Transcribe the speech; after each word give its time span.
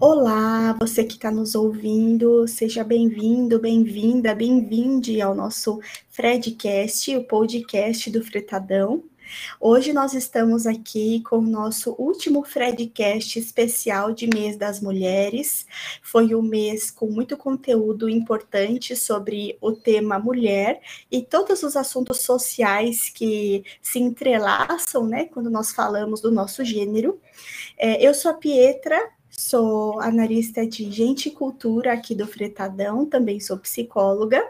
Olá, 0.00 0.76
você 0.80 1.04
que 1.04 1.14
está 1.14 1.30
nos 1.30 1.54
ouvindo, 1.54 2.48
seja 2.48 2.82
bem-vindo, 2.82 3.60
bem-vinda, 3.60 4.34
bem-vinde 4.34 5.20
ao 5.20 5.32
nosso 5.32 5.80
Fredcast, 6.10 7.14
o 7.14 7.24
podcast 7.24 8.10
do 8.10 8.24
Fretadão. 8.24 9.04
Hoje 9.60 9.92
nós 9.92 10.14
estamos 10.14 10.66
aqui 10.66 11.22
com 11.22 11.38
o 11.38 11.42
nosso 11.42 11.94
último 11.98 12.44
Fredcast 12.44 13.38
especial 13.38 14.12
de 14.12 14.26
mês 14.26 14.56
das 14.56 14.80
mulheres. 14.80 15.66
Foi 16.02 16.34
um 16.34 16.42
mês 16.42 16.90
com 16.90 17.06
muito 17.06 17.36
conteúdo 17.36 18.08
importante 18.08 18.96
sobre 18.96 19.56
o 19.60 19.72
tema 19.72 20.18
mulher 20.18 20.80
e 21.10 21.22
todos 21.22 21.62
os 21.62 21.76
assuntos 21.76 22.20
sociais 22.20 23.08
que 23.08 23.64
se 23.80 23.98
entrelaçam, 23.98 25.06
né, 25.06 25.26
quando 25.26 25.50
nós 25.50 25.72
falamos 25.72 26.20
do 26.20 26.30
nosso 26.30 26.64
gênero. 26.64 27.20
É, 27.76 28.04
eu 28.06 28.14
sou 28.14 28.30
a 28.30 28.34
Pietra, 28.34 28.98
Sou 29.44 30.00
analista 30.00 30.64
de 30.64 30.88
gente 30.88 31.28
e 31.28 31.32
cultura 31.32 31.92
aqui 31.92 32.14
do 32.14 32.28
Fretadão, 32.28 33.04
também 33.04 33.40
sou 33.40 33.58
psicóloga 33.58 34.40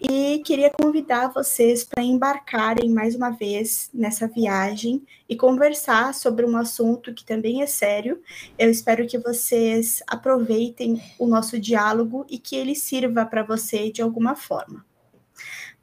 e 0.00 0.38
queria 0.46 0.70
convidar 0.70 1.28
vocês 1.28 1.84
para 1.84 2.02
embarcarem 2.02 2.88
mais 2.88 3.14
uma 3.14 3.28
vez 3.28 3.90
nessa 3.92 4.26
viagem 4.26 5.06
e 5.28 5.36
conversar 5.36 6.14
sobre 6.14 6.46
um 6.46 6.56
assunto 6.56 7.12
que 7.12 7.22
também 7.22 7.60
é 7.60 7.66
sério. 7.66 8.22
Eu 8.58 8.70
espero 8.70 9.06
que 9.06 9.18
vocês 9.18 10.02
aproveitem 10.06 11.02
o 11.18 11.26
nosso 11.26 11.58
diálogo 11.58 12.24
e 12.26 12.38
que 12.38 12.56
ele 12.56 12.74
sirva 12.74 13.26
para 13.26 13.42
você 13.42 13.92
de 13.92 14.00
alguma 14.00 14.34
forma. 14.34 14.86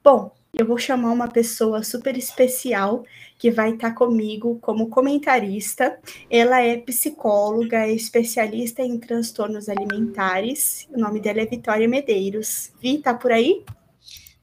Bom, 0.04 0.34
eu 0.52 0.66
vou 0.66 0.80
chamar 0.80 1.12
uma 1.12 1.28
pessoa 1.28 1.84
super 1.84 2.18
especial 2.18 3.04
que 3.38 3.52
vai 3.52 3.74
estar 3.74 3.94
comigo 3.94 4.58
como 4.60 4.90
comentarista. 4.90 6.00
Ela 6.30 6.62
é 6.62 6.78
psicóloga, 6.78 7.86
é 7.86 7.92
especialista 7.92 8.82
em 8.82 8.98
transtornos 8.98 9.70
alimentares. 9.70 10.88
O 10.92 11.00
nome 11.00 11.20
dela 11.20 11.42
é 11.42 11.46
Vitória 11.46 11.88
Medeiros. 11.88 12.72
Vi, 12.82 12.98
tá 12.98 13.14
por 13.14 13.32
aí? 13.32 13.64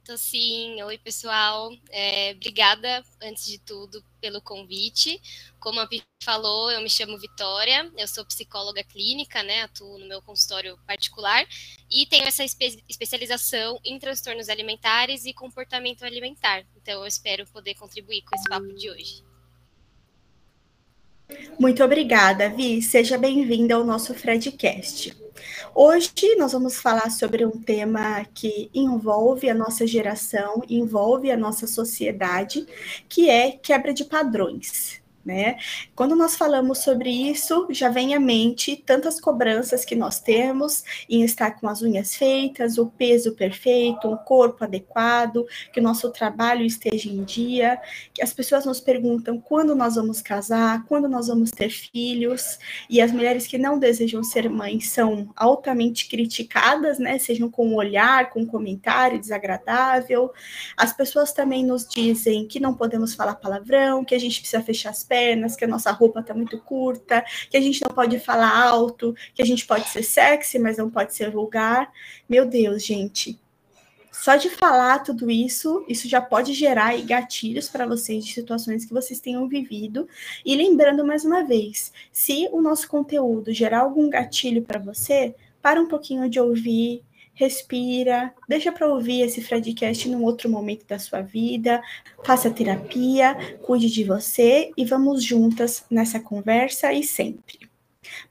Tô 0.05 0.19
sim. 0.19 0.83
Oi, 0.83 0.99
pessoal. 0.99 1.71
É, 1.91 2.33
obrigada, 2.33 3.03
antes 3.23 3.47
de 3.47 3.59
tudo, 3.59 4.05
pelo 4.21 4.43
convite. 4.43 5.19
Como 5.59 5.81
a 5.81 5.87
Pi 5.87 6.03
falou, 6.23 6.71
eu 6.71 6.83
me 6.83 6.91
chamo 6.91 7.19
Vitória, 7.19 7.91
eu 7.97 8.07
sou 8.07 8.23
psicóloga 8.27 8.85
clínica, 8.85 9.43
né? 9.43 9.63
Atuo 9.63 9.99
no 9.99 10.07
meu 10.07 10.21
consultório 10.21 10.77
particular 10.87 11.47
e 11.91 12.05
tenho 12.05 12.25
essa 12.25 12.45
espe 12.45 12.85
especialização 12.87 13.81
em 13.83 13.99
transtornos 13.99 14.51
alimentares 14.51 15.25
e 15.25 15.33
comportamento 15.33 16.05
alimentar. 16.05 16.67
Então, 16.77 17.01
eu 17.01 17.07
espero 17.07 17.47
poder 17.47 17.75
contribuir 17.75 18.23
com 18.25 18.37
esse 18.37 18.45
papo 18.45 18.75
de 18.75 18.91
hoje. 18.91 19.25
Muito 21.59 21.83
obrigada, 21.83 22.51
Vi. 22.51 22.83
Seja 22.83 23.17
bem-vinda 23.17 23.75
ao 23.75 23.85
nosso 23.85 24.13
Fredcast. 24.13 25.24
Hoje 25.75 26.13
nós 26.37 26.53
vamos 26.53 26.79
falar 26.79 27.11
sobre 27.11 27.45
um 27.45 27.51
tema 27.51 28.25
que 28.35 28.71
envolve 28.75 29.49
a 29.49 29.55
nossa 29.55 29.87
geração, 29.87 30.63
envolve 30.69 31.31
a 31.31 31.37
nossa 31.37 31.67
sociedade, 31.67 32.67
que 33.09 33.29
é 33.29 33.53
quebra 33.53 33.93
de 33.93 34.05
padrões 34.05 35.04
né? 35.25 35.57
Quando 35.95 36.15
nós 36.15 36.37
falamos 36.37 36.79
sobre 36.79 37.11
isso, 37.11 37.67
já 37.71 37.89
vem 37.89 38.15
à 38.15 38.21
mente 38.21 38.77
tantas 38.77 39.21
cobranças 39.21 39.85
que 39.85 39.95
nós 39.95 40.21
temos 40.21 40.85
em 41.09 41.23
estar 41.23 41.53
com 41.53 41.69
as 41.69 41.83
unhas 41.83 42.15
feitas, 42.15 42.79
o 42.79 42.87
peso 42.87 43.33
perfeito, 43.33 44.09
um 44.09 44.17
corpo 44.17 44.65
adequado, 44.65 45.47
que 45.73 45.81
o 45.81 45.83
nosso 45.83 46.11
trabalho 46.11 46.65
esteja 46.65 47.09
em 47.09 47.25
dia, 47.25 47.81
que 48.13 48.23
as 48.23 48.33
pessoas 48.33 48.67
nos 48.67 48.81
perguntam 48.81 49.41
quando 49.41 49.75
nós 49.75 49.95
vamos 49.95 50.21
casar, 50.21 50.85
quando 50.87 51.09
nós 51.09 51.29
vamos 51.29 51.51
ter 51.51 51.71
filhos, 51.71 52.59
e 52.89 53.01
as 53.01 53.13
mulheres 53.13 53.47
que 53.47 53.59
não 53.59 53.79
desejam 53.79 54.23
ser 54.23 54.49
mães 54.51 54.91
são 54.91 55.31
altamente 55.37 56.09
criticadas, 56.09 56.99
né? 56.99 57.19
Sejam 57.19 57.51
com 57.51 57.69
um 57.69 57.77
olhar, 57.77 58.31
com 58.31 58.41
um 58.41 58.47
comentário 58.47 59.19
desagradável. 59.19 60.33
As 60.77 60.93
pessoas 60.93 61.33
também 61.33 61.65
nos 61.65 61.87
dizem 61.87 62.47
que 62.47 62.61
não 62.61 62.75
podemos 62.75 63.15
falar 63.15 63.37
palavrão, 63.37 64.05
que 64.05 64.15
a 64.15 64.19
gente 64.19 64.41
precisa 64.41 64.63
fechar 64.63 64.91
as 64.91 65.03
pernas, 65.03 65.14
que 65.57 65.65
a 65.65 65.69
nossa 65.69 65.91
roupa 65.91 66.21
está 66.21 66.35
muito 66.35 66.59
curta, 66.59 67.25
que 67.51 67.57
a 67.57 67.61
gente 67.61 67.83
não 67.83 67.91
pode 67.91 68.19
falar 68.19 68.65
alto, 68.65 69.15
que 69.35 69.43
a 69.43 69.47
gente 69.47 69.67
pode 69.67 69.89
ser 69.89 70.03
sexy, 70.03 70.59
mas 70.59 70.79
não 70.79 70.91
pode 70.91 71.15
ser 71.15 71.31
vulgar. 71.31 71.91
Meu 72.29 72.47
Deus, 72.47 72.85
gente. 72.85 73.39
Só 74.13 74.37
de 74.37 74.49
falar 74.49 75.01
tudo 75.01 75.31
isso, 75.31 75.85
isso 75.89 76.09
já 76.09 76.21
pode 76.21 76.55
gerar 76.55 76.97
gatilhos 77.03 77.69
para 77.69 77.85
vocês 77.85 78.25
de 78.25 78.33
situações 78.33 78.85
que 78.85 78.95
vocês 78.95 79.21
tenham 79.21 79.47
vivido. 79.49 80.09
E 80.45 80.55
lembrando 80.55 81.05
mais 81.05 81.25
uma 81.25 81.43
vez, 81.43 81.93
se 82.13 82.49
o 82.53 82.63
nosso 82.63 82.89
conteúdo 82.89 83.53
gerar 83.53 83.81
algum 83.81 84.09
gatilho 84.09 84.63
para 84.63 84.79
você, 84.79 85.35
para 85.61 85.81
um 85.81 85.89
pouquinho 85.89 86.29
de 86.31 86.39
ouvir, 86.39 87.03
respira, 87.35 88.33
deixa 88.49 88.73
para 88.73 88.87
ouvir 88.87 89.23
esse 89.23 89.43
Fredcast 89.43 90.09
num 90.09 90.23
outro 90.23 90.49
momento 90.49 90.87
da 90.87 90.99
sua 90.99 91.21
vida, 91.21 91.83
faça 92.25 92.51
terapia, 92.51 93.37
cuide 93.63 93.91
de 93.91 94.05
você 94.05 94.71
e 94.77 94.85
vamos 94.85 95.23
juntas 95.23 95.85
nessa 95.91 96.21
conversa 96.21 96.93
e 96.93 97.03
sempre. 97.03 97.69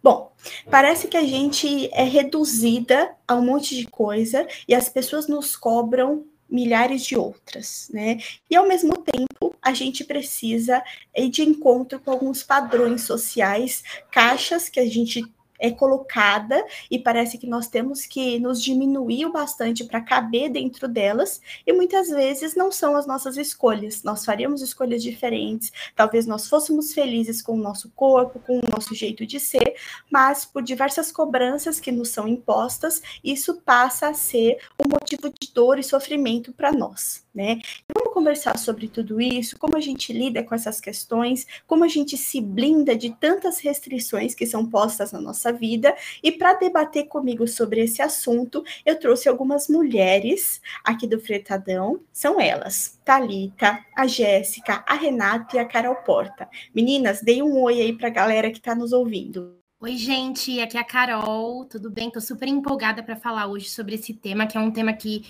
Bom, 0.02 0.32
parece 0.70 1.08
que 1.08 1.18
a 1.18 1.26
gente 1.26 1.90
é 1.92 2.04
reduzida 2.04 3.16
a 3.28 3.36
um 3.36 3.46
monte 3.46 3.76
de 3.76 3.88
coisa 3.88 4.48
e 4.68 4.74
as 4.74 4.88
pessoas 4.88 5.28
nos 5.28 5.56
cobram 5.56 6.26
milhares 6.50 7.04
de 7.04 7.18
outras, 7.18 7.90
né? 7.92 8.20
E 8.50 8.56
ao 8.56 8.68
mesmo 8.68 8.96
tempo, 8.98 9.56
a 9.62 9.74
gente 9.74 10.04
precisa 10.04 10.84
ir 11.16 11.30
de 11.30 11.42
encontro 11.42 12.00
com 12.00 12.12
alguns 12.12 12.44
padrões 12.44 13.02
sociais, 13.02 13.84
caixas 14.12 14.70
que 14.70 14.80
a 14.80 14.86
gente 14.86 15.26
é 15.64 15.72
colocada 15.72 16.62
e 16.92 17.00
parece 17.00 17.38
que 17.38 17.48
nós 17.48 17.68
temos 17.68 18.06
que 18.06 18.38
nos 18.38 18.62
diminuir 18.62 19.26
o 19.26 19.32
bastante 19.32 19.86
para 19.86 20.02
caber 20.02 20.50
dentro 20.50 20.90
delas 20.90 21.42
e 21.66 21.72
muitas 21.72 22.10
vezes 22.10 22.54
não 22.54 22.70
são 22.70 22.98
as 22.98 23.08
nossas 23.08 23.38
escolhas. 23.38 24.04
Nós 24.04 24.26
faríamos 24.26 24.62
escolhas 24.62 25.02
diferentes, 25.02 25.72
talvez 25.96 26.28
nós 26.28 26.50
fôssemos 26.50 26.94
felizes 26.94 27.42
com 27.42 27.54
o 27.54 27.62
nosso 27.62 27.90
corpo, 27.96 28.42
com 28.42 28.58
o 28.58 28.70
nosso 28.70 28.94
jeito 28.94 29.26
de 29.26 29.40
ser, 29.40 29.76
mas 30.12 30.44
por 30.44 30.62
diversas 30.62 31.14
cobranças 31.14 31.80
que 31.80 31.94
nos 31.94 32.10
são 32.10 32.28
impostas, 32.28 33.02
isso 33.24 33.62
passa 33.62 34.10
a 34.10 34.14
ser 34.14 34.58
um 34.78 34.90
motivo 34.90 35.30
de 35.30 35.54
dor 35.54 35.80
e 35.80 35.84
sofrimento 35.84 36.52
para 36.52 36.74
nós, 36.74 37.23
né? 37.34 37.60
Vamos 37.94 38.14
conversar 38.14 38.58
sobre 38.58 38.88
tudo 38.88 39.20
isso, 39.20 39.58
como 39.58 39.76
a 39.76 39.80
gente 39.80 40.14
lida 40.14 40.44
com 40.44 40.54
essas 40.54 40.80
questões, 40.80 41.48
como 41.66 41.84
a 41.84 41.88
gente 41.88 42.16
se 42.18 42.40
blinda 42.40 42.96
de 42.96 43.10
tantas 43.12 43.60
restrições 43.60 44.36
que 44.36 44.46
são 44.46 44.66
postas 44.66 45.12
na 45.12 45.20
nossa 45.20 45.52
vida. 45.52 45.96
E 46.22 46.32
para 46.32 46.54
debater 46.54 47.08
comigo 47.08 47.48
sobre 47.48 47.82
esse 47.82 48.02
assunto, 48.02 48.64
eu 48.86 49.00
trouxe 49.00 49.28
algumas 49.28 49.68
mulheres 49.68 50.62
aqui 50.84 51.08
do 51.08 51.20
Fretadão. 51.20 52.00
São 52.12 52.40
elas: 52.40 53.00
Talita, 53.04 53.84
a 53.96 54.06
Jéssica, 54.06 54.84
a 54.88 54.94
Renata 54.94 55.58
e 55.58 55.60
a 55.60 55.66
Carol 55.66 55.96
Porta. 55.96 56.48
Meninas, 56.74 57.22
dei 57.22 57.42
um 57.42 57.60
oi 57.62 57.82
aí 57.82 57.94
para 57.94 58.08
a 58.08 58.12
galera 58.12 58.52
que 58.52 58.58
está 58.58 58.76
nos 58.76 58.94
ouvindo. 58.94 59.58
Oi, 59.84 59.98
gente, 59.98 60.62
aqui 60.62 60.78
é 60.78 60.80
a 60.80 60.84
Carol, 60.84 61.66
tudo 61.66 61.90
bem? 61.90 62.08
Estou 62.08 62.22
super 62.22 62.48
empolgada 62.48 63.04
para 63.04 63.18
falar 63.18 63.48
hoje 63.48 63.70
sobre 63.70 63.96
esse 63.96 64.14
tema, 64.14 64.48
que 64.48 64.58
é 64.58 64.62
um 64.62 64.72
tema 64.72 64.94
que 64.94 65.26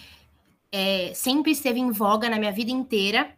é, 0.73 1.13
sempre 1.13 1.51
esteve 1.51 1.79
em 1.79 1.91
voga 1.91 2.28
na 2.28 2.39
minha 2.39 2.51
vida 2.51 2.72
inteira, 2.72 3.31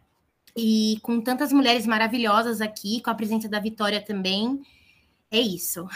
e 0.56 0.98
com 1.02 1.20
tantas 1.20 1.52
mulheres 1.52 1.86
maravilhosas 1.86 2.62
aqui, 2.62 3.02
com 3.02 3.10
a 3.10 3.14
presença 3.14 3.46
da 3.46 3.60
Vitória 3.60 4.00
também, 4.00 4.62
é 5.30 5.38
isso. 5.38 5.86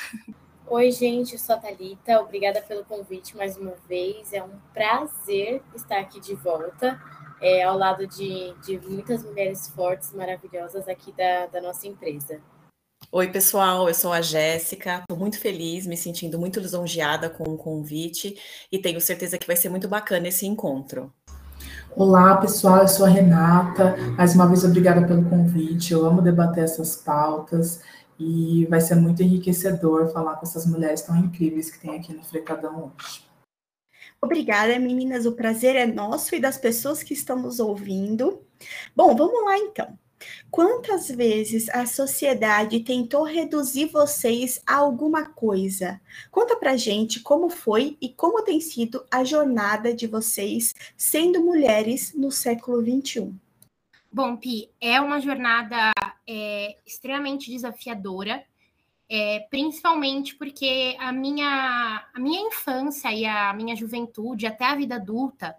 Oi, 0.66 0.92
gente, 0.92 1.32
eu 1.32 1.38
sou 1.38 1.54
a 1.54 1.58
Thalita, 1.58 2.20
obrigada 2.20 2.60
pelo 2.60 2.84
convite 2.84 3.34
mais 3.36 3.56
uma 3.56 3.74
vez. 3.88 4.34
É 4.34 4.42
um 4.42 4.60
prazer 4.74 5.62
estar 5.74 5.98
aqui 5.98 6.20
de 6.20 6.34
volta, 6.34 7.00
é, 7.40 7.62
ao 7.62 7.76
lado 7.76 8.06
de, 8.06 8.52
de 8.64 8.78
muitas 8.86 9.24
mulheres 9.24 9.66
fortes, 9.68 10.12
maravilhosas 10.12 10.86
aqui 10.88 11.10
da, 11.12 11.46
da 11.46 11.60
nossa 11.60 11.88
empresa. 11.88 12.40
Oi, 13.10 13.32
pessoal, 13.32 13.88
eu 13.88 13.94
sou 13.94 14.12
a 14.12 14.20
Jéssica, 14.20 15.00
estou 15.00 15.18
muito 15.18 15.40
feliz, 15.40 15.84
me 15.86 15.96
sentindo 15.96 16.38
muito 16.38 16.60
lisonjeada 16.60 17.28
com 17.28 17.42
o 17.42 17.58
convite 17.58 18.38
e 18.70 18.78
tenho 18.78 19.00
certeza 19.00 19.36
que 19.36 19.48
vai 19.48 19.56
ser 19.56 19.68
muito 19.68 19.88
bacana 19.88 20.28
esse 20.28 20.46
encontro. 20.46 21.12
Olá, 21.96 22.36
pessoal, 22.36 22.82
eu 22.82 22.88
sou 22.88 23.04
a 23.04 23.08
Renata, 23.08 23.96
mais 24.16 24.34
uma 24.34 24.46
vez 24.46 24.64
obrigada 24.64 25.06
pelo 25.06 25.28
convite, 25.28 25.92
eu 25.92 26.06
amo 26.06 26.22
debater 26.22 26.62
essas 26.62 26.94
pautas 26.94 27.82
e 28.18 28.64
vai 28.66 28.80
ser 28.80 28.94
muito 28.94 29.22
enriquecedor 29.22 30.08
falar 30.12 30.36
com 30.36 30.46
essas 30.46 30.64
mulheres 30.66 31.02
tão 31.02 31.16
incríveis 31.16 31.70
que 31.70 31.80
tem 31.80 31.96
aqui 31.96 32.12
no 32.14 32.22
Frecadão 32.22 32.92
hoje. 32.96 33.24
Obrigada, 34.22 34.78
meninas. 34.78 35.26
O 35.26 35.32
prazer 35.32 35.74
é 35.74 35.86
nosso 35.86 36.34
e 36.34 36.40
das 36.40 36.58
pessoas 36.58 37.02
que 37.02 37.12
estão 37.12 37.40
nos 37.40 37.58
ouvindo. 37.58 38.40
Bom, 38.94 39.16
vamos 39.16 39.44
lá 39.44 39.58
então. 39.58 39.98
Quantas 40.50 41.08
vezes 41.08 41.68
a 41.70 41.86
sociedade 41.86 42.80
tentou 42.80 43.22
reduzir 43.24 43.86
vocês 43.86 44.60
a 44.66 44.76
alguma 44.76 45.26
coisa? 45.26 46.00
Conta 46.30 46.56
pra 46.56 46.76
gente 46.76 47.20
como 47.20 47.48
foi 47.48 47.96
e 48.00 48.08
como 48.08 48.42
tem 48.42 48.60
sido 48.60 49.04
a 49.10 49.24
jornada 49.24 49.94
de 49.94 50.06
vocês 50.06 50.74
sendo 50.96 51.42
mulheres 51.42 52.14
no 52.14 52.30
século 52.30 52.82
XXI. 52.82 53.32
Bom, 54.12 54.36
Pi, 54.36 54.68
é 54.80 55.00
uma 55.00 55.20
jornada 55.20 55.92
é, 56.26 56.76
extremamente 56.84 57.48
desafiadora, 57.50 58.44
é, 59.08 59.40
principalmente 59.50 60.34
porque 60.34 60.96
a 60.98 61.12
minha, 61.12 62.08
a 62.12 62.20
minha 62.20 62.40
infância 62.40 63.12
e 63.12 63.24
a 63.24 63.52
minha 63.52 63.76
juventude, 63.76 64.46
até 64.46 64.64
a 64.64 64.74
vida 64.74 64.96
adulta, 64.96 65.56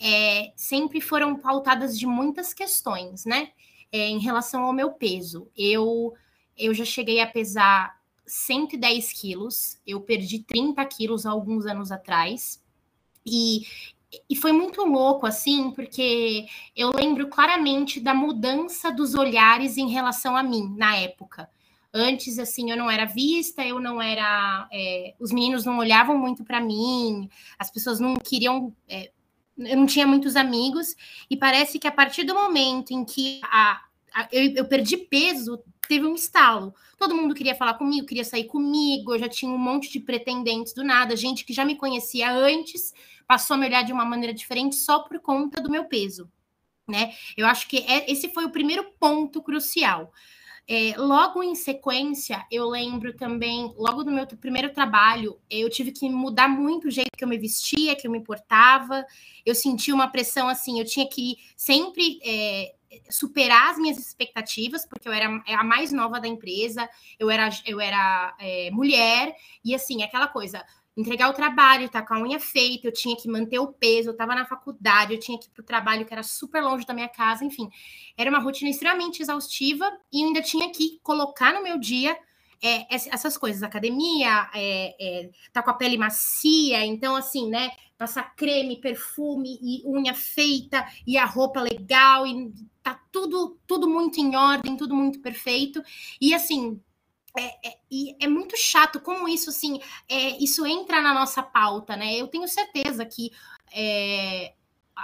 é, 0.00 0.52
sempre 0.56 1.00
foram 1.00 1.36
pautadas 1.36 1.98
de 1.98 2.06
muitas 2.06 2.52
questões, 2.52 3.24
né? 3.24 3.52
É, 3.94 4.08
em 4.08 4.18
relação 4.18 4.64
ao 4.64 4.72
meu 4.72 4.90
peso. 4.90 5.48
Eu, 5.56 6.12
eu 6.58 6.74
já 6.74 6.84
cheguei 6.84 7.20
a 7.20 7.28
pesar 7.28 7.96
110 8.26 9.12
quilos, 9.12 9.78
eu 9.86 10.00
perdi 10.00 10.40
30 10.40 10.84
quilos 10.86 11.24
alguns 11.24 11.64
anos 11.64 11.92
atrás. 11.92 12.60
E, 13.24 13.62
e 14.28 14.34
foi 14.34 14.50
muito 14.50 14.84
louco, 14.84 15.26
assim, 15.26 15.70
porque 15.70 16.44
eu 16.74 16.90
lembro 16.90 17.28
claramente 17.28 18.00
da 18.00 18.12
mudança 18.12 18.90
dos 18.90 19.14
olhares 19.14 19.76
em 19.78 19.88
relação 19.88 20.36
a 20.36 20.42
mim 20.42 20.74
na 20.76 20.96
época. 20.96 21.48
Antes, 21.92 22.40
assim, 22.40 22.72
eu 22.72 22.76
não 22.76 22.90
era 22.90 23.04
vista, 23.04 23.64
eu 23.64 23.78
não 23.78 24.02
era. 24.02 24.68
É, 24.72 25.14
os 25.20 25.30
meninos 25.30 25.64
não 25.64 25.78
olhavam 25.78 26.18
muito 26.18 26.42
para 26.42 26.60
mim, 26.60 27.30
as 27.56 27.70
pessoas 27.70 28.00
não 28.00 28.16
queriam 28.16 28.74
é, 28.88 29.12
eu 29.56 29.76
não 29.76 29.86
tinha 29.86 30.06
muitos 30.06 30.36
amigos, 30.36 30.96
e 31.30 31.36
parece 31.36 31.78
que 31.78 31.86
a 31.86 31.92
partir 31.92 32.24
do 32.24 32.34
momento 32.34 32.92
em 32.92 33.04
que 33.04 33.40
a, 33.44 33.83
eu, 34.30 34.54
eu, 34.56 34.64
perdi 34.66 34.96
peso, 34.96 35.62
teve 35.88 36.06
um 36.06 36.14
estalo. 36.14 36.74
Todo 36.98 37.14
mundo 37.14 37.34
queria 37.34 37.54
falar 37.54 37.74
comigo, 37.74 38.06
queria 38.06 38.24
sair 38.24 38.44
comigo, 38.44 39.14
eu 39.14 39.18
já 39.18 39.28
tinha 39.28 39.50
um 39.50 39.58
monte 39.58 39.90
de 39.90 40.00
pretendentes 40.00 40.72
do 40.72 40.84
nada, 40.84 41.16
gente 41.16 41.44
que 41.44 41.52
já 41.52 41.64
me 41.64 41.76
conhecia 41.76 42.32
antes, 42.32 42.92
passou 43.26 43.54
a 43.54 43.58
me 43.58 43.66
olhar 43.66 43.82
de 43.82 43.92
uma 43.92 44.04
maneira 44.04 44.32
diferente 44.32 44.76
só 44.76 45.00
por 45.00 45.18
conta 45.20 45.60
do 45.60 45.70
meu 45.70 45.84
peso. 45.84 46.30
Né? 46.86 47.14
Eu 47.36 47.46
acho 47.46 47.66
que 47.68 47.78
é, 47.78 48.10
esse 48.10 48.28
foi 48.28 48.44
o 48.44 48.50
primeiro 48.50 48.84
ponto 48.98 49.42
crucial. 49.42 50.12
É, 50.66 50.94
logo 50.96 51.42
em 51.42 51.54
sequência, 51.54 52.42
eu 52.50 52.66
lembro 52.66 53.14
também, 53.14 53.74
logo 53.76 54.02
no 54.02 54.10
meu 54.10 54.26
primeiro 54.26 54.72
trabalho, 54.72 55.38
eu 55.50 55.68
tive 55.68 55.92
que 55.92 56.08
mudar 56.08 56.48
muito 56.48 56.88
o 56.88 56.90
jeito 56.90 57.10
que 57.16 57.22
eu 57.22 57.28
me 57.28 57.36
vestia, 57.36 57.94
que 57.94 58.06
eu 58.06 58.10
me 58.10 58.22
portava. 58.22 59.04
Eu 59.44 59.54
senti 59.54 59.92
uma 59.92 60.08
pressão 60.08 60.48
assim, 60.48 60.78
eu 60.78 60.86
tinha 60.86 61.06
que 61.06 61.36
sempre 61.54 62.18
é, 62.24 62.74
superar 63.10 63.70
as 63.70 63.78
minhas 63.78 63.98
expectativas, 63.98 64.86
porque 64.86 65.08
eu 65.08 65.12
era 65.12 65.26
a 65.26 65.64
mais 65.64 65.92
nova 65.92 66.20
da 66.20 66.28
empresa, 66.28 66.88
eu 67.18 67.30
era, 67.30 67.48
eu 67.66 67.80
era 67.80 68.34
é, 68.38 68.70
mulher, 68.70 69.34
e 69.64 69.74
assim, 69.74 70.02
aquela 70.02 70.28
coisa 70.28 70.64
entregar 70.96 71.28
o 71.28 71.34
trabalho, 71.34 71.88
tá 71.88 72.02
com 72.02 72.14
a 72.14 72.20
unha 72.20 72.38
feita, 72.38 72.86
eu 72.86 72.92
tinha 72.92 73.16
que 73.16 73.28
manter 73.28 73.58
o 73.58 73.72
peso, 73.72 74.10
eu 74.10 74.12
estava 74.12 74.34
na 74.34 74.46
faculdade, 74.46 75.14
eu 75.14 75.18
tinha 75.18 75.38
que 75.38 75.46
ir 75.46 75.50
para 75.50 75.62
o 75.62 75.66
trabalho 75.66 76.06
que 76.06 76.12
era 76.12 76.22
super 76.22 76.62
longe 76.62 76.86
da 76.86 76.94
minha 76.94 77.08
casa, 77.08 77.44
enfim. 77.44 77.68
Era 78.16 78.30
uma 78.30 78.38
rotina 78.38 78.70
extremamente 78.70 79.20
exaustiva 79.20 79.90
e 80.12 80.22
ainda 80.22 80.40
tinha 80.40 80.70
que 80.70 81.00
colocar 81.02 81.52
no 81.52 81.62
meu 81.62 81.78
dia 81.78 82.16
é, 82.64 82.86
essas 82.90 83.36
coisas, 83.36 83.62
academia, 83.62 84.48
é, 84.54 84.96
é, 84.98 85.30
tá 85.52 85.62
com 85.62 85.70
a 85.70 85.74
pele 85.74 85.98
macia, 85.98 86.82
então 86.86 87.14
assim, 87.14 87.50
né, 87.50 87.70
passar 87.98 88.34
creme, 88.34 88.80
perfume 88.80 89.58
e 89.60 89.82
unha 89.86 90.14
feita 90.14 90.86
e 91.06 91.18
a 91.18 91.26
roupa 91.26 91.60
legal 91.60 92.26
e 92.26 92.54
tá 92.82 92.98
tudo, 93.12 93.58
tudo 93.66 93.86
muito 93.86 94.18
em 94.18 94.34
ordem, 94.34 94.78
tudo 94.78 94.94
muito 94.94 95.20
perfeito. 95.20 95.82
E 96.18 96.32
assim, 96.32 96.80
é, 97.36 97.68
é, 97.68 97.76
é 98.20 98.28
muito 98.28 98.56
chato 98.56 98.98
como 98.98 99.28
isso, 99.28 99.50
assim, 99.50 99.78
é, 100.08 100.42
isso 100.42 100.64
entra 100.66 101.02
na 101.02 101.12
nossa 101.12 101.42
pauta, 101.42 101.96
né? 101.96 102.14
Eu 102.14 102.28
tenho 102.28 102.48
certeza 102.48 103.04
que 103.04 103.30
é, 103.74 104.54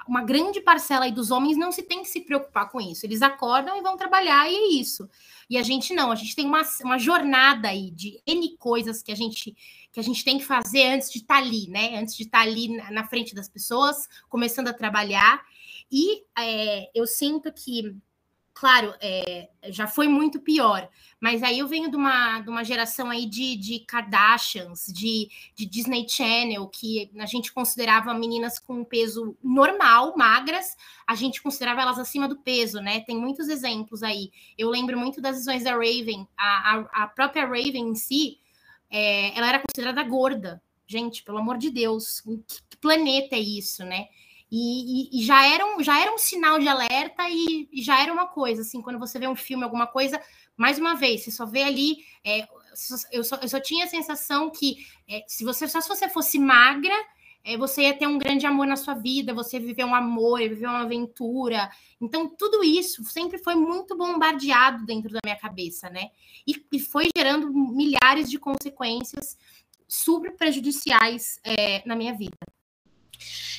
uma 0.07 0.23
grande 0.23 0.61
parcela 0.61 1.05
aí 1.05 1.13
dos 1.13 1.31
homens 1.31 1.57
não 1.57 1.73
se 1.73 1.83
tem 1.83 2.03
que 2.03 2.09
se 2.09 2.21
preocupar 2.21 2.69
com 2.69 2.81
isso. 2.81 3.05
Eles 3.05 3.23
acordam 3.23 3.77
e 3.77 3.83
vão 3.83 3.97
trabalhar 3.97 4.51
e 4.51 4.55
é 4.55 4.69
isso. 4.81 5.09
E 5.49 5.59
a 5.59 5.63
gente 5.63 5.93
não, 5.95 6.13
a 6.13 6.15
gente 6.15 6.35
tem 6.37 6.47
uma, 6.47 6.63
uma 6.83 6.99
jornada 6.99 7.69
aí 7.69 7.91
de 7.91 8.21
N 8.27 8.57
coisas 8.57 9.03
que 9.03 9.11
a 9.11 9.17
gente 9.17 9.57
que 9.93 9.99
a 9.99 10.03
gente 10.05 10.25
tem 10.25 10.39
que 10.39 10.45
fazer 10.45 10.85
antes 10.85 11.11
de 11.11 11.19
estar 11.19 11.35
tá 11.35 11.41
ali, 11.41 11.69
né? 11.69 11.99
Antes 11.99 12.17
de 12.17 12.23
estar 12.23 12.39
tá 12.39 12.45
ali 12.45 12.69
na, 12.77 12.91
na, 12.93 13.09
frente 13.09 13.35
das 13.35 13.49
pessoas, 13.49 14.09
começando 14.29 14.69
a 14.69 14.73
trabalhar. 14.73 15.43
E 15.91 16.23
é, 16.39 16.89
eu 16.95 17.09
sinto 17.09 17.53
que 17.53 17.97
claro, 18.61 18.95
é, 19.01 19.49
já 19.71 19.87
foi 19.87 20.07
muito 20.07 20.39
pior, 20.39 20.87
mas 21.19 21.43
aí 21.43 21.61
eu 21.61 21.67
venho 21.67 21.91
de 21.91 21.97
uma, 21.97 22.41
de 22.41 22.51
uma 22.51 22.63
geração 22.63 23.09
aí 23.09 23.25
de, 23.25 23.57
de 23.57 23.81
Kardashians, 23.87 24.85
de, 24.93 25.31
de 25.55 25.65
Disney 25.65 26.07
Channel, 26.07 26.69
que 26.69 27.11
a 27.19 27.25
gente 27.25 27.55
considerava 27.55 28.13
meninas 28.13 28.59
com 28.59 28.85
peso 28.85 29.35
normal, 29.43 30.15
magras, 30.15 30.77
a 31.07 31.15
gente 31.15 31.43
considerava 31.43 31.81
elas 31.81 31.99
acima 31.99 32.29
do 32.29 32.37
peso, 32.37 32.83
né? 32.83 33.01
Tem 33.01 33.17
muitos 33.17 33.49
exemplos 33.49 34.03
aí. 34.03 34.31
Eu 34.59 34.69
lembro 34.69 34.99
muito 34.99 35.23
das 35.23 35.39
visões 35.39 35.65
da 35.65 35.73
Raven, 35.73 36.29
a, 36.37 36.75
a, 36.75 37.05
a 37.05 37.07
própria 37.07 37.47
Raven 37.47 37.89
em 37.89 37.95
si, 37.95 38.41
é, 38.91 39.35
ela 39.39 39.49
era 39.49 39.63
considerada 39.67 40.03
gorda. 40.03 40.63
Gente, 40.87 41.23
pelo 41.23 41.39
amor 41.39 41.57
de 41.57 41.71
Deus, 41.71 42.21
que 42.69 42.77
planeta 42.77 43.37
é 43.37 43.41
isso, 43.41 43.87
né? 43.87 44.09
E, 44.51 45.17
e, 45.17 45.21
e, 45.21 45.25
já, 45.25 45.47
era 45.47 45.65
um, 45.65 45.83
já 45.83 46.01
era 46.01 46.13
um 46.13 46.19
sinal 46.19 46.59
de 46.59 46.67
alerta 46.67 47.29
e, 47.31 47.69
e, 47.73 47.83
já 47.83 48.03
era 48.03 48.13
uma 48.13 48.27
coisa, 48.27 48.63
assim, 48.63 48.83
quando 48.83 48.99
você 48.99 49.19
vê 49.19 49.29
um 49.29 49.37
filme, 49.37 49.63
alguma 49.63 49.87
coisa, 49.87 50.21
mais 50.57 50.79
uma 50.79 50.97
vez, 50.97 51.23
você 51.23 51.31
só 51.31 51.47
vê 51.47 51.63
ali. 51.63 51.99
É, 52.25 52.49
eu, 53.13 53.23
só, 53.23 53.37
eu 53.41 53.49
só 53.49 53.61
tinha 53.61 53.85
a 53.85 53.89
sensação 53.89 54.51
que 54.51 54.85
é, 55.09 55.25
se 55.29 55.45
você 55.45 55.69
só 55.69 55.81
se 55.81 55.89
você 55.89 56.09
fosse 56.09 56.39
magra, 56.39 56.95
é, 57.45 57.57
você 57.57 57.83
ia 57.83 57.97
ter 57.97 58.07
um 58.07 58.19
grande 58.19 58.45
amor 58.45 58.67
na 58.67 58.77
sua 58.77 58.95
vida, 58.95 59.33
você 59.33 59.59
viver 59.59 59.85
um 59.85 59.95
amor, 59.95 60.41
viver 60.41 60.67
uma 60.67 60.83
aventura. 60.83 61.71
Então, 62.01 62.29
tudo 62.29 62.65
isso 62.65 63.05
sempre 63.05 63.39
foi 63.39 63.55
muito 63.55 63.97
bombardeado 63.97 64.85
dentro 64.85 65.11
da 65.11 65.21
minha 65.25 65.39
cabeça, 65.39 65.89
né? 65.89 66.11
E, 66.47 66.55
e 66.73 66.79
foi 66.79 67.09
gerando 67.17 67.51
milhares 67.53 68.29
de 68.29 68.39
consequências 68.39 69.39
super 69.89 70.37
prejudiciais 70.37 71.41
é, 71.45 71.87
na 71.87 71.97
minha 71.97 72.15
vida. 72.15 72.37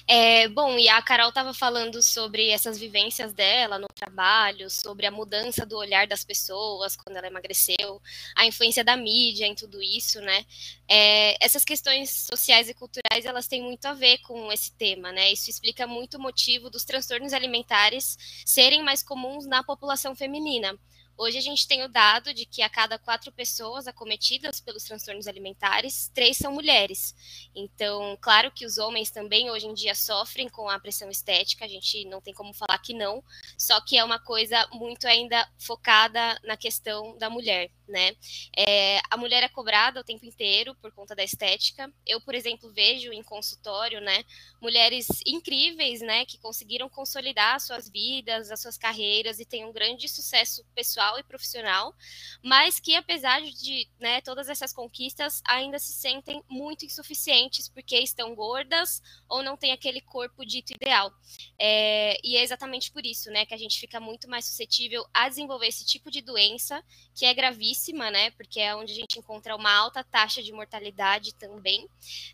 É, 0.07 0.47
bom, 0.49 0.77
e 0.77 0.89
a 0.89 1.01
Carol 1.01 1.29
estava 1.29 1.53
falando 1.53 2.01
sobre 2.01 2.49
essas 2.49 2.77
vivências 2.77 3.33
dela 3.33 3.79
no 3.79 3.87
trabalho, 3.93 4.69
sobre 4.69 5.05
a 5.05 5.11
mudança 5.11 5.65
do 5.65 5.77
olhar 5.77 6.07
das 6.07 6.23
pessoas 6.23 6.95
quando 6.95 7.17
ela 7.17 7.27
emagreceu, 7.27 8.01
a 8.35 8.45
influência 8.45 8.83
da 8.83 8.95
mídia 8.97 9.45
em 9.45 9.55
tudo 9.55 9.81
isso, 9.81 10.19
né? 10.21 10.45
É, 10.87 11.43
essas 11.43 11.63
questões 11.63 12.27
sociais 12.29 12.69
e 12.69 12.73
culturais 12.73 13.25
elas 13.25 13.47
têm 13.47 13.61
muito 13.61 13.85
a 13.85 13.93
ver 13.93 14.17
com 14.19 14.51
esse 14.51 14.71
tema, 14.73 15.11
né? 15.11 15.31
Isso 15.31 15.49
explica 15.49 15.87
muito 15.87 16.17
o 16.17 16.21
motivo 16.21 16.69
dos 16.69 16.83
transtornos 16.83 17.33
alimentares 17.33 18.17
serem 18.45 18.83
mais 18.83 19.01
comuns 19.03 19.45
na 19.45 19.63
população 19.63 20.15
feminina. 20.15 20.77
Hoje 21.17 21.37
a 21.37 21.41
gente 21.41 21.67
tem 21.67 21.83
o 21.83 21.87
dado 21.87 22.33
de 22.33 22.45
que 22.45 22.61
a 22.61 22.69
cada 22.69 22.97
quatro 22.97 23.31
pessoas 23.31 23.87
acometidas 23.87 24.59
pelos 24.59 24.83
transtornos 24.83 25.27
alimentares, 25.27 26.09
três 26.13 26.37
são 26.37 26.51
mulheres. 26.51 27.15
Então, 27.55 28.17
claro 28.21 28.51
que 28.51 28.65
os 28.65 28.77
homens 28.77 29.11
também 29.11 29.49
hoje 29.51 29.67
em 29.67 29.73
dia 29.73 29.93
sofrem 29.93 30.49
com 30.49 30.69
a 30.69 30.79
pressão 30.79 31.09
estética, 31.09 31.65
a 31.65 31.67
gente 31.67 32.05
não 32.05 32.21
tem 32.21 32.33
como 32.33 32.53
falar 32.53 32.77
que 32.79 32.93
não, 32.93 33.23
só 33.57 33.79
que 33.81 33.97
é 33.97 34.03
uma 34.03 34.19
coisa 34.19 34.67
muito 34.71 35.07
ainda 35.07 35.47
focada 35.59 36.39
na 36.43 36.57
questão 36.57 37.17
da 37.17 37.29
mulher 37.29 37.69
né? 37.91 38.15
É, 38.57 38.99
a 39.09 39.17
mulher 39.17 39.43
é 39.43 39.49
cobrada 39.49 39.99
o 39.99 40.03
tempo 40.03 40.25
inteiro 40.25 40.73
por 40.75 40.91
conta 40.91 41.13
da 41.13 41.23
estética. 41.23 41.91
Eu, 42.05 42.21
por 42.21 42.33
exemplo, 42.33 42.71
vejo 42.71 43.11
em 43.11 43.21
consultório, 43.21 43.99
né, 43.99 44.23
mulheres 44.61 45.07
incríveis, 45.25 46.01
né, 46.01 46.25
que 46.25 46.39
conseguiram 46.39 46.89
consolidar 46.89 47.59
suas 47.59 47.89
vidas, 47.89 48.49
as 48.49 48.61
suas 48.61 48.77
carreiras 48.77 49.39
e 49.39 49.45
têm 49.45 49.65
um 49.65 49.73
grande 49.73 50.07
sucesso 50.07 50.65
pessoal 50.73 51.00
e 51.19 51.23
profissional, 51.23 51.95
mas 52.43 52.79
que 52.79 52.95
apesar 52.95 53.41
de, 53.41 53.87
né, 53.99 54.21
todas 54.21 54.49
essas 54.49 54.73
conquistas, 54.73 55.41
ainda 55.45 55.79
se 55.79 55.93
sentem 55.93 56.43
muito 56.49 56.85
insuficientes 56.85 57.69
porque 57.69 57.97
estão 57.97 58.35
gordas 58.35 59.01
ou 59.29 59.41
não 59.41 59.55
têm 59.55 59.71
aquele 59.71 60.01
corpo 60.01 60.45
dito 60.45 60.73
ideal. 60.73 61.13
É, 61.57 62.17
e 62.23 62.35
é 62.35 62.43
exatamente 62.43 62.91
por 62.91 63.05
isso, 63.05 63.29
né, 63.31 63.45
que 63.45 63.53
a 63.53 63.57
gente 63.57 63.79
fica 63.79 63.99
muito 63.99 64.29
mais 64.29 64.45
suscetível 64.45 65.05
a 65.13 65.29
desenvolver 65.29 65.67
esse 65.67 65.85
tipo 65.85 66.11
de 66.11 66.21
doença 66.21 66.83
que 67.15 67.25
é 67.25 67.33
gravíssima 67.33 68.01
né? 68.11 68.31
Porque 68.31 68.59
é 68.59 68.75
onde 68.75 68.93
a 68.93 68.95
gente 68.95 69.19
encontra 69.19 69.55
uma 69.55 69.71
alta 69.71 70.03
taxa 70.03 70.41
de 70.41 70.51
mortalidade 70.51 71.33
também, 71.35 71.87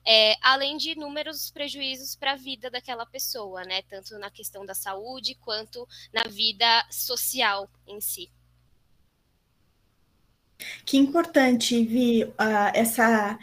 é, 0.06 0.36
além 0.42 0.78
de 0.78 0.92
inúmeros 0.92 1.52
prejuízos 1.52 2.16
para 2.16 2.34
a 2.34 2.36
vida 2.36 2.70
daquela 2.70 3.06
pessoa, 3.06 3.64
né? 3.64 3.82
Tanto 3.84 4.18
na 4.20 4.30
questão 4.30 4.66
da 4.66 4.74
saúde 4.74 5.36
quanto 5.36 5.88
na 6.14 6.24
vida 6.24 6.86
social 6.92 7.70
em 7.88 8.00
si. 8.00 8.30
Que 10.86 10.98
importante, 10.98 11.84
Vi, 11.84 12.24
uh, 12.24 12.72
essa 12.74 13.38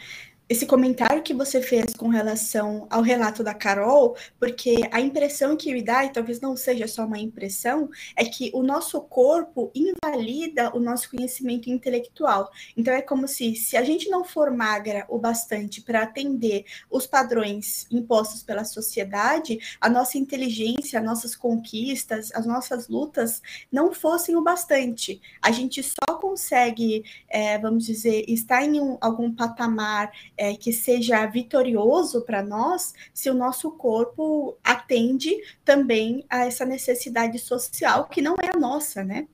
esse 0.47 0.67
comentário 0.67 1.23
que 1.23 1.33
você 1.33 1.63
fez 1.63 1.95
com 1.95 2.09
relação 2.09 2.87
ao 2.91 3.01
relato 3.01 3.43
da 3.43 3.55
Carol, 3.55 4.15
porque 4.39 4.77
a 4.91 5.01
impressão 5.01 5.57
que 5.57 5.73
me 5.73 5.83
dá, 5.83 6.05
e 6.05 6.13
talvez 6.13 6.39
não 6.39 6.55
seja 6.55 6.87
só 6.87 7.07
uma 7.07 7.19
impressão, 7.19 7.89
é 8.15 8.27
que 8.27 8.51
o 8.53 8.63
nosso 8.63 9.01
corpo 9.01 9.73
invalida 9.75 10.71
o 10.77 10.81
nosso 10.81 11.11
conhecimento 11.11 11.71
intelectual. 11.71 12.51
Então 12.77 12.93
é 12.93 13.01
como 13.01 13.27
se, 13.27 13.55
se 13.57 13.75
a 13.75 13.83
gente 13.83 14.11
não 14.11 14.23
for 14.23 14.51
magra 14.51 15.07
o 15.09 15.19
bastante 15.19 15.81
para 15.81 16.03
atender 16.03 16.67
os 16.91 17.07
padrões 17.07 17.87
impostos 17.91 18.43
pela 18.43 18.65
sociedade, 18.65 19.59
a 19.81 19.89
nossa 19.89 20.19
inteligência, 20.19 20.99
as 20.99 21.05
nossas 21.05 21.35
conquistas, 21.35 22.31
as 22.35 22.45
nossas 22.45 22.89
lutas 22.89 23.41
não 23.73 23.93
fossem 23.95 24.37
o 24.37 24.43
bastante. 24.43 25.23
A 25.41 25.51
gente 25.51 25.83
só 25.83 26.17
consegue, 26.21 27.03
é, 27.29 27.59
vamos 27.59 27.87
dizer, 27.87 28.25
estar 28.29 28.63
em 28.63 28.79
um, 28.79 28.99
algum 29.01 29.35
patamar 29.35 30.13
é, 30.37 30.55
que 30.55 30.73
seja 30.73 31.25
vitorioso 31.27 32.23
para 32.23 32.43
nós 32.43 32.95
se 33.13 33.31
o 33.31 33.35
nosso 33.35 33.71
corpo 33.73 34.57
atende 34.63 35.35
também 35.65 36.25
a 36.29 36.47
essa 36.47 36.65
necessidade 36.65 37.39
social 37.39 38.09
que 38.09 38.23
não 38.23 38.35
é 38.43 38.51
a 38.55 38.59
nossa, 38.59 39.05
né? 39.05 39.27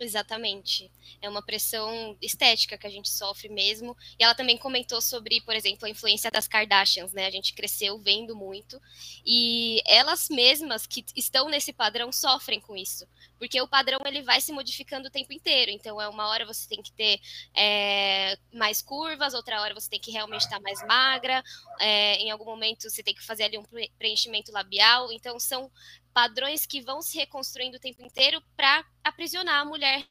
Exatamente. 0.00 0.90
É 1.20 1.28
uma 1.28 1.42
pressão 1.42 2.16
estética 2.22 2.78
que 2.78 2.86
a 2.86 2.90
gente 2.90 3.08
sofre 3.08 3.48
mesmo. 3.48 3.96
E 4.18 4.22
ela 4.22 4.34
também 4.34 4.56
comentou 4.56 5.00
sobre, 5.00 5.40
por 5.40 5.56
exemplo, 5.56 5.86
a 5.86 5.90
influência 5.90 6.30
das 6.30 6.46
Kardashians, 6.46 7.12
né? 7.12 7.26
A 7.26 7.30
gente 7.30 7.52
cresceu 7.52 7.98
vendo 7.98 8.36
muito. 8.36 8.80
E 9.26 9.82
elas 9.84 10.28
mesmas 10.28 10.86
que 10.86 11.04
estão 11.16 11.48
nesse 11.48 11.72
padrão 11.72 12.12
sofrem 12.12 12.60
com 12.60 12.76
isso. 12.76 13.08
Porque 13.38 13.60
o 13.60 13.66
padrão 13.66 13.98
ele 14.04 14.22
vai 14.22 14.40
se 14.40 14.52
modificando 14.52 15.08
o 15.08 15.10
tempo 15.10 15.32
inteiro. 15.32 15.70
Então, 15.72 16.00
é 16.00 16.08
uma 16.08 16.28
hora 16.28 16.46
você 16.46 16.68
tem 16.68 16.80
que 16.80 16.92
ter 16.92 17.20
é, 17.54 18.38
mais 18.52 18.80
curvas, 18.80 19.34
outra 19.34 19.60
hora 19.60 19.74
você 19.74 19.90
tem 19.90 20.00
que 20.00 20.12
realmente 20.12 20.42
estar 20.42 20.60
mais 20.60 20.84
magra. 20.86 21.42
É, 21.80 22.16
em 22.16 22.30
algum 22.30 22.44
momento 22.44 22.88
você 22.88 23.02
tem 23.02 23.14
que 23.14 23.24
fazer 23.24 23.44
ali 23.44 23.58
um 23.58 23.64
preenchimento 23.98 24.52
labial. 24.52 25.10
Então, 25.10 25.40
são 25.40 25.70
padrões 26.18 26.66
que 26.66 26.80
vão 26.80 27.00
se 27.00 27.16
reconstruindo 27.16 27.76
o 27.76 27.80
tempo 27.80 28.02
inteiro 28.02 28.42
para 28.56 28.84
aprisionar 29.04 29.60
a 29.60 29.64
mulher 29.64 30.04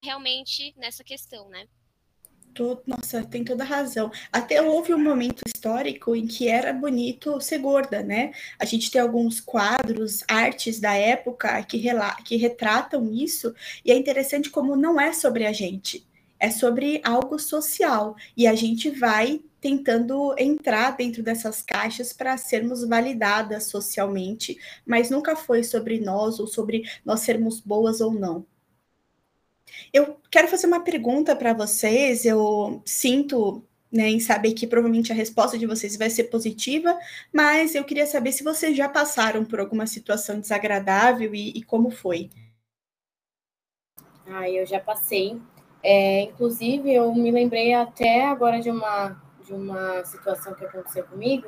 realmente 0.00 0.72
nessa 0.76 1.02
questão, 1.02 1.48
né? 1.48 1.66
Nossa, 2.86 3.24
tem 3.24 3.44
toda 3.44 3.64
razão. 3.64 4.12
Até 4.32 4.62
houve 4.62 4.94
um 4.94 5.02
momento 5.02 5.42
histórico 5.44 6.14
em 6.14 6.28
que 6.28 6.46
era 6.46 6.72
bonito 6.72 7.40
ser 7.40 7.58
gorda, 7.58 8.04
né? 8.04 8.32
A 8.56 8.64
gente 8.64 8.88
tem 8.88 9.00
alguns 9.00 9.40
quadros, 9.40 10.22
artes 10.28 10.78
da 10.78 10.94
época 10.94 11.60
que, 11.64 11.82
que 12.24 12.36
retratam 12.36 13.12
isso, 13.12 13.52
e 13.84 13.90
é 13.90 13.96
interessante 13.96 14.48
como 14.48 14.76
não 14.76 14.98
é 15.00 15.12
sobre 15.12 15.44
a 15.44 15.52
gente, 15.52 16.06
é 16.38 16.50
sobre 16.50 17.00
algo 17.04 17.38
social. 17.38 18.16
E 18.36 18.46
a 18.46 18.54
gente 18.54 18.90
vai 18.90 19.40
tentando 19.60 20.34
entrar 20.38 20.96
dentro 20.96 21.22
dessas 21.22 21.62
caixas 21.62 22.12
para 22.12 22.36
sermos 22.36 22.86
validadas 22.86 23.64
socialmente, 23.64 24.58
mas 24.86 25.10
nunca 25.10 25.34
foi 25.34 25.64
sobre 25.64 25.98
nós 25.98 26.38
ou 26.38 26.46
sobre 26.46 26.84
nós 27.04 27.20
sermos 27.20 27.60
boas 27.60 28.00
ou 28.00 28.12
não. 28.12 28.46
Eu 29.92 30.20
quero 30.30 30.48
fazer 30.48 30.66
uma 30.66 30.80
pergunta 30.80 31.34
para 31.34 31.52
vocês. 31.52 32.24
Eu 32.24 32.82
sinto 32.84 33.64
né, 33.90 34.08
em 34.08 34.20
saber 34.20 34.52
que 34.52 34.66
provavelmente 34.66 35.12
a 35.12 35.14
resposta 35.14 35.58
de 35.58 35.66
vocês 35.66 35.96
vai 35.96 36.10
ser 36.10 36.24
positiva, 36.24 36.98
mas 37.32 37.74
eu 37.74 37.84
queria 37.84 38.06
saber 38.06 38.32
se 38.32 38.44
vocês 38.44 38.76
já 38.76 38.88
passaram 38.88 39.44
por 39.44 39.60
alguma 39.60 39.86
situação 39.86 40.40
desagradável 40.40 41.34
e, 41.34 41.50
e 41.50 41.62
como 41.62 41.90
foi. 41.90 42.30
Ah, 44.26 44.48
eu 44.50 44.66
já 44.66 44.80
passei. 44.80 45.40
É, 45.88 46.22
inclusive, 46.22 46.92
eu 46.92 47.14
me 47.14 47.30
lembrei 47.30 47.72
até 47.72 48.26
agora 48.26 48.60
de 48.60 48.68
uma 48.68 49.16
de 49.46 49.54
uma 49.54 50.04
situação 50.04 50.52
que 50.54 50.64
aconteceu 50.64 51.04
comigo, 51.04 51.46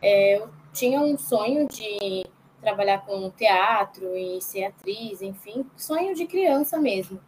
é, 0.00 0.38
eu 0.38 0.48
tinha 0.72 1.00
um 1.00 1.18
sonho 1.18 1.66
de 1.66 2.24
trabalhar 2.60 3.04
com 3.04 3.28
teatro 3.30 4.16
e 4.16 4.40
ser 4.40 4.66
atriz, 4.66 5.20
enfim, 5.20 5.66
sonho 5.76 6.14
de 6.14 6.26
criança 6.26 6.78
mesmo. 6.78 7.18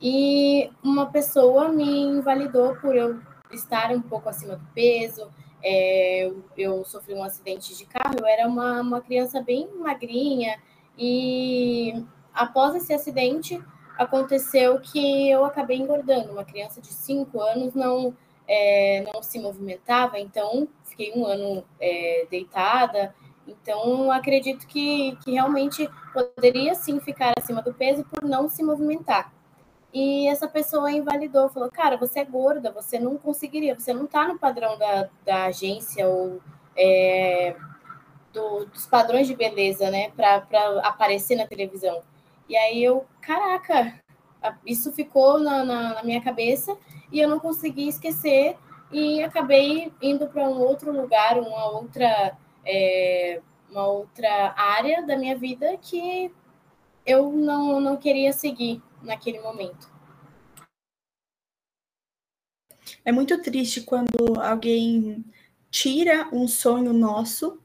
E 0.00 0.70
uma 0.84 1.06
pessoa 1.06 1.68
me 1.70 2.02
invalidou 2.02 2.76
por 2.76 2.94
eu 2.94 3.18
estar 3.50 3.90
um 3.90 4.00
pouco 4.00 4.28
acima 4.28 4.54
do 4.54 4.64
peso. 4.72 5.28
É, 5.60 6.26
eu, 6.26 6.44
eu, 6.56 6.84
sofri 6.84 7.14
um 7.14 7.24
acidente 7.24 7.76
de 7.76 7.86
carro, 7.86 8.14
eu 8.20 8.26
era 8.26 8.46
uma, 8.46 8.80
uma 8.80 9.00
criança 9.00 9.42
bem 9.42 9.68
magrinha, 9.76 10.60
e 10.96 12.04
após 12.32 12.76
esse 12.76 12.94
acidente 12.94 13.60
aconteceu 13.98 14.78
que 14.80 15.30
eu 15.30 15.44
acabei 15.44 15.76
engordando. 15.76 16.32
Uma 16.32 16.44
criança 16.44 16.80
de 16.80 16.88
5 16.88 17.40
anos 17.40 17.74
não 17.74 18.16
é, 18.46 19.04
não 19.12 19.22
se 19.22 19.38
movimentava, 19.38 20.18
então 20.18 20.68
fiquei 20.84 21.12
um 21.14 21.26
ano 21.26 21.64
é, 21.80 22.26
deitada. 22.30 23.14
Então, 23.46 24.10
acredito 24.10 24.66
que, 24.66 25.16
que 25.22 25.32
realmente 25.32 25.88
poderia 26.12 26.74
sim 26.74 26.98
ficar 27.00 27.32
acima 27.36 27.60
do 27.60 27.74
peso 27.74 28.04
por 28.04 28.22
não 28.24 28.48
se 28.48 28.62
movimentar. 28.62 29.32
E 29.92 30.26
essa 30.28 30.48
pessoa 30.48 30.90
invalidou, 30.90 31.48
falou: 31.50 31.70
Cara, 31.70 31.96
você 31.96 32.20
é 32.20 32.24
gorda, 32.24 32.72
você 32.72 32.98
não 32.98 33.16
conseguiria, 33.16 33.78
você 33.78 33.92
não 33.92 34.06
está 34.06 34.26
no 34.26 34.38
padrão 34.38 34.76
da, 34.78 35.08
da 35.24 35.44
agência 35.44 36.08
ou 36.08 36.40
é, 36.76 37.54
do, 38.32 38.64
dos 38.66 38.86
padrões 38.86 39.28
de 39.28 39.36
beleza, 39.36 39.90
né, 39.90 40.10
para 40.10 40.42
aparecer 40.82 41.36
na 41.36 41.46
televisão. 41.46 42.02
E 42.48 42.56
aí 42.56 42.82
eu, 42.82 43.06
caraca, 43.20 44.00
isso 44.66 44.92
ficou 44.92 45.38
na, 45.38 45.64
na, 45.64 45.94
na 45.94 46.02
minha 46.02 46.22
cabeça 46.22 46.76
e 47.10 47.18
eu 47.20 47.28
não 47.28 47.40
consegui 47.40 47.88
esquecer 47.88 48.56
e 48.92 49.22
acabei 49.22 49.92
indo 50.00 50.28
para 50.28 50.48
um 50.48 50.60
outro 50.60 50.92
lugar, 50.92 51.38
uma 51.38 51.70
outra, 51.70 52.36
é, 52.64 53.40
uma 53.70 53.86
outra 53.86 54.54
área 54.56 55.02
da 55.06 55.16
minha 55.16 55.36
vida 55.36 55.76
que 55.78 56.32
eu 57.06 57.32
não, 57.32 57.80
não 57.80 57.96
queria 57.96 58.32
seguir 58.32 58.82
naquele 59.02 59.40
momento. 59.40 59.92
É 63.04 63.12
muito 63.12 63.40
triste 63.42 63.82
quando 63.82 64.40
alguém 64.40 65.24
tira 65.70 66.28
um 66.32 66.46
sonho 66.46 66.92
nosso 66.92 67.60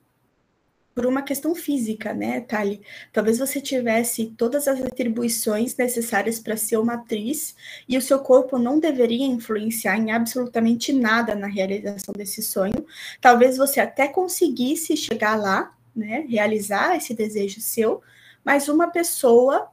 por 0.99 1.05
uma 1.05 1.21
questão 1.21 1.55
física, 1.55 2.13
né, 2.13 2.41
Thali? 2.41 2.81
Talvez 3.13 3.39
você 3.39 3.61
tivesse 3.61 4.33
todas 4.37 4.67
as 4.67 4.81
atribuições 4.81 5.77
necessárias 5.77 6.41
para 6.41 6.57
ser 6.57 6.75
uma 6.75 6.95
atriz 6.95 7.55
e 7.87 7.97
o 7.97 8.01
seu 8.01 8.19
corpo 8.19 8.59
não 8.59 8.81
deveria 8.81 9.25
influenciar 9.25 9.95
em 9.97 10.11
absolutamente 10.11 10.91
nada 10.91 11.35
na 11.35 11.47
realização 11.47 12.13
desse 12.13 12.41
sonho. 12.41 12.85
Talvez 13.21 13.55
você 13.55 13.79
até 13.79 14.09
conseguisse 14.09 14.97
chegar 14.97 15.37
lá, 15.37 15.73
né, 15.95 16.25
realizar 16.27 16.97
esse 16.97 17.13
desejo 17.13 17.61
seu, 17.61 18.01
mas 18.43 18.67
uma 18.67 18.89
pessoa 18.91 19.69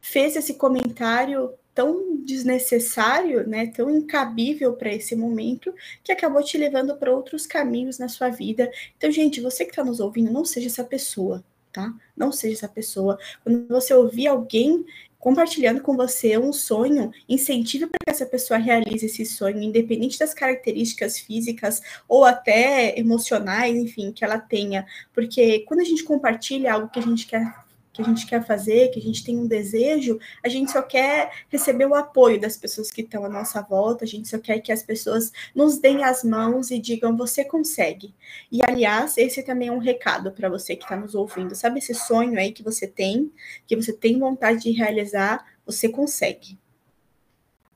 fez 0.00 0.36
esse 0.36 0.54
comentário 0.54 1.54
tão 1.78 2.16
desnecessário, 2.24 3.48
né, 3.48 3.68
tão 3.68 3.88
incabível 3.88 4.72
para 4.72 4.92
esse 4.92 5.14
momento, 5.14 5.72
que 6.02 6.10
acabou 6.10 6.42
te 6.42 6.58
levando 6.58 6.96
para 6.96 7.14
outros 7.14 7.46
caminhos 7.46 8.00
na 8.00 8.08
sua 8.08 8.30
vida. 8.30 8.68
Então, 8.96 9.12
gente, 9.12 9.40
você 9.40 9.64
que 9.64 9.70
está 9.70 9.84
nos 9.84 10.00
ouvindo, 10.00 10.28
não 10.32 10.44
seja 10.44 10.66
essa 10.66 10.82
pessoa, 10.82 11.44
tá? 11.72 11.94
Não 12.16 12.32
seja 12.32 12.54
essa 12.54 12.68
pessoa. 12.68 13.16
Quando 13.44 13.68
você 13.68 13.94
ouvir 13.94 14.26
alguém 14.26 14.84
compartilhando 15.20 15.80
com 15.80 15.96
você 15.96 16.36
um 16.36 16.52
sonho, 16.52 17.12
incentive 17.28 17.86
para 17.86 17.98
que 18.04 18.10
essa 18.10 18.26
pessoa 18.26 18.58
realize 18.58 19.06
esse 19.06 19.24
sonho, 19.24 19.62
independente 19.62 20.18
das 20.18 20.34
características 20.34 21.16
físicas 21.16 21.80
ou 22.08 22.24
até 22.24 22.98
emocionais, 22.98 23.76
enfim, 23.76 24.10
que 24.10 24.24
ela 24.24 24.40
tenha. 24.40 24.84
Porque 25.14 25.60
quando 25.60 25.78
a 25.78 25.84
gente 25.84 26.02
compartilha 26.02 26.72
algo 26.72 26.88
que 26.88 26.98
a 26.98 27.02
gente 27.02 27.24
quer 27.24 27.67
que 27.98 28.02
a 28.02 28.04
gente 28.04 28.26
quer 28.26 28.46
fazer, 28.46 28.90
que 28.90 29.00
a 29.00 29.02
gente 29.02 29.24
tem 29.24 29.36
um 29.36 29.46
desejo, 29.48 30.20
a 30.44 30.48
gente 30.48 30.70
só 30.70 30.80
quer 30.80 31.32
receber 31.48 31.84
o 31.84 31.96
apoio 31.96 32.40
das 32.40 32.56
pessoas 32.56 32.92
que 32.92 33.00
estão 33.00 33.24
à 33.24 33.28
nossa 33.28 33.60
volta, 33.60 34.04
a 34.04 34.08
gente 34.08 34.28
só 34.28 34.38
quer 34.38 34.60
que 34.60 34.70
as 34.70 34.84
pessoas 34.84 35.32
nos 35.52 35.78
deem 35.78 36.04
as 36.04 36.22
mãos 36.22 36.70
e 36.70 36.78
digam 36.78 37.16
você 37.16 37.44
consegue. 37.44 38.14
E 38.52 38.60
aliás, 38.62 39.18
esse 39.18 39.42
também 39.42 39.68
é 39.68 39.72
um 39.72 39.78
recado 39.78 40.30
para 40.30 40.48
você 40.48 40.76
que 40.76 40.84
está 40.84 40.94
nos 40.94 41.16
ouvindo. 41.16 41.56
Sabe 41.56 41.80
esse 41.80 41.92
sonho 41.92 42.38
aí 42.38 42.52
que 42.52 42.62
você 42.62 42.86
tem, 42.86 43.32
que 43.66 43.74
você 43.74 43.92
tem 43.92 44.16
vontade 44.16 44.62
de 44.62 44.70
realizar, 44.70 45.44
você 45.66 45.88
consegue. 45.88 46.56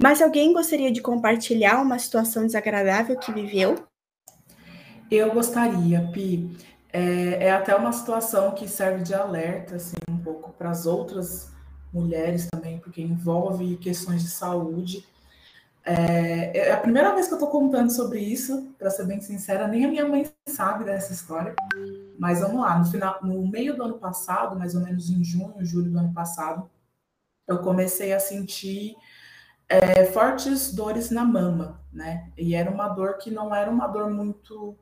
Mas 0.00 0.22
alguém 0.22 0.52
gostaria 0.52 0.92
de 0.92 1.00
compartilhar 1.00 1.82
uma 1.82 1.98
situação 1.98 2.46
desagradável 2.46 3.18
que 3.18 3.32
viveu? 3.32 3.74
Eu 5.10 5.32
gostaria, 5.32 6.00
Pi. 6.12 6.56
É, 6.92 7.46
é, 7.46 7.50
até 7.50 7.74
uma 7.74 7.92
situação 7.92 8.52
que 8.52 8.68
serve 8.68 9.02
de 9.02 9.14
alerta, 9.14 9.76
assim, 9.76 9.96
um 10.10 10.18
pouco 10.18 10.52
para 10.52 10.70
as 10.70 10.84
outras 10.84 11.50
mulheres 11.92 12.48
também, 12.50 12.78
porque 12.78 13.00
envolve 13.00 13.76
questões 13.78 14.22
de 14.22 14.28
saúde. 14.28 15.06
É, 15.84 16.68
é 16.68 16.72
a 16.72 16.76
primeira 16.76 17.14
vez 17.14 17.26
que 17.26 17.32
eu 17.32 17.38
estou 17.38 17.50
contando 17.50 17.90
sobre 17.90 18.20
isso, 18.20 18.74
para 18.78 18.90
ser 18.90 19.06
bem 19.06 19.20
sincera, 19.20 19.66
nem 19.66 19.86
a 19.86 19.88
minha 19.88 20.06
mãe 20.06 20.30
sabe 20.46 20.84
dessa 20.84 21.12
história. 21.12 21.54
Mas 22.18 22.40
vamos 22.40 22.60
lá, 22.60 22.78
no, 22.78 22.84
final, 22.84 23.18
no 23.22 23.46
meio 23.46 23.74
do 23.74 23.82
ano 23.82 23.98
passado, 23.98 24.58
mais 24.58 24.74
ou 24.74 24.82
menos 24.82 25.08
em 25.08 25.24
junho, 25.24 25.64
julho 25.64 25.90
do 25.90 25.98
ano 25.98 26.12
passado, 26.12 26.70
eu 27.48 27.58
comecei 27.58 28.12
a 28.12 28.20
sentir 28.20 28.94
é, 29.68 30.04
fortes 30.04 30.74
dores 30.74 31.10
na 31.10 31.24
mama, 31.24 31.80
né? 31.90 32.30
E 32.36 32.54
era 32.54 32.70
uma 32.70 32.88
dor 32.88 33.16
que 33.16 33.30
não 33.30 33.54
era 33.54 33.70
uma 33.70 33.86
dor 33.86 34.10
muito 34.10 34.76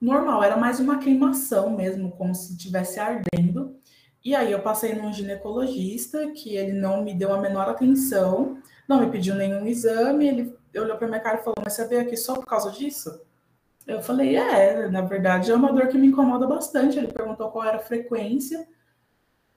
normal, 0.00 0.42
era 0.42 0.56
mais 0.56 0.80
uma 0.80 0.98
queimação 0.98 1.70
mesmo, 1.70 2.10
como 2.12 2.34
se 2.34 2.52
estivesse 2.52 2.98
ardendo. 2.98 3.76
E 4.24 4.34
aí 4.34 4.52
eu 4.52 4.60
passei 4.62 4.94
num 4.94 5.12
ginecologista 5.12 6.30
que 6.32 6.56
ele 6.56 6.72
não 6.72 7.02
me 7.02 7.14
deu 7.14 7.32
a 7.32 7.40
menor 7.40 7.68
atenção, 7.68 8.58
não 8.88 9.00
me 9.00 9.10
pediu 9.10 9.34
nenhum 9.34 9.66
exame, 9.66 10.28
ele 10.28 10.56
olhou 10.76 10.96
para 10.96 11.08
minha 11.08 11.20
cara 11.20 11.40
e 11.40 11.44
falou: 11.44 11.56
"Mas 11.62 11.74
você 11.74 11.86
veio 11.86 12.02
aqui 12.02 12.16
só 12.16 12.34
por 12.34 12.46
causa 12.46 12.70
disso?" 12.70 13.22
Eu 13.86 14.02
falei: 14.02 14.36
"É, 14.36 14.88
na 14.88 15.02
verdade 15.02 15.50
é 15.50 15.54
uma 15.54 15.72
dor 15.72 15.88
que 15.88 15.98
me 15.98 16.08
incomoda 16.08 16.46
bastante". 16.46 16.98
Ele 16.98 17.08
perguntou 17.08 17.50
qual 17.50 17.64
era 17.64 17.78
a 17.78 17.80
frequência. 17.80 18.66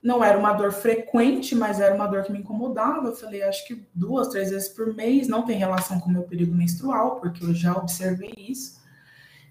Não 0.01 0.23
era 0.23 0.37
uma 0.37 0.53
dor 0.53 0.71
frequente, 0.73 1.55
mas 1.55 1.79
era 1.79 1.95
uma 1.95 2.07
dor 2.07 2.23
que 2.23 2.31
me 2.31 2.39
incomodava. 2.39 3.07
Eu 3.07 3.15
falei: 3.15 3.43
"Acho 3.43 3.65
que 3.67 3.87
duas, 3.93 4.29
três 4.29 4.51
vezes 4.51 4.69
por 4.69 4.93
mês, 4.95 5.27
não 5.27 5.43
tem 5.45 5.57
relação 5.57 5.99
com 5.99 6.09
o 6.09 6.13
meu 6.13 6.23
período 6.23 6.53
menstrual, 6.55 7.19
porque 7.19 7.43
eu 7.43 7.53
já 7.53 7.73
observei 7.73 8.33
isso". 8.37 8.82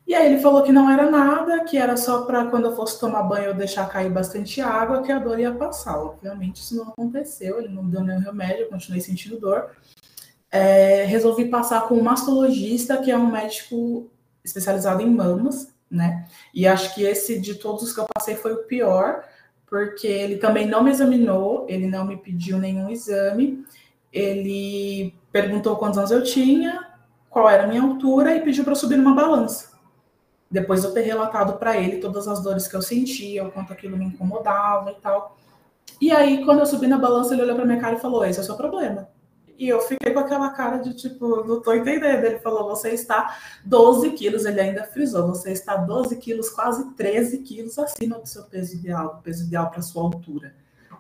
E 0.06 0.14
aí 0.14 0.26
ele 0.26 0.42
falou 0.42 0.62
que 0.62 0.72
não 0.72 0.90
era 0.90 1.10
nada, 1.10 1.64
que 1.64 1.78
era 1.78 1.96
só 1.96 2.22
para 2.22 2.46
quando 2.46 2.66
eu 2.66 2.76
fosse 2.76 2.98
tomar 2.98 3.22
banho 3.22 3.46
eu 3.46 3.54
deixar 3.54 3.88
cair 3.88 4.10
bastante 4.10 4.60
água, 4.60 5.02
que 5.02 5.12
a 5.12 5.18
dor 5.18 5.38
ia 5.38 5.54
passar. 5.54 5.98
Obviamente 5.98 6.56
isso 6.60 6.76
não 6.76 6.88
aconteceu, 6.88 7.58
ele 7.58 7.68
não 7.68 7.88
deu 7.88 8.02
nenhum 8.02 8.20
remédio, 8.20 8.62
eu 8.62 8.68
continuei 8.68 9.00
sentindo 9.00 9.38
dor. 9.38 9.70
É, 10.50 11.04
resolvi 11.04 11.46
passar 11.46 11.82
com 11.82 11.94
um 11.94 12.02
mastologista, 12.02 12.98
que 12.98 13.10
é 13.10 13.16
um 13.16 13.30
médico 13.30 14.10
especializado 14.44 15.02
em 15.02 15.08
mamas, 15.08 15.72
né? 15.90 16.26
E 16.52 16.66
acho 16.66 16.94
que 16.94 17.04
esse 17.04 17.40
de 17.40 17.54
todos 17.54 17.84
os 17.84 17.94
que 17.94 18.00
eu 18.00 18.06
passei 18.12 18.34
foi 18.34 18.52
o 18.52 18.64
pior, 18.64 19.24
porque 19.66 20.06
ele 20.06 20.36
também 20.36 20.66
não 20.66 20.82
me 20.82 20.90
examinou, 20.90 21.64
ele 21.68 21.86
não 21.86 22.04
me 22.04 22.16
pediu 22.16 22.58
nenhum 22.58 22.90
exame, 22.90 23.64
ele 24.12 25.14
perguntou 25.30 25.76
quantos 25.76 25.98
anos 25.98 26.10
eu 26.10 26.22
tinha, 26.22 26.86
qual 27.30 27.48
era 27.48 27.64
a 27.64 27.66
minha 27.66 27.82
altura 27.82 28.34
e 28.36 28.40
pediu 28.42 28.64
para 28.64 28.74
subir 28.74 28.96
numa 28.96 29.14
balança 29.14 29.71
depois 30.52 30.84
eu 30.84 30.92
ter 30.92 31.00
relatado 31.00 31.58
para 31.58 31.78
ele 31.78 31.96
todas 31.96 32.28
as 32.28 32.42
dores 32.42 32.68
que 32.68 32.76
eu 32.76 32.82
sentia, 32.82 33.42
o 33.42 33.50
quanto 33.50 33.72
aquilo 33.72 33.96
me 33.96 34.04
incomodava 34.04 34.90
e 34.90 34.94
tal. 34.96 35.38
E 35.98 36.12
aí, 36.12 36.44
quando 36.44 36.58
eu 36.58 36.66
subi 36.66 36.86
na 36.86 36.98
balança, 36.98 37.32
ele 37.32 37.42
olhou 37.42 37.56
para 37.56 37.64
minha 37.64 37.80
cara 37.80 37.96
e 37.96 38.00
falou: 38.00 38.22
Esse 38.24 38.38
é 38.38 38.42
o 38.42 38.44
seu 38.44 38.56
problema. 38.56 39.08
E 39.58 39.66
eu 39.68 39.80
fiquei 39.80 40.12
com 40.12 40.18
aquela 40.18 40.50
cara 40.50 40.78
de 40.78 40.92
tipo, 40.94 41.42
não 41.44 41.62
tô 41.62 41.72
entendendo. 41.72 42.24
Ele 42.24 42.38
falou: 42.38 42.68
Você 42.68 42.90
está 42.90 43.38
12 43.64 44.10
quilos. 44.10 44.44
Ele 44.44 44.60
ainda 44.60 44.84
frisou: 44.84 45.26
Você 45.28 45.52
está 45.52 45.74
12 45.76 46.16
quilos, 46.16 46.50
quase 46.50 46.92
13 46.94 47.38
quilos 47.38 47.78
acima 47.78 48.18
do 48.18 48.28
seu 48.28 48.44
peso 48.44 48.74
ideal, 48.74 49.16
do 49.16 49.22
peso 49.22 49.44
ideal 49.46 49.70
para 49.70 49.80
sua 49.80 50.02
altura. 50.02 50.54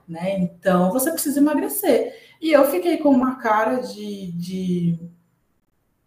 Né? 0.08 0.38
Então, 0.38 0.90
você 0.90 1.12
precisa 1.12 1.40
emagrecer. 1.40 2.14
E 2.40 2.50
eu 2.50 2.64
fiquei 2.70 2.96
com 2.96 3.10
uma 3.10 3.36
cara 3.36 3.80
de, 3.80 4.32
de 4.32 4.98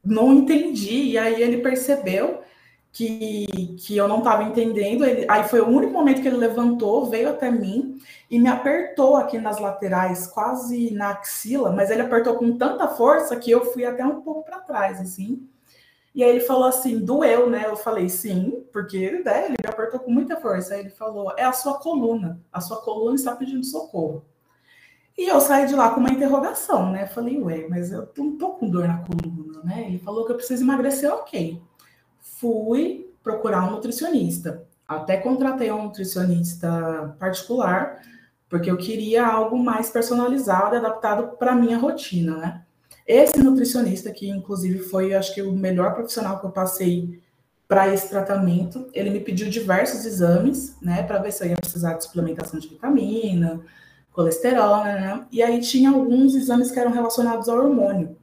não 0.04 0.34
entendi. 0.34 1.12
E 1.12 1.18
aí 1.18 1.44
ele 1.44 1.58
percebeu 1.58 2.44
que, 2.96 3.76
que 3.78 3.98
eu 3.98 4.08
não 4.08 4.20
estava 4.20 4.44
entendendo. 4.44 5.04
Ele, 5.04 5.26
aí 5.30 5.44
foi 5.44 5.60
o 5.60 5.68
único 5.68 5.92
momento 5.92 6.22
que 6.22 6.30
ele 6.30 6.38
levantou, 6.38 7.06
veio 7.08 7.30
até 7.30 7.52
mim 7.52 8.00
e 8.32 8.40
me 8.40 8.48
apertou 8.48 9.18
aqui 9.18 9.38
nas 9.38 9.60
laterais, 9.60 10.28
quase 10.28 10.92
na 10.92 11.10
axila, 11.10 11.72
mas 11.74 11.92
ele 11.92 12.02
apertou 12.02 12.36
com 12.36 12.58
tanta 12.58 12.88
força 12.88 13.36
que 13.36 13.52
eu 13.52 13.66
fui 13.66 13.84
até 13.86 14.06
um 14.06 14.22
pouco 14.22 14.46
para 14.46 14.62
trás, 14.62 15.02
assim. 15.02 15.46
E 16.16 16.24
aí 16.24 16.30
ele 16.30 16.40
falou 16.40 16.64
assim, 16.64 16.98
doeu, 17.04 17.50
né? 17.50 17.66
Eu 17.68 17.76
falei, 17.76 18.08
sim, 18.08 18.64
porque 18.72 19.22
né, 19.26 19.48
ele 19.48 19.56
me 19.62 19.70
apertou 19.70 20.00
com 20.00 20.10
muita 20.10 20.38
força. 20.40 20.74
Aí 20.74 20.80
ele 20.80 20.90
falou, 20.90 21.34
é 21.38 21.44
a 21.44 21.52
sua 21.52 21.78
coluna, 21.78 22.40
a 22.50 22.62
sua 22.62 22.82
coluna 22.82 23.16
está 23.16 23.36
pedindo 23.36 23.66
socorro. 23.66 24.24
E 25.18 25.28
eu 25.28 25.42
saí 25.42 25.68
de 25.68 25.76
lá 25.76 25.90
com 25.90 26.00
uma 26.00 26.12
interrogação, 26.12 26.92
né? 26.92 27.08
Falei, 27.08 27.42
ué, 27.42 27.68
mas 27.70 27.92
eu 27.92 28.08
não 28.18 28.38
tô 28.38 28.52
com 28.52 28.70
dor 28.70 28.88
na 28.88 29.00
coluna, 29.00 29.62
né? 29.66 29.84
Ele 29.88 30.00
falou 30.00 30.26
que 30.26 30.32
eu 30.32 30.38
preciso 30.38 30.64
emagrecer, 30.64 31.14
ok 31.14 31.62
fui 32.26 33.10
procurar 33.24 33.68
um 33.68 33.72
nutricionista. 33.72 34.64
Até 34.88 35.18
contratei 35.18 35.72
um 35.72 35.84
nutricionista 35.84 37.16
particular, 37.20 38.02
porque 38.50 38.70
eu 38.70 38.78
queria 38.78 39.26
algo 39.26 39.58
mais 39.58 39.90
personalizado, 39.90 40.76
adaptado 40.76 41.38
para 41.38 41.56
minha 41.56 41.78
rotina, 41.78 42.38
né? 42.38 42.62
Esse 43.08 43.40
nutricionista, 43.40 44.12
que 44.12 44.28
inclusive 44.30 44.80
foi, 44.80 45.14
acho 45.14 45.34
que, 45.34 45.42
o 45.42 45.52
melhor 45.52 45.94
profissional 45.94 46.40
que 46.40 46.46
eu 46.46 46.52
passei 46.52 47.20
para 47.68 47.92
esse 47.92 48.10
tratamento, 48.10 48.88
ele 48.94 49.10
me 49.10 49.20
pediu 49.20 49.50
diversos 49.50 50.06
exames, 50.06 50.76
né, 50.82 51.02
para 51.04 51.18
ver 51.18 51.32
se 51.32 51.44
eu 51.44 51.50
ia 51.50 51.56
precisar 51.56 51.94
de 51.94 52.04
suplementação 52.04 52.60
de 52.60 52.68
vitamina, 52.68 53.60
colesterol, 54.12 54.84
né? 54.84 55.26
E 55.32 55.42
aí 55.42 55.60
tinha 55.62 55.90
alguns 55.90 56.36
exames 56.36 56.72
que 56.72 56.80
eram 56.80 56.92
relacionados 56.92 57.50
ao 57.50 57.58
hormônio. 57.58 58.16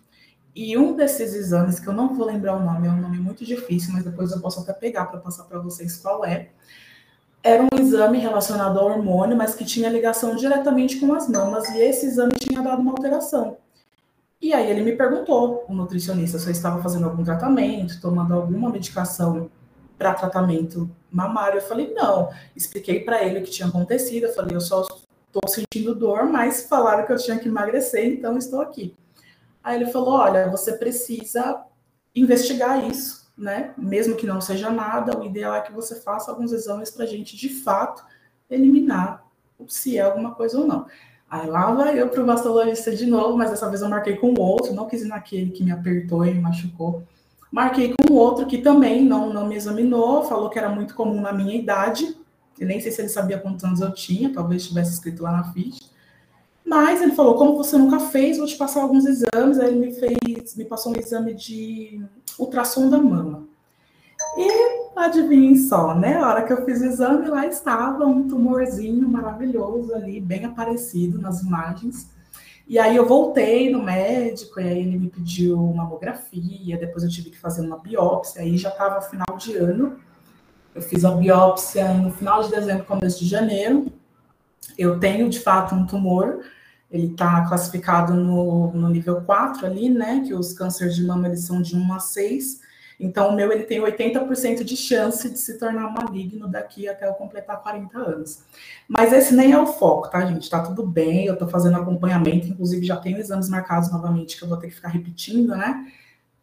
E 0.55 0.77
um 0.77 0.95
desses 0.95 1.35
exames, 1.35 1.81
que 1.81 1.89
eu 1.89 1.93
não 1.93 2.15
vou 2.15 2.27
lembrar 2.27 2.57
o 2.57 2.61
nome, 2.61 2.87
é 2.87 2.91
um 2.91 3.01
nome 3.01 3.19
muito 3.19 3.45
difícil, 3.45 3.93
mas 3.93 4.05
depois 4.05 4.31
eu 4.31 4.41
posso 4.41 4.61
até 4.61 4.73
pegar 4.73 5.07
para 5.07 5.19
passar 5.19 5.45
para 5.45 5.59
vocês 5.59 5.97
qual 5.97 6.25
é. 6.25 6.51
Era 7.43 7.63
um 7.63 7.79
exame 7.79 8.19
relacionado 8.19 8.79
ao 8.79 8.87
hormônio, 8.87 9.37
mas 9.37 9.55
que 9.55 9.65
tinha 9.65 9.89
ligação 9.89 10.37
diretamente 10.37 11.01
com 11.01 11.13
as 11.15 11.29
mamas, 11.29 11.69
e 11.71 11.81
esse 11.81 12.07
exame 12.07 12.35
tinha 12.35 12.63
dado 12.63 12.83
uma 12.83 12.93
alteração. 12.93 13.57
E 14.41 14.53
aí 14.53 14.71
ele 14.71 14.83
me 14.83 14.93
perguntou, 14.93 15.65
o 15.69 15.75
nutricionista, 15.75 16.39
se 16.39 16.47
eu 16.47 16.53
estava 16.53 16.83
fazendo 16.83 17.07
algum 17.07 17.25
tratamento, 17.25 18.01
tomando 18.01 18.35
alguma 18.35 18.71
medicação 18.71 19.51
para 20.03 20.15
tratamento 20.15 20.91
mamário. 21.11 21.59
Eu 21.59 21.63
falei, 21.63 21.95
não. 21.95 22.29
Expliquei 22.57 23.01
para 23.01 23.23
ele 23.23 23.39
o 23.39 23.43
que 23.45 23.51
tinha 23.53 23.69
acontecido. 23.69 24.25
Eu 24.25 24.35
falei, 24.35 24.57
eu 24.57 24.61
só 24.61 24.83
estou 24.83 25.49
sentindo 25.49 25.95
dor, 25.95 26.25
mas 26.25 26.65
falaram 26.65 27.07
que 27.07 27.13
eu 27.13 27.17
tinha 27.17 27.39
que 27.39 27.49
emagrecer, 27.49 28.05
então 28.07 28.37
estou 28.37 28.61
aqui. 28.61 28.95
Aí 29.63 29.77
ele 29.77 29.91
falou: 29.91 30.15
olha, 30.15 30.51
você 30.51 30.73
precisa 30.73 31.63
investigar 32.15 32.89
isso, 32.91 33.33
né? 33.37 33.73
Mesmo 33.77 34.17
que 34.17 34.27
não 34.27 34.41
seja 34.41 34.71
nada, 34.71 35.19
o 35.19 35.25
ideal 35.25 35.55
é 35.55 35.61
que 35.61 35.73
você 35.73 36.01
faça 36.01 36.31
alguns 36.31 36.53
exames 36.53 36.91
para 36.91 37.05
a 37.05 37.09
gente, 37.09 37.37
de 37.37 37.49
fato, 37.49 38.05
eliminar 38.51 39.23
se 39.69 39.97
é 39.97 40.03
alguma 40.03 40.35
coisa 40.35 40.59
ou 40.59 40.67
não. 40.67 40.87
Aí 41.31 41.49
lá 41.49 41.73
vai 41.73 41.99
eu 41.99 42.09
para 42.09 42.23
o 42.23 42.27
mastologista 42.27 42.95
de 42.95 43.07
novo, 43.07 43.37
mas 43.37 43.51
dessa 43.51 43.69
vez 43.69 43.81
eu 43.81 43.89
marquei 43.89 44.17
com 44.17 44.35
outro, 44.39 44.75
não 44.75 44.87
quis 44.87 45.03
ir 45.03 45.09
naquele 45.09 45.51
que 45.51 45.65
me 45.65 45.73
apertou 45.73 46.27
e 46.27 46.35
me 46.35 46.41
machucou. 46.41 47.03
Marquei 47.51 47.95
com 47.95 48.15
outro 48.15 48.47
que 48.47 48.59
também 48.59 49.05
não, 49.05 49.33
não 49.33 49.47
me 49.47 49.57
examinou, 49.57 50.25
falou 50.25 50.51
que 50.51 50.59
era 50.59 50.69
muito 50.69 50.95
comum 50.95 51.21
na 51.21 51.33
minha 51.33 51.55
idade. 51.55 52.17
Eu 52.59 52.67
nem 52.67 52.81
sei 52.81 52.93
se 52.93 53.01
ele 53.01 53.09
sabia 53.09 53.39
quantos 53.39 53.65
anos 53.65 53.81
eu 53.81 53.93
tinha, 53.93 54.33
talvez 54.33 54.67
tivesse 54.67 54.93
escrito 54.93 55.23
lá 55.23 55.33
na 55.33 55.53
ficha. 55.53 55.81
Mas 56.73 57.03
ele 57.03 57.13
falou, 57.13 57.35
como 57.35 57.55
você 57.55 57.77
nunca 57.77 58.01
fez, 58.01 58.39
vou 58.39 58.47
te 58.47 58.57
passar 58.57 58.81
alguns 58.81 59.05
exames. 59.05 59.59
Aí 59.59 59.69
ele 59.69 59.87
me 59.89 59.93
fez, 59.93 60.57
me 60.57 60.65
passou 60.65 60.91
um 60.91 60.99
exame 60.99 61.35
de 61.35 62.03
ultrassom 62.39 62.89
da 62.89 62.97
mama. 62.97 63.47
E 64.39 64.49
adivinhem 64.97 65.55
só, 65.55 65.95
né? 65.95 66.17
A 66.17 66.27
hora 66.27 66.43
que 66.45 66.51
eu 66.51 66.65
fiz 66.65 66.81
o 66.81 66.87
exame, 66.87 67.29
lá 67.29 67.47
estava 67.47 68.07
um 68.07 68.27
tumorzinho 68.27 69.07
maravilhoso 69.07 69.95
ali, 69.95 70.19
bem 70.19 70.47
aparecido 70.47 71.21
nas 71.21 71.43
imagens. 71.43 72.09
E 72.67 72.79
aí 72.79 72.97
eu 72.97 73.07
voltei 73.07 73.71
no 73.71 73.83
médico, 73.83 74.59
e 74.59 74.65
aí 74.67 74.79
ele 74.79 74.97
me 74.97 75.11
pediu 75.11 75.59
mamografia, 75.59 76.79
depois 76.79 77.05
eu 77.05 77.11
tive 77.11 77.29
que 77.29 77.39
fazer 77.39 77.61
uma 77.61 77.77
biópsia, 77.77 78.41
aí 78.41 78.57
já 78.57 78.71
estava 78.71 79.03
final 79.03 79.37
de 79.37 79.59
ano. 79.59 79.99
Eu 80.75 80.81
fiz 80.81 81.05
a 81.05 81.11
biópsia 81.11 81.93
no 81.93 82.11
final 82.13 82.43
de 82.43 82.49
dezembro, 82.49 82.87
começo 82.87 83.19
de 83.19 83.29
janeiro. 83.29 83.93
Eu 84.79 84.99
tenho, 84.99 85.29
de 85.29 85.39
fato, 85.39 85.75
um 85.75 85.85
tumor, 85.85 86.41
ele 86.93 87.07
está 87.07 87.47
classificado 87.49 88.13
no, 88.13 88.71
no 88.73 88.89
nível 88.91 89.23
4 89.23 89.67
ali, 89.67 89.89
né? 89.89 90.23
Que 90.27 90.35
os 90.35 90.53
cânceres 90.53 90.95
de 90.95 91.05
mama 91.05 91.27
eles 91.27 91.45
são 91.45 91.63
de 91.63 91.75
1 91.75 91.93
a 91.95 91.99
6. 91.99 92.61
Então, 93.01 93.31
o 93.31 93.35
meu 93.35 93.51
ele 93.51 93.65
tem 93.65 93.81
80% 93.81 94.63
de 94.63 94.77
chance 94.77 95.29
de 95.29 95.39
se 95.39 95.59
tornar 95.59 95.93
maligno 95.93 96.47
daqui 96.47 96.87
até 96.87 97.09
eu 97.09 97.15
completar 97.15 97.61
40 97.63 97.99
anos. 97.99 98.45
Mas 98.87 99.13
esse 99.13 99.35
nem 99.35 99.53
é 99.53 99.59
o 99.59 99.67
foco, 99.67 100.09
tá, 100.09 100.25
gente? 100.27 100.49
Tá 100.49 100.63
tudo 100.63 100.87
bem, 100.87 101.27
eu 101.27 101.37
tô 101.37 101.49
fazendo 101.49 101.79
acompanhamento, 101.79 102.47
inclusive 102.47 102.87
já 102.87 102.97
tenho 102.97 103.19
exames 103.19 103.49
marcados 103.49 103.91
novamente 103.91 104.37
que 104.37 104.45
eu 104.45 104.49
vou 104.49 104.59
ter 104.59 104.69
que 104.69 104.75
ficar 104.75 104.89
repetindo, 104.89 105.57
né? 105.57 105.87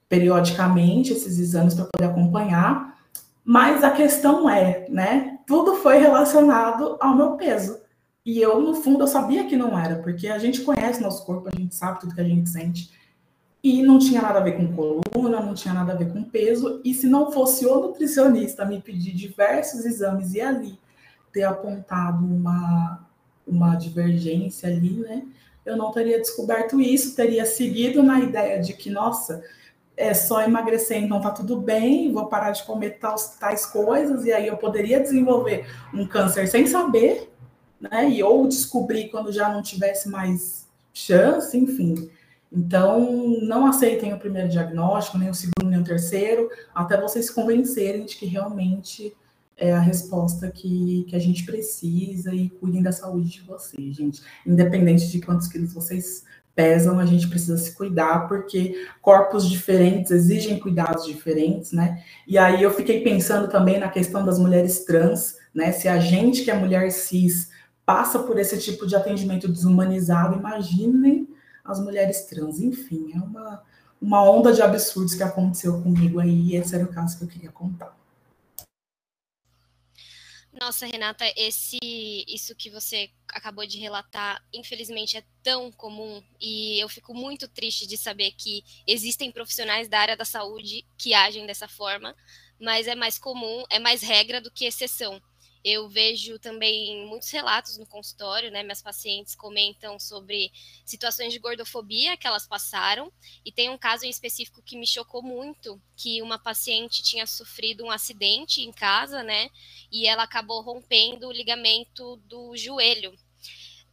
Periodicamente 0.09 1.13
esses 1.13 1.38
exames 1.38 1.75
para 1.75 1.85
poder 1.85 2.12
acompanhar. 2.12 2.97
Mas 3.45 3.83
a 3.83 3.91
questão 3.91 4.49
é, 4.49 4.88
né? 4.89 5.38
Tudo 5.45 5.75
foi 5.75 5.99
relacionado 5.99 6.97
ao 6.99 7.15
meu 7.15 7.38
peso. 7.38 7.79
E 8.30 8.39
eu, 8.39 8.62
no 8.62 8.76
fundo, 8.76 9.02
eu 9.02 9.08
sabia 9.08 9.48
que 9.48 9.58
não 9.58 9.76
era, 9.78 9.96
porque 9.96 10.28
a 10.28 10.38
gente 10.38 10.62
conhece 10.62 11.02
nosso 11.02 11.26
corpo, 11.26 11.50
a 11.52 11.60
gente 11.60 11.74
sabe 11.74 12.00
tudo 12.00 12.13
que 12.13 12.22
a 12.22 12.24
gente 12.24 12.48
sente. 12.48 12.92
E 13.63 13.82
não 13.82 13.98
tinha 13.98 14.22
nada 14.22 14.38
a 14.38 14.44
ver 14.44 14.52
com 14.52 14.72
coluna, 14.72 15.42
não 15.42 15.56
tinha 15.56 15.74
nada 15.74 15.94
a 15.94 15.96
ver 15.96 16.13
com 16.13 16.24
peso. 16.24 16.80
E 16.86 16.94
se 16.94 17.08
não 17.08 17.32
fosse 17.32 17.65
o 17.65 17.80
nutricionista 17.80 18.65
me 18.65 18.80
pedir 18.80 19.15
diversos 19.15 19.84
exames 19.84 20.36
e 20.36 20.42
ali 20.42 20.80
ter 21.34 21.42
apontado 21.42 22.24
uma, 22.24 23.04
uma 23.48 23.74
divergência 23.74 24.70
ali, 24.70 25.00
né? 25.00 25.24
Eu 25.65 25.76
não 25.76 25.92
teria 25.92 26.20
descoberto 26.20 26.80
isso, 26.80 27.15
teria 27.15 27.48
seguido 27.48 28.04
na 28.04 28.20
ideia 28.20 28.62
de 28.62 28.74
que, 28.74 28.92
nossa, 28.92 29.42
é 29.98 30.13
só 30.13 30.44
emagrecer, 30.44 31.02
então 31.02 31.20
tá 31.20 31.32
tudo 31.32 31.60
bem, 31.60 32.13
vou 32.13 32.28
parar 32.28 32.52
de 32.52 32.62
comer 32.63 33.00
tais, 33.00 33.38
tais 33.39 33.65
coisas, 33.65 34.24
e 34.24 34.32
aí 34.32 34.46
eu 34.46 34.58
poderia 34.58 35.00
desenvolver 35.00 35.65
um 35.92 36.06
câncer 36.06 36.48
sem 36.48 36.68
saber, 36.68 37.28
né? 37.80 38.10
E 38.10 38.24
ou 38.24 38.48
descobrir 38.48 39.10
quando 39.10 39.32
já 39.32 39.50
não 39.50 39.62
tivesse 39.62 40.10
mais 40.10 40.68
chance, 40.94 41.58
enfim. 41.58 42.10
Então, 42.52 43.38
não 43.42 43.68
aceitem 43.68 44.13
o 44.13 44.20
primeiro 44.20 44.50
diagnóstico, 44.50 45.18
nem 45.18 45.30
o 45.30 45.34
segundo, 45.34 45.70
nem 45.70 45.80
o 45.80 45.84
terceiro, 45.84 46.50
até 46.74 47.00
vocês 47.00 47.28
se 47.28 47.34
convencerem 47.34 48.06
de 48.06 48.15
que 48.15 48.26
realmente 48.26 49.15
é 49.56 49.74
a 49.74 49.80
resposta 49.80 50.50
que, 50.50 51.06
que 51.08 51.15
a 51.15 51.20
gente 51.20 51.46
precisa 51.46 52.34
e 52.34 52.50
cuidem 52.50 52.82
da 52.82 52.92
saúde 52.92 53.30
de 53.30 53.42
vocês, 53.42 53.96
gente. 53.96 54.22
Independente 54.46 55.10
de 55.10 55.22
quantos 55.22 55.48
quilos 55.48 55.74
vocês 55.74 56.24
pesam, 56.56 57.00
a 57.00 57.06
gente 57.06 57.28
precisa 57.28 57.58
se 57.58 57.74
cuidar, 57.74 58.28
porque 58.28 58.88
corpos 59.02 59.48
diferentes 59.50 60.12
exigem 60.12 60.60
cuidados 60.60 61.06
diferentes, 61.06 61.72
né? 61.72 62.04
E 62.28 62.38
aí 62.38 62.63
eu 62.63 62.72
fiquei 62.74 63.02
pensando 63.02 63.48
também 63.48 63.80
na 63.80 63.89
questão 63.89 64.26
das 64.26 64.39
mulheres 64.39 64.84
trans, 64.86 65.38
né? 65.54 65.72
Se 65.72 65.88
a 65.88 66.00
gente 66.00 66.44
que 66.44 66.52
é 66.52 66.56
mulher 66.56 66.89
cis 66.92 67.48
passa 67.89 68.19
por 68.19 68.38
esse 68.38 68.60
tipo 68.60 68.86
de 68.86 68.95
atendimento 68.95 69.47
desumanizado, 69.47 70.38
imaginem 70.38 71.28
as 71.65 71.80
mulheres 71.80 72.21
trans. 72.28 72.60
Enfim, 72.60 73.12
é 73.15 73.17
uma, 73.17 73.63
uma 73.99 74.30
onda 74.30 74.54
de 74.54 74.62
absurdos 74.62 75.15
que 75.15 75.23
aconteceu 75.23 75.82
comigo 75.82 76.19
aí, 76.19 76.52
e 76.52 76.56
esse 76.56 76.75
era 76.75 76.86
o 76.86 76.93
caso 76.93 77.17
que 77.17 77.23
eu 77.23 77.28
queria 77.28 77.52
contar. 77.52 77.97
Nossa, 80.54 80.86
Renata, 80.86 81.25
esse 81.36 81.80
isso 82.28 82.54
que 82.56 82.69
você 82.69 83.10
acabou 83.28 83.65
de 83.65 83.80
relatar, 83.80 84.39
infelizmente 84.54 85.17
é 85.17 85.23
tão 85.41 85.71
comum 85.71 86.21
e 86.39 86.80
eu 86.80 86.89
fico 86.89 87.15
muito 87.15 87.47
triste 87.47 87.88
de 87.88 87.97
saber 87.97 88.34
que 88.38 88.63
existem 88.86 89.32
profissionais 89.32 89.88
da 89.88 89.99
área 89.99 90.17
da 90.17 90.25
saúde 90.25 90.86
que 90.95 91.15
agem 91.15 91.47
dessa 91.47 91.67
forma, 91.67 92.15
mas 92.60 92.88
é 92.88 92.93
mais 92.93 93.17
comum, 93.17 93.63
é 93.67 93.80
mais 93.80 94.04
regra 94.04 94.39
do 94.39 94.52
que 94.52 94.65
exceção. 94.65 95.19
Eu 95.63 95.89
vejo 95.89 96.39
também 96.39 97.06
muitos 97.06 97.30
relatos 97.32 97.78
no 97.78 97.86
consultório, 97.86 98.50
né? 98.50 98.63
Minhas 98.63 98.82
pacientes 98.82 99.36
comentam 99.36 100.00
sobre 100.00 100.52
situações 100.86 101.34
de 101.34 101.39
gordofobia 101.39 102.15
que 102.15 102.26
elas 102.26 102.48
passaram. 102.48 103.12
E 103.43 103.52
tem 103.52 103.69
um 103.69 103.78
caso 103.78 104.06
em 104.06 104.10
específico 104.10 104.62
que 104.62 104.78
me 104.78 104.88
chocou 104.88 105.22
muito, 105.22 105.82
que 105.98 106.22
uma 106.22 106.39
paciente 106.39 107.04
tinha 107.04 107.28
sofrido 107.28 107.84
um 107.84 107.91
acidente 107.91 108.62
em 108.62 108.72
casa, 108.72 109.22
né? 109.22 109.50
E 109.91 110.08
ela 110.08 110.24
acabou 110.24 110.62
rompendo 110.62 111.28
o 111.28 111.32
ligamento 111.32 112.15
do 112.26 112.56
joelho. 112.56 113.13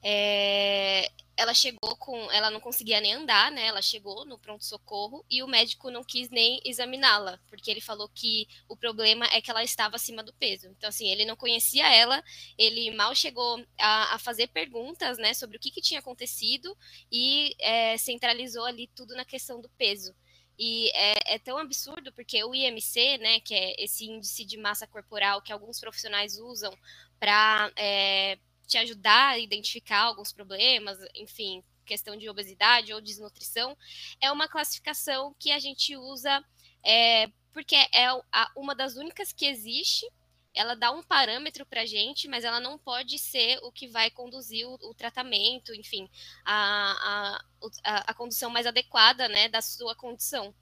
É, 0.02 1.11
ela 1.37 1.53
chegou 1.53 1.94
com. 1.96 2.31
Ela 2.33 2.51
não 2.51 2.61
conseguia 2.61 3.01
nem 3.01 3.12
andar, 3.12 3.53
né? 3.53 3.66
Ela 3.66 3.83
chegou 3.83 4.25
no 4.25 4.38
pronto-socorro 4.38 5.25
e 5.31 5.42
o 5.42 5.46
médico 5.46 5.90
não 5.90 6.03
quis 6.03 6.31
nem 6.31 6.61
examiná-la, 6.64 7.38
porque 7.49 7.70
ele 7.70 7.81
falou 7.81 8.09
que 8.09 8.49
o 8.68 8.77
problema 8.77 9.27
é 9.27 9.40
que 9.40 9.51
ela 9.51 9.62
estava 9.62 9.96
acima 9.96 10.22
do 10.22 10.33
peso. 10.33 10.68
Então, 10.68 10.88
assim, 10.88 11.09
ele 11.09 11.25
não 11.25 11.37
conhecia 11.37 11.87
ela, 11.94 12.22
ele 12.57 12.90
mal 12.92 13.14
chegou 13.14 13.62
a, 13.79 14.14
a 14.14 14.18
fazer 14.18 14.49
perguntas, 14.49 15.18
né, 15.18 15.35
sobre 15.35 15.59
o 15.59 15.61
que, 15.61 15.70
que 15.70 15.83
tinha 15.83 16.01
acontecido 16.01 16.77
e 17.12 17.55
é, 17.59 17.99
centralizou 17.99 18.64
ali 18.64 18.88
tudo 18.94 19.14
na 19.14 19.25
questão 19.25 19.61
do 19.61 19.68
peso. 19.70 20.14
E 20.59 20.90
é, 20.94 21.35
é, 21.35 21.38
tão 21.38 21.59
absurdo 21.59 22.11
porque 22.12 22.42
o 22.42 22.55
IMC, 22.55 23.18
né, 23.18 23.40
que 23.40 23.55
é 23.55 23.75
esse 23.85 24.07
índice 24.07 24.44
de 24.44 24.57
massa 24.57 24.87
corporal 24.87 25.42
que 25.42 25.53
alguns 25.53 25.79
profissionais 25.79 26.38
usam 26.38 26.72
para 27.18 27.70
é, 27.77 28.38
te 28.66 28.79
ajudar 28.79 29.31
a 29.31 29.38
identificar 29.38 30.00
alguns 30.02 30.33
problemas, 30.33 30.98
enfim, 31.14 31.62
questão 31.85 32.16
de 32.16 32.29
obesidade 32.29 32.92
ou 32.92 33.00
desnutrição, 33.00 33.76
é 34.20 34.31
uma 34.31 34.48
classificação 34.48 35.35
que 35.38 35.52
a 35.52 35.59
gente 35.59 35.96
usa 35.96 36.44
é, 36.85 37.29
porque 37.52 37.74
é 37.74 38.09
uma 38.55 38.74
das 38.74 38.96
únicas 38.96 39.33
que 39.33 39.46
existe. 39.46 40.07
Ela 40.55 40.74
dá 40.74 40.90
um 40.90 41.02
parâmetro 41.02 41.66
para 41.66 41.83
a 41.83 41.87
gente, 41.87 42.29
mas 42.29 42.44
ela 42.44 42.61
não 42.61 42.79
pode 42.79 43.18
ser 43.18 43.59
o 43.62 43.70
que 43.70 43.88
vai 43.88 44.11
conduzir 44.11 44.66
o, 44.66 44.74
o 44.74 44.94
tratamento, 44.94 45.74
enfim, 45.74 46.09
a, 46.44 47.42
a, 47.85 48.11
a, 48.11 48.14
condução 48.14 48.50
mais 48.50 48.66
adequada 48.66 49.29
né, 49.29 49.48
da 49.48 49.61
sua 49.61 49.94
condição. 49.94 50.55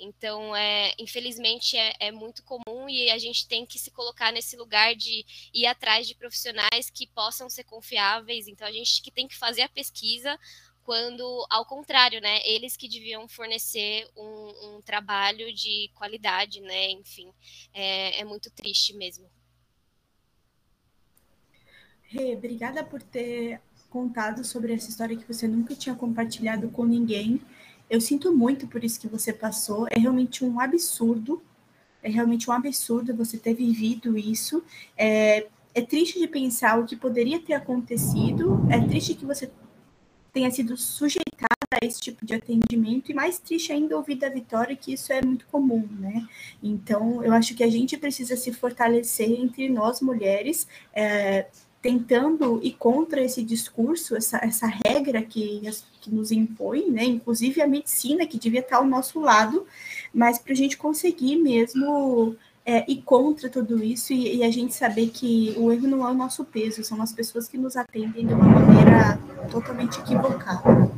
Então, 0.00 0.56
é, 0.56 0.92
infelizmente, 0.98 1.76
é, 1.76 1.92
é, 2.00 2.10
muito 2.10 2.42
comum 2.42 2.88
e 2.88 3.10
a 3.10 3.18
gente 3.18 3.46
tem 3.46 3.66
que 3.66 3.78
se 3.78 3.90
colocar 3.90 4.32
nesse 4.32 4.56
lugar 4.56 4.94
de 4.94 5.24
ir 5.52 5.66
atrás 5.66 6.06
de 6.06 6.14
profissionais 6.14 6.90
que 6.92 7.06
possam 7.06 7.48
ser 7.50 7.64
confiáveis. 7.64 8.48
Então, 8.48 8.66
a 8.66 8.72
gente 8.72 9.02
que 9.02 9.10
tem 9.10 9.28
que 9.28 9.36
fazer 9.36 9.62
a 9.62 9.68
pesquisa 9.68 10.38
quando, 10.82 11.46
ao 11.50 11.64
contrário, 11.66 12.20
né, 12.20 12.40
eles 12.44 12.76
que 12.76 12.88
deviam 12.88 13.28
fornecer 13.28 14.08
um, 14.16 14.76
um 14.76 14.82
trabalho 14.82 15.52
de 15.54 15.90
qualidade, 15.94 16.60
né, 16.60 16.90
enfim, 16.90 17.32
é, 17.72 18.20
é 18.20 18.24
muito 18.24 18.50
triste 18.50 18.92
mesmo. 18.94 19.30
Rê, 22.08 22.34
obrigada 22.34 22.82
por 22.82 23.00
ter 23.02 23.60
contado 23.88 24.42
sobre 24.42 24.72
essa 24.72 24.88
história 24.88 25.16
que 25.16 25.26
você 25.26 25.46
nunca 25.46 25.74
tinha 25.76 25.94
compartilhado 25.94 26.68
com 26.70 26.84
ninguém. 26.84 27.40
Eu 27.90 28.00
sinto 28.00 28.34
muito 28.34 28.68
por 28.68 28.84
isso 28.84 29.00
que 29.00 29.08
você 29.08 29.32
passou. 29.32 29.88
É 29.90 29.98
realmente 29.98 30.44
um 30.44 30.60
absurdo. 30.60 31.42
É 32.02 32.08
realmente 32.08 32.48
um 32.48 32.52
absurdo 32.52 33.14
você 33.16 33.36
ter 33.36 33.52
vivido 33.52 34.16
isso. 34.16 34.62
É, 34.96 35.48
é 35.74 35.82
triste 35.82 36.18
de 36.18 36.28
pensar 36.28 36.78
o 36.78 36.86
que 36.86 36.94
poderia 36.94 37.40
ter 37.40 37.54
acontecido. 37.54 38.64
É 38.70 38.80
triste 38.80 39.14
que 39.14 39.26
você 39.26 39.50
tenha 40.32 40.50
sido 40.50 40.76
sujeitada 40.76 41.50
a 41.72 41.84
esse 41.84 42.00
tipo 42.00 42.24
de 42.24 42.34
atendimento 42.34 43.10
e 43.10 43.14
mais 43.14 43.38
triste 43.38 43.72
ainda 43.72 43.96
ouvir 43.96 44.16
da 44.16 44.28
Vitória 44.28 44.76
que 44.76 44.92
isso 44.92 45.12
é 45.12 45.20
muito 45.22 45.46
comum, 45.46 45.88
né? 45.98 46.26
Então, 46.62 47.22
eu 47.24 47.32
acho 47.32 47.54
que 47.54 47.62
a 47.62 47.68
gente 47.68 47.96
precisa 47.96 48.36
se 48.36 48.52
fortalecer 48.52 49.30
entre 49.30 49.68
nós 49.68 50.00
mulheres, 50.00 50.66
é, 50.92 51.48
tentando 51.82 52.60
ir 52.62 52.72
contra 52.72 53.22
esse 53.22 53.42
discurso, 53.42 54.14
essa, 54.16 54.38
essa 54.38 54.66
regra 54.66 55.22
que, 55.22 55.62
que 56.00 56.10
nos 56.10 56.30
impõe, 56.30 56.90
né? 56.90 57.04
inclusive 57.04 57.62
a 57.62 57.66
medicina, 57.66 58.26
que 58.26 58.38
devia 58.38 58.60
estar 58.60 58.76
ao 58.76 58.84
nosso 58.84 59.18
lado, 59.18 59.66
mas 60.12 60.38
para 60.38 60.52
a 60.52 60.56
gente 60.56 60.76
conseguir 60.76 61.36
mesmo 61.36 62.36
é, 62.64 62.84
ir 62.90 63.02
contra 63.02 63.48
tudo 63.48 63.82
isso 63.82 64.12
e, 64.12 64.36
e, 64.36 64.42
a 64.42 64.50
gente 64.50 64.74
saber 64.74 65.08
que 65.08 65.54
o 65.56 65.72
erro 65.72 65.88
não 65.88 66.06
é 66.06 66.10
o 66.10 66.14
nosso 66.14 66.44
peso, 66.44 66.84
são 66.84 67.00
as 67.00 67.12
pessoas 67.12 67.48
que 67.48 67.56
nos 67.56 67.76
atendem 67.76 68.26
de 68.26 68.34
uma 68.34 68.44
maneira 68.44 69.18
totalmente 69.50 69.98
equivocada. 70.00 70.90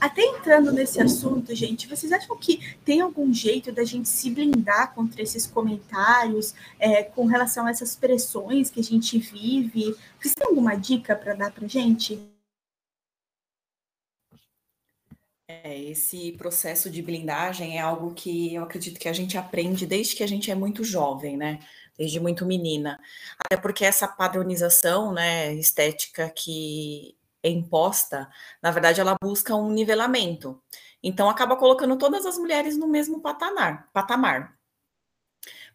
Até 0.00 0.22
entrando 0.22 0.72
nesse 0.72 1.00
assunto, 1.00 1.54
gente, 1.54 1.88
vocês 1.88 2.12
acham 2.12 2.36
que 2.36 2.76
tem 2.84 3.00
algum 3.00 3.32
jeito 3.32 3.72
da 3.72 3.84
gente 3.84 4.08
se 4.08 4.30
blindar 4.30 4.94
contra 4.94 5.22
esses 5.22 5.46
comentários, 5.46 6.54
é, 6.78 7.02
com 7.02 7.26
relação 7.26 7.66
a 7.66 7.70
essas 7.70 7.96
pressões 7.96 8.70
que 8.70 8.80
a 8.80 8.84
gente 8.84 9.18
vive? 9.18 9.94
Vocês 10.20 10.34
têm 10.34 10.46
alguma 10.46 10.74
dica 10.74 11.16
para 11.16 11.34
dar 11.34 11.50
para 11.50 11.66
gente? 11.66 12.20
É, 15.46 15.78
esse 15.78 16.32
processo 16.32 16.90
de 16.90 17.02
blindagem 17.02 17.76
é 17.76 17.80
algo 17.80 18.14
que 18.14 18.54
eu 18.54 18.62
acredito 18.62 18.98
que 18.98 19.08
a 19.08 19.12
gente 19.12 19.36
aprende 19.36 19.86
desde 19.86 20.16
que 20.16 20.22
a 20.22 20.26
gente 20.26 20.50
é 20.50 20.54
muito 20.54 20.82
jovem, 20.82 21.36
né? 21.36 21.60
Desde 21.98 22.18
muito 22.18 22.46
menina. 22.46 22.98
Até 23.38 23.56
porque 23.56 23.84
essa 23.84 24.08
padronização, 24.08 25.12
né, 25.12 25.54
estética 25.54 26.30
que 26.30 27.14
é 27.44 27.50
imposta, 27.50 28.28
na 28.62 28.70
verdade, 28.70 29.00
ela 29.00 29.16
busca 29.22 29.54
um 29.54 29.70
nivelamento. 29.70 30.60
Então, 31.02 31.28
acaba 31.28 31.56
colocando 31.56 31.98
todas 31.98 32.24
as 32.24 32.38
mulheres 32.38 32.78
no 32.78 32.88
mesmo 32.88 33.20
patamar. 33.20 33.90
patamar. 33.92 34.58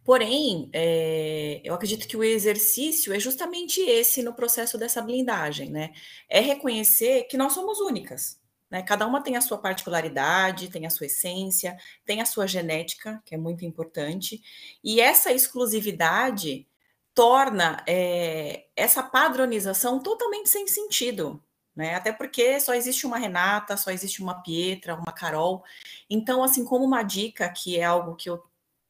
Porém, 0.04 0.70
é, 0.74 1.62
eu 1.64 1.74
acredito 1.76 2.08
que 2.08 2.18
o 2.18 2.24
exercício 2.24 3.14
é 3.14 3.20
justamente 3.20 3.80
esse 3.82 4.24
no 4.24 4.34
processo 4.34 4.78
dessa 4.78 5.02
blindagem, 5.02 5.70
né? 5.70 5.92
É 6.28 6.40
reconhecer 6.40 7.26
que 7.26 7.38
nós 7.38 7.54
somos 7.54 7.80
únicas. 7.80 8.40
Né? 8.72 8.82
Cada 8.82 9.06
uma 9.06 9.22
tem 9.22 9.36
a 9.36 9.42
sua 9.42 9.60
particularidade, 9.60 10.70
tem 10.70 10.88
a 10.88 10.90
sua 10.90 11.06
essência, 11.06 11.78
tem 12.06 12.22
a 12.22 12.26
sua 12.26 12.48
genética, 12.48 13.22
que 13.26 13.36
é 13.36 13.38
muito 13.38 13.66
importante, 13.66 14.42
e 14.84 15.00
essa 15.00 15.32
exclusividade 15.32 16.68
torna 17.14 17.84
é, 17.88 18.66
essa 18.76 19.04
padronização 19.04 20.02
totalmente 20.02 20.50
sem 20.50 20.66
sentido 20.68 21.44
né? 21.80 21.96
Até 21.96 22.12
porque 22.12 22.60
só 22.60 22.74
existe 22.74 23.08
uma 23.08 23.18
Renata, 23.18 23.78
só 23.78 23.90
existe 23.90 24.22
uma 24.22 24.44
Pietra, 24.44 24.96
uma 24.96 25.14
Carol. 25.14 25.64
Então, 26.10 26.44
assim, 26.44 26.66
como 26.66 26.84
uma 26.84 27.04
dica, 27.04 27.48
que 27.50 27.80
é 27.80 27.86
algo 27.86 28.16
que 28.16 28.30
eu 28.30 28.44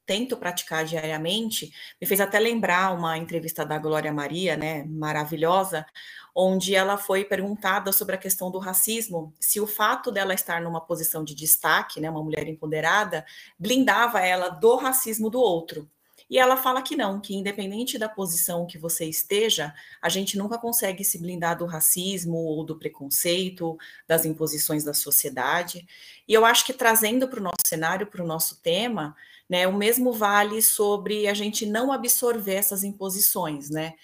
tento 0.04 0.36
praticar 0.36 0.84
diariamente, 0.84 1.72
me 2.00 2.04
fez 2.04 2.20
até 2.20 2.40
lembrar 2.40 2.92
uma 2.92 3.16
entrevista 3.16 3.64
da 3.64 3.78
Glória 3.78 4.12
Maria, 4.12 4.56
né, 4.56 4.82
maravilhosa, 4.82 5.86
onde 6.34 6.74
ela 6.74 6.96
foi 6.96 7.24
perguntada 7.24 7.92
sobre 7.92 8.16
a 8.16 8.18
questão 8.18 8.50
do 8.50 8.58
racismo, 8.58 9.32
se 9.38 9.60
o 9.60 9.68
fato 9.68 10.10
dela 10.10 10.34
estar 10.34 10.60
numa 10.60 10.80
posição 10.80 11.22
de 11.22 11.32
destaque, 11.32 12.00
né, 12.00 12.10
uma 12.10 12.24
mulher 12.24 12.48
empoderada, 12.48 13.24
blindava 13.56 14.20
ela 14.20 14.48
do 14.48 14.74
racismo 14.74 15.30
do 15.30 15.38
outro. 15.38 15.88
E 16.30 16.38
ela 16.38 16.56
fala 16.56 16.80
que 16.80 16.96
não, 16.96 17.20
que 17.20 17.34
independente 17.34 17.98
da 17.98 18.08
posição 18.08 18.66
que 18.66 18.78
você 18.78 19.04
esteja, 19.04 19.74
a 20.00 20.08
gente 20.08 20.38
nunca 20.38 20.56
consegue 20.56 21.04
se 21.04 21.18
blindar 21.18 21.58
do 21.58 21.66
racismo 21.66 22.36
ou 22.36 22.64
do 22.64 22.78
preconceito, 22.78 23.76
das 24.06 24.24
imposições 24.24 24.84
da 24.84 24.94
sociedade. 24.94 25.86
E 26.28 26.32
eu 26.32 26.44
acho 26.44 26.64
que 26.64 26.72
trazendo 26.72 27.28
para 27.28 27.40
o 27.40 27.42
nosso 27.42 27.66
cenário, 27.66 28.06
para 28.06 28.22
o 28.22 28.26
nosso 28.26 28.62
tema, 28.62 29.16
né, 29.48 29.66
o 29.66 29.72
mesmo 29.76 30.12
vale 30.12 30.62
sobre 30.62 31.26
a 31.26 31.34
gente 31.34 31.66
não 31.66 31.90
absorver 31.90 32.54
essas 32.54 32.84
imposições, 32.84 33.68
né? 33.68 33.94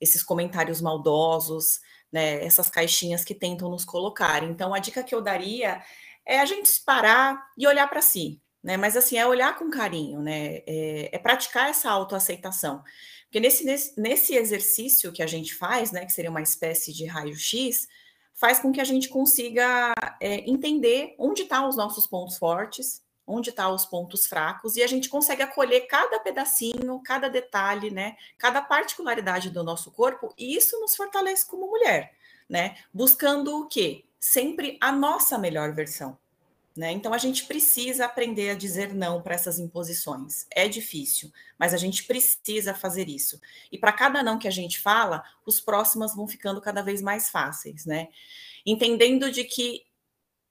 esses 0.00 0.22
comentários 0.22 0.80
maldosos, 0.80 1.80
né, 2.12 2.44
essas 2.44 2.70
caixinhas 2.70 3.24
que 3.24 3.34
tentam 3.34 3.70
nos 3.70 3.84
colocar. 3.84 4.42
Então, 4.44 4.74
a 4.74 4.78
dica 4.78 5.02
que 5.02 5.14
eu 5.14 5.22
daria 5.22 5.82
é 6.26 6.40
a 6.40 6.44
gente 6.44 6.80
parar 6.84 7.50
e 7.56 7.66
olhar 7.66 7.88
para 7.88 8.02
si, 8.02 8.40
né? 8.64 8.78
Mas 8.78 8.96
assim, 8.96 9.18
é 9.18 9.26
olhar 9.26 9.58
com 9.58 9.70
carinho, 9.70 10.20
né? 10.20 10.62
É, 10.66 11.10
é 11.12 11.18
praticar 11.18 11.68
essa 11.68 11.90
autoaceitação. 11.90 12.82
Porque 13.24 13.38
nesse, 13.38 13.64
nesse, 13.64 14.00
nesse 14.00 14.34
exercício 14.34 15.12
que 15.12 15.22
a 15.22 15.26
gente 15.26 15.54
faz, 15.54 15.92
né, 15.92 16.06
que 16.06 16.12
seria 16.12 16.30
uma 16.30 16.40
espécie 16.40 16.92
de 16.92 17.04
raio-x, 17.04 17.86
faz 18.32 18.58
com 18.58 18.72
que 18.72 18.80
a 18.80 18.84
gente 18.84 19.08
consiga 19.08 19.92
é, 20.20 20.48
entender 20.48 21.14
onde 21.18 21.42
estão 21.42 21.62
tá 21.62 21.68
os 21.68 21.76
nossos 21.76 22.06
pontos 22.06 22.38
fortes, 22.38 23.02
onde 23.26 23.50
estão 23.50 23.66
tá 23.66 23.74
os 23.74 23.84
pontos 23.84 24.26
fracos, 24.26 24.76
e 24.76 24.82
a 24.82 24.86
gente 24.86 25.08
consegue 25.08 25.42
acolher 25.42 25.86
cada 25.86 26.18
pedacinho, 26.20 27.00
cada 27.04 27.28
detalhe, 27.28 27.90
né, 27.90 28.16
cada 28.38 28.62
particularidade 28.62 29.50
do 29.50 29.62
nosso 29.62 29.90
corpo, 29.90 30.32
e 30.38 30.56
isso 30.56 30.78
nos 30.80 30.94
fortalece 30.94 31.46
como 31.46 31.66
mulher, 31.66 32.14
né, 32.48 32.76
buscando 32.92 33.58
o 33.58 33.66
quê? 33.66 34.04
Sempre 34.18 34.78
a 34.80 34.92
nossa 34.92 35.36
melhor 35.36 35.74
versão. 35.74 36.16
Né? 36.76 36.90
Então 36.90 37.14
a 37.14 37.18
gente 37.18 37.44
precisa 37.44 38.04
aprender 38.04 38.50
a 38.50 38.54
dizer 38.56 38.92
não 38.92 39.22
para 39.22 39.36
essas 39.36 39.60
imposições. 39.60 40.44
É 40.50 40.66
difícil, 40.66 41.32
mas 41.56 41.72
a 41.72 41.76
gente 41.76 42.02
precisa 42.02 42.74
fazer 42.74 43.08
isso. 43.08 43.40
E 43.70 43.78
para 43.78 43.92
cada 43.92 44.24
não 44.24 44.40
que 44.40 44.48
a 44.48 44.50
gente 44.50 44.80
fala, 44.80 45.22
os 45.46 45.60
próximos 45.60 46.16
vão 46.16 46.26
ficando 46.26 46.60
cada 46.60 46.82
vez 46.82 47.00
mais 47.00 47.30
fáceis, 47.30 47.86
né? 47.86 48.08
Entendendo 48.66 49.30
de 49.30 49.44
que 49.44 49.84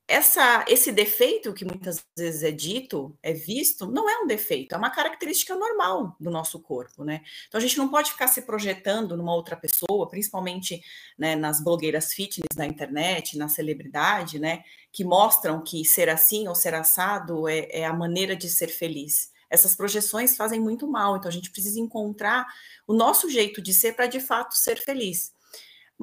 essa, 0.07 0.65
esse 0.67 0.91
defeito 0.91 1.53
que 1.53 1.63
muitas 1.63 2.03
vezes 2.17 2.43
é 2.43 2.51
dito, 2.51 3.17
é 3.23 3.31
visto, 3.31 3.87
não 3.87 4.09
é 4.09 4.19
um 4.19 4.27
defeito, 4.27 4.75
é 4.75 4.77
uma 4.77 4.89
característica 4.89 5.55
normal 5.55 6.15
do 6.19 6.29
nosso 6.29 6.59
corpo, 6.59 7.05
né? 7.05 7.21
Então 7.47 7.57
a 7.57 7.61
gente 7.61 7.77
não 7.77 7.87
pode 7.87 8.11
ficar 8.11 8.27
se 8.27 8.41
projetando 8.41 9.15
numa 9.15 9.33
outra 9.33 9.55
pessoa, 9.55 10.09
principalmente 10.09 10.83
né, 11.17 11.35
nas 11.35 11.63
blogueiras 11.63 12.13
fitness 12.13 12.55
da 12.55 12.65
internet, 12.65 13.37
na 13.37 13.47
celebridade, 13.47 14.39
né? 14.39 14.63
Que 14.91 15.05
mostram 15.05 15.63
que 15.63 15.85
ser 15.85 16.09
assim 16.09 16.47
ou 16.47 16.55
ser 16.55 16.75
assado 16.75 17.47
é, 17.47 17.67
é 17.71 17.85
a 17.85 17.93
maneira 17.93 18.35
de 18.35 18.49
ser 18.49 18.67
feliz. 18.67 19.31
Essas 19.49 19.75
projeções 19.75 20.35
fazem 20.35 20.59
muito 20.59 20.87
mal, 20.87 21.15
então 21.15 21.29
a 21.29 21.33
gente 21.33 21.51
precisa 21.51 21.79
encontrar 21.79 22.45
o 22.85 22.93
nosso 22.93 23.29
jeito 23.29 23.61
de 23.61 23.71
ser 23.73 23.93
para 23.93 24.07
de 24.07 24.19
fato 24.19 24.55
ser 24.57 24.81
feliz. 24.81 25.31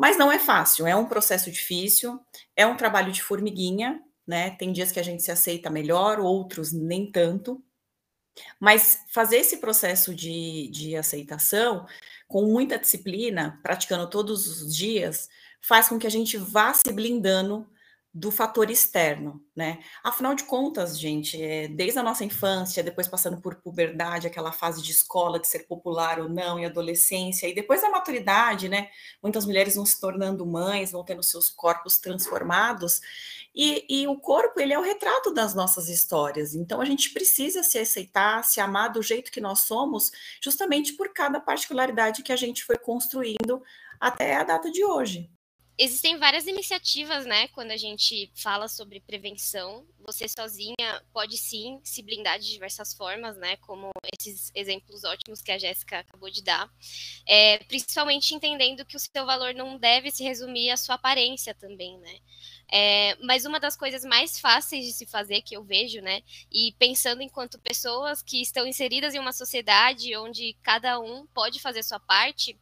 Mas 0.01 0.17
não 0.17 0.33
é 0.33 0.39
fácil, 0.39 0.87
é 0.87 0.97
um 0.97 1.05
processo 1.05 1.51
difícil, 1.51 2.19
é 2.57 2.67
um 2.67 2.75
trabalho 2.75 3.13
de 3.13 3.23
formiguinha, 3.23 4.03
né? 4.27 4.49
Tem 4.53 4.73
dias 4.73 4.91
que 4.91 4.99
a 4.99 5.03
gente 5.03 5.23
se 5.23 5.31
aceita 5.31 5.69
melhor, 5.69 6.19
outros 6.21 6.73
nem 6.73 7.13
tanto. 7.13 7.63
Mas 8.59 9.05
fazer 9.13 9.37
esse 9.37 9.59
processo 9.59 10.15
de, 10.15 10.71
de 10.73 10.97
aceitação 10.97 11.85
com 12.27 12.47
muita 12.47 12.79
disciplina, 12.79 13.61
praticando 13.63 14.09
todos 14.09 14.47
os 14.47 14.75
dias, 14.75 15.29
faz 15.61 15.91
com 15.91 15.99
que 15.99 16.07
a 16.07 16.11
gente 16.11 16.39
vá 16.39 16.73
se 16.73 16.91
blindando 16.91 17.69
do 18.13 18.33
fator 18.33 18.69
externo, 18.71 19.41
né? 19.55 19.79
Afinal 20.03 20.35
de 20.35 20.43
contas, 20.43 20.99
gente, 20.99 21.41
é, 21.41 21.69
desde 21.69 21.97
a 22.01 22.03
nossa 22.03 22.25
infância, 22.25 22.83
depois 22.83 23.07
passando 23.07 23.41
por 23.41 23.55
puberdade, 23.57 24.27
aquela 24.27 24.51
fase 24.51 24.83
de 24.83 24.91
escola, 24.91 25.39
de 25.39 25.47
ser 25.47 25.61
popular 25.69 26.19
ou 26.19 26.29
não, 26.29 26.59
e 26.59 26.65
adolescência, 26.65 27.47
e 27.47 27.55
depois 27.55 27.83
da 27.83 27.89
maturidade, 27.89 28.69
né? 28.69 28.89
Muitas 29.23 29.47
mulheres 29.47 29.77
vão 29.77 29.87
se 29.87 30.01
tornando 30.01 30.45
mães, 30.45 30.91
vão 30.91 31.05
tendo 31.05 31.23
seus 31.23 31.51
corpos 31.51 31.99
transformados, 31.99 33.01
e, 33.55 33.87
e 33.89 34.09
o 34.09 34.17
corpo, 34.19 34.59
ele 34.61 34.73
é 34.73 34.79
o 34.79 34.83
retrato 34.83 35.33
das 35.33 35.55
nossas 35.55 35.89
histórias, 35.89 36.55
então 36.55 36.81
a 36.81 36.85
gente 36.85 37.13
precisa 37.13 37.63
se 37.63 37.79
aceitar, 37.79 38.43
se 38.45 38.61
amar 38.61 38.93
do 38.93 39.03
jeito 39.03 39.31
que 39.31 39.41
nós 39.41 39.61
somos, 39.61 40.11
justamente 40.43 40.95
por 40.95 41.13
cada 41.13 41.41
particularidade 41.41 42.25
que 42.25 42.33
a 42.33 42.37
gente 42.37 42.65
foi 42.65 42.77
construindo 42.77 43.63
até 44.01 44.35
a 44.35 44.43
data 44.43 44.69
de 44.71 44.85
hoje 44.85 45.31
existem 45.81 46.19
várias 46.19 46.47
iniciativas, 46.47 47.25
né, 47.25 47.49
quando 47.49 47.71
a 47.71 47.77
gente 47.77 48.31
fala 48.35 48.69
sobre 48.69 49.01
prevenção. 49.01 49.87
Você 50.01 50.29
sozinha 50.29 51.03
pode 51.11 51.39
sim 51.39 51.81
se 51.83 52.03
blindar 52.03 52.39
de 52.39 52.51
diversas 52.51 52.93
formas, 52.93 53.39
né, 53.39 53.57
como 53.57 53.91
esses 54.19 54.53
exemplos 54.55 55.05
ótimos 55.05 55.41
que 55.41 55.51
a 55.51 55.59
Jéssica 55.59 56.01
acabou 56.01 56.29
de 56.31 56.43
dar. 56.43 56.71
É, 57.27 57.59
principalmente 57.65 58.35
entendendo 58.35 58.85
que 58.85 58.97
o 58.97 59.01
seu 59.01 59.25
valor 59.25 59.55
não 59.55 59.79
deve 59.79 60.11
se 60.11 60.23
resumir 60.23 60.71
à 60.71 60.77
sua 60.77 60.97
aparência 60.97 61.55
também, 61.55 61.97
né. 61.99 62.19
É, 62.73 63.17
mas 63.23 63.45
uma 63.45 63.59
das 63.59 63.77
coisas 63.77 64.05
mais 64.05 64.39
fáceis 64.39 64.85
de 64.87 64.93
se 64.93 65.05
fazer 65.07 65.43
que 65.43 65.57
eu 65.57 65.65
vejo, 65.65 66.01
né, 66.01 66.23
e 66.53 66.73
pensando 66.79 67.21
enquanto 67.21 67.59
pessoas 67.59 68.23
que 68.23 68.41
estão 68.41 68.67
inseridas 68.67 69.15
em 69.15 69.19
uma 69.19 69.33
sociedade 69.33 70.17
onde 70.17 70.57
cada 70.63 71.01
um 71.01 71.27
pode 71.29 71.61
fazer 71.61 71.83
sua 71.83 71.99
parte, 71.99 72.57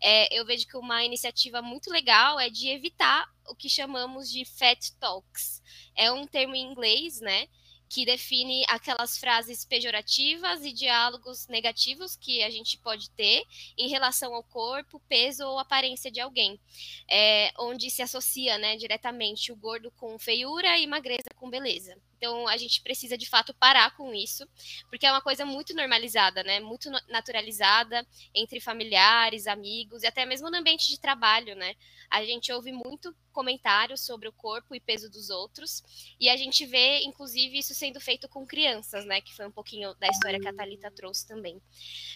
é, 0.00 0.36
eu 0.36 0.44
vejo 0.44 0.66
que 0.66 0.76
uma 0.76 1.04
iniciativa 1.04 1.62
muito 1.62 1.90
legal 1.90 2.40
é 2.40 2.50
de 2.50 2.68
evitar 2.68 3.30
o 3.48 3.54
que 3.54 3.68
chamamos 3.68 4.30
de 4.30 4.44
fat 4.44 4.90
talks. 4.98 5.62
É 5.94 6.10
um 6.10 6.26
termo 6.26 6.54
em 6.54 6.70
inglês, 6.70 7.20
né? 7.20 7.46
Que 7.92 8.06
define 8.06 8.64
aquelas 8.68 9.18
frases 9.18 9.66
pejorativas 9.66 10.64
e 10.64 10.72
diálogos 10.72 11.46
negativos 11.46 12.16
que 12.16 12.42
a 12.42 12.48
gente 12.48 12.78
pode 12.78 13.10
ter 13.10 13.44
em 13.76 13.86
relação 13.90 14.34
ao 14.34 14.42
corpo, 14.42 14.98
peso 15.10 15.44
ou 15.44 15.58
aparência 15.58 16.10
de 16.10 16.18
alguém, 16.18 16.58
é, 17.06 17.52
onde 17.58 17.90
se 17.90 18.00
associa 18.00 18.56
né, 18.56 18.76
diretamente 18.76 19.52
o 19.52 19.56
gordo 19.56 19.90
com 19.90 20.18
feiura 20.18 20.78
e 20.78 20.86
magreza 20.86 21.28
com 21.36 21.50
beleza. 21.50 21.94
Então 22.22 22.46
a 22.46 22.56
gente 22.56 22.80
precisa 22.82 23.18
de 23.18 23.28
fato 23.28 23.52
parar 23.52 23.96
com 23.96 24.14
isso, 24.14 24.48
porque 24.88 25.04
é 25.04 25.10
uma 25.10 25.20
coisa 25.20 25.44
muito 25.44 25.74
normalizada, 25.74 26.44
né? 26.44 26.60
Muito 26.60 26.88
naturalizada 27.08 28.06
entre 28.32 28.60
familiares, 28.60 29.48
amigos 29.48 30.04
e 30.04 30.06
até 30.06 30.24
mesmo 30.24 30.48
no 30.48 30.56
ambiente 30.56 30.88
de 30.88 31.00
trabalho, 31.00 31.56
né? 31.56 31.74
A 32.08 32.24
gente 32.24 32.52
ouve 32.52 32.70
muito 32.70 33.12
comentários 33.32 34.02
sobre 34.06 34.28
o 34.28 34.32
corpo 34.32 34.72
e 34.72 34.78
peso 34.78 35.10
dos 35.10 35.30
outros, 35.30 35.82
e 36.20 36.28
a 36.28 36.36
gente 36.36 36.64
vê, 36.64 37.00
inclusive, 37.00 37.58
isso 37.58 37.74
sendo 37.74 38.00
feito 38.00 38.28
com 38.28 38.46
crianças, 38.46 39.04
né? 39.04 39.20
Que 39.20 39.34
foi 39.34 39.48
um 39.48 39.50
pouquinho 39.50 39.92
da 39.94 40.06
história 40.06 40.38
que 40.38 40.46
a 40.46 40.54
Thalita 40.54 40.92
trouxe 40.92 41.26
também. 41.26 41.60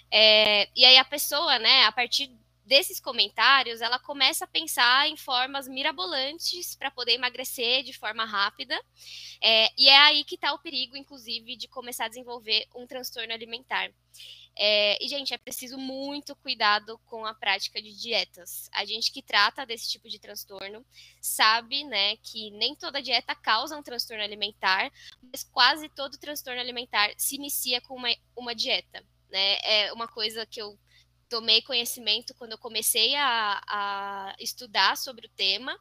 É, 0.09 0.69
e 0.77 0.85
aí 0.85 0.99
a 0.99 1.05
pessoa, 1.05 1.59
né, 1.59 1.83
a 1.83 1.91
partir 1.91 2.31
desses 2.67 2.99
comentários, 2.99 3.81
ela 3.81 3.99
começa 3.99 4.45
a 4.45 4.49
pensar 4.49 5.09
em 5.09 5.17
formas 5.17 5.69
mirabolantes 5.69 6.75
para 6.75 6.91
poder 6.91 7.13
emagrecer 7.13 7.85
de 7.85 7.93
forma 7.93 8.25
rápida. 8.25 8.79
É, 9.41 9.69
e 9.79 9.89
é 9.89 9.97
aí 9.99 10.25
que 10.25 10.35
está 10.35 10.53
o 10.53 10.59
perigo, 10.59 10.97
inclusive, 10.97 11.57
de 11.57 11.69
começar 11.69 12.07
a 12.07 12.09
desenvolver 12.09 12.67
um 12.75 12.87
transtorno 12.87 13.33
alimentar. 13.33 13.91
É, 14.59 15.03
e, 15.05 15.07
gente, 15.07 15.33
é 15.33 15.39
preciso 15.39 15.79
muito 15.79 16.35
cuidado 16.35 16.99
com 17.07 17.25
a 17.25 17.35
prática 17.35 17.81
de 17.81 17.95
dietas. 17.95 18.69
A 18.73 18.85
gente 18.85 19.13
que 19.13 19.23
trata 19.23 19.65
desse 19.65 19.89
tipo 19.89 20.09
de 20.09 20.19
transtorno 20.19 20.85
sabe, 21.21 21.85
né, 21.85 22.17
que 22.17 22.51
nem 22.53 22.75
toda 22.75 23.03
dieta 23.03 23.35
causa 23.35 23.77
um 23.77 23.83
transtorno 23.83 24.25
alimentar, 24.25 24.91
mas 25.31 25.45
quase 25.45 25.89
todo 25.91 26.19
transtorno 26.19 26.61
alimentar 26.61 27.13
se 27.17 27.37
inicia 27.37 27.81
com 27.83 27.95
uma, 27.95 28.09
uma 28.35 28.55
dieta. 28.55 29.05
Né? 29.31 29.59
É 29.63 29.93
uma 29.93 30.09
coisa 30.09 30.47
que 30.47 30.61
eu 30.61 30.77
tomei 31.29 31.63
conhecimento 31.63 32.35
quando 32.35 32.53
eu 32.53 32.59
comecei 32.59 33.15
a, 33.17 33.61
a 33.67 34.37
estudar 34.39 34.97
sobre 34.97 35.27
o 35.27 35.31
tema. 35.31 35.79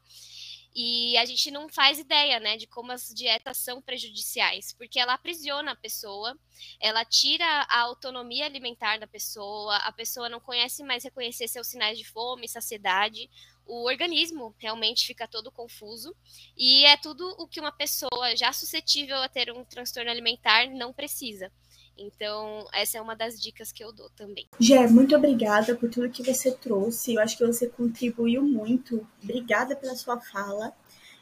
E 0.78 1.16
a 1.18 1.24
gente 1.24 1.50
não 1.52 1.70
faz 1.70 2.00
ideia, 2.00 2.38
né, 2.38 2.58
de 2.58 2.68
como 2.68 2.92
as 2.92 3.08
dietas 3.08 3.56
são 3.56 3.82
prejudiciais, 3.82 4.74
porque 4.74 5.00
ela 5.00 5.14
aprisiona 5.14 5.72
a 5.72 5.76
pessoa, 5.76 6.38
ela 6.82 7.06
tira 7.06 7.46
a 7.46 7.80
autonomia 7.80 8.46
alimentar 8.46 9.00
da 9.00 9.08
pessoa, 9.08 9.78
a 9.78 9.92
pessoa 9.94 10.28
não 10.28 10.42
conhece 10.42 10.84
mais 10.84 11.06
reconhecer 11.06 11.48
seus 11.48 11.68
sinais 11.68 11.98
de 11.98 12.04
fome, 12.04 12.50
saciedade, 12.50 13.30
o 13.66 13.86
organismo 13.86 14.54
realmente 14.60 15.08
fica 15.08 15.26
todo 15.30 15.50
confuso, 15.50 16.14
e 16.58 16.84
é 16.84 16.98
tudo 16.98 17.26
o 17.40 17.48
que 17.48 17.62
uma 17.62 17.72
pessoa 17.72 18.36
já 18.36 18.52
suscetível 18.52 19.16
a 19.16 19.30
ter 19.30 19.54
um 19.54 19.64
transtorno 19.64 20.12
alimentar 20.12 20.70
não 20.70 20.92
precisa. 20.92 21.50
Então, 21.98 22.66
essa 22.74 22.98
é 22.98 23.02
uma 23.02 23.16
das 23.16 23.40
dicas 23.40 23.72
que 23.72 23.84
eu 23.84 23.92
dou 23.92 24.10
também. 24.10 24.48
Gé, 24.60 24.88
muito 24.88 25.16
obrigada 25.16 25.76
por 25.76 25.90
tudo 25.90 26.10
que 26.10 26.24
você 26.24 26.52
trouxe. 26.52 27.14
Eu 27.14 27.22
acho 27.22 27.38
que 27.38 27.46
você 27.46 27.68
contribuiu 27.68 28.44
muito. 28.44 29.08
Obrigada 29.24 29.76
pela 29.76 29.96
sua 29.96 30.20
fala. 30.20 30.74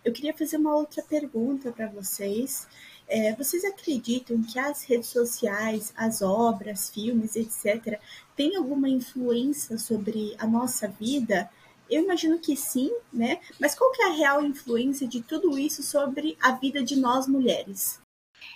Eu 0.03 0.11
queria 0.11 0.33
fazer 0.33 0.57
uma 0.57 0.75
outra 0.75 1.01
pergunta 1.01 1.71
para 1.71 1.87
vocês. 1.87 2.67
É, 3.07 3.33
vocês 3.35 3.63
acreditam 3.63 4.41
que 4.41 4.57
as 4.57 4.83
redes 4.83 5.09
sociais, 5.09 5.93
as 5.95 6.21
obras, 6.21 6.89
filmes, 6.89 7.35
etc., 7.35 7.99
têm 8.35 8.55
alguma 8.55 8.89
influência 8.89 9.77
sobre 9.77 10.35
a 10.37 10.47
nossa 10.47 10.87
vida? 10.87 11.49
Eu 11.89 12.03
imagino 12.03 12.39
que 12.39 12.55
sim, 12.55 12.91
né? 13.11 13.39
Mas 13.59 13.75
qual 13.75 13.91
que 13.91 14.01
é 14.01 14.07
a 14.07 14.13
real 14.13 14.43
influência 14.43 15.07
de 15.07 15.21
tudo 15.21 15.57
isso 15.57 15.83
sobre 15.83 16.37
a 16.41 16.53
vida 16.53 16.83
de 16.83 16.95
nós 16.95 17.27
mulheres? 17.27 18.02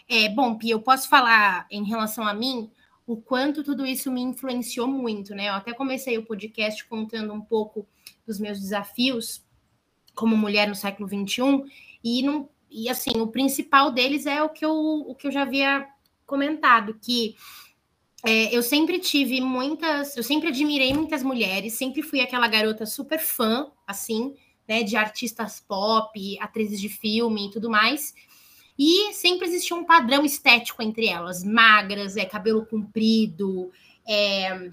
É, 0.07 0.29
bom, 0.29 0.55
Pia, 0.55 0.73
eu 0.73 0.81
posso 0.81 1.09
falar 1.09 1.67
em 1.69 1.83
relação 1.83 2.27
a 2.27 2.33
mim 2.33 2.69
o 3.05 3.15
quanto 3.15 3.63
tudo 3.63 3.85
isso 3.85 4.11
me 4.11 4.21
influenciou 4.21 4.87
muito, 4.87 5.33
né? 5.33 5.47
Eu 5.47 5.53
até 5.53 5.73
comecei 5.73 6.17
o 6.17 6.25
podcast 6.25 6.85
contando 6.85 7.33
um 7.33 7.41
pouco 7.41 7.87
dos 8.25 8.39
meus 8.39 8.59
desafios 8.59 9.45
como 10.13 10.35
mulher 10.35 10.67
no 10.67 10.75
século 10.75 11.07
XXI, 11.07 11.63
e, 12.03 12.23
não, 12.23 12.49
e 12.69 12.89
assim, 12.89 13.11
o 13.21 13.27
principal 13.27 13.91
deles 13.91 14.25
é 14.25 14.41
o 14.41 14.49
que 14.49 14.65
eu, 14.65 14.73
o 14.73 15.15
que 15.15 15.27
eu 15.27 15.31
já 15.31 15.43
havia 15.43 15.87
comentado, 16.25 16.97
que 17.01 17.35
é, 18.25 18.53
eu 18.53 18.63
sempre 18.63 18.99
tive 18.99 19.39
muitas, 19.39 20.17
eu 20.17 20.23
sempre 20.23 20.49
admirei 20.49 20.93
muitas 20.93 21.23
mulheres, 21.23 21.73
sempre 21.73 22.01
fui 22.01 22.19
aquela 22.19 22.47
garota 22.47 22.85
super 22.85 23.19
fã, 23.19 23.71
assim, 23.85 24.35
né, 24.67 24.83
de 24.83 24.97
artistas 24.97 25.59
pop, 25.59 26.37
atrizes 26.41 26.81
de 26.81 26.89
filme 26.89 27.47
e 27.47 27.51
tudo 27.51 27.69
mais. 27.69 28.13
E 28.77 29.13
sempre 29.13 29.47
existia 29.47 29.75
um 29.75 29.83
padrão 29.83 30.23
estético 30.23 30.81
entre 30.83 31.07
elas, 31.07 31.43
magras, 31.43 32.15
é, 32.15 32.25
cabelo 32.25 32.65
comprido, 32.65 33.71
é, 34.07 34.71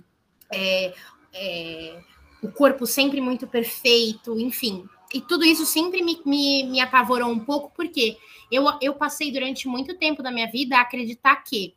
é, 0.53 0.95
é, 1.33 2.03
o 2.43 2.51
corpo 2.53 2.87
sempre 2.87 3.21
muito 3.21 3.47
perfeito, 3.47 4.39
enfim. 4.39 4.87
E 5.13 5.21
tudo 5.21 5.45
isso 5.45 5.65
sempre 5.65 6.03
me, 6.03 6.21
me, 6.27 6.65
me 6.65 6.81
apavorou 6.81 7.31
um 7.31 7.39
pouco, 7.39 7.73
porque 7.75 8.19
eu, 8.51 8.65
eu 8.83 8.95
passei 8.95 9.33
durante 9.33 9.67
muito 9.67 9.97
tempo 9.97 10.23
da 10.23 10.31
minha 10.31 10.51
vida 10.51 10.77
a 10.77 10.83
acreditar 10.83 11.37
que 11.37 11.75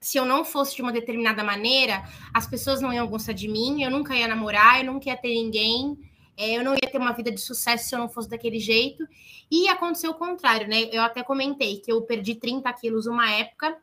se 0.00 0.18
eu 0.18 0.24
não 0.24 0.44
fosse 0.44 0.76
de 0.76 0.82
uma 0.82 0.92
determinada 0.92 1.42
maneira, 1.42 2.04
as 2.32 2.46
pessoas 2.46 2.80
não 2.80 2.92
iam 2.92 3.08
gostar 3.08 3.32
de 3.32 3.48
mim, 3.48 3.82
eu 3.82 3.90
nunca 3.90 4.14
ia 4.14 4.28
namorar, 4.28 4.78
eu 4.78 4.92
nunca 4.92 5.08
ia 5.08 5.16
ter 5.16 5.30
ninguém, 5.30 5.98
eu 6.36 6.62
não 6.62 6.74
ia 6.74 6.90
ter 6.90 6.98
uma 6.98 7.12
vida 7.12 7.30
de 7.30 7.40
sucesso 7.40 7.88
se 7.88 7.94
eu 7.94 7.98
não 7.98 8.08
fosse 8.08 8.28
daquele 8.28 8.58
jeito. 8.58 9.06
E 9.50 9.68
aconteceu 9.68 10.10
o 10.10 10.14
contrário, 10.14 10.68
né? 10.68 10.88
Eu 10.92 11.02
até 11.02 11.22
comentei 11.22 11.78
que 11.80 11.90
eu 11.90 12.02
perdi 12.02 12.34
30 12.34 12.72
quilos 12.74 13.06
uma 13.06 13.30
época, 13.30 13.76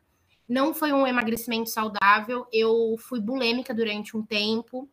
não 0.48 0.74
foi 0.74 0.92
um 0.92 1.06
emagrecimento 1.06 1.70
saudável, 1.70 2.46
eu 2.52 2.96
fui 2.98 3.20
bulêmica 3.20 3.72
durante 3.74 4.16
um 4.16 4.22
tempo. 4.22 4.88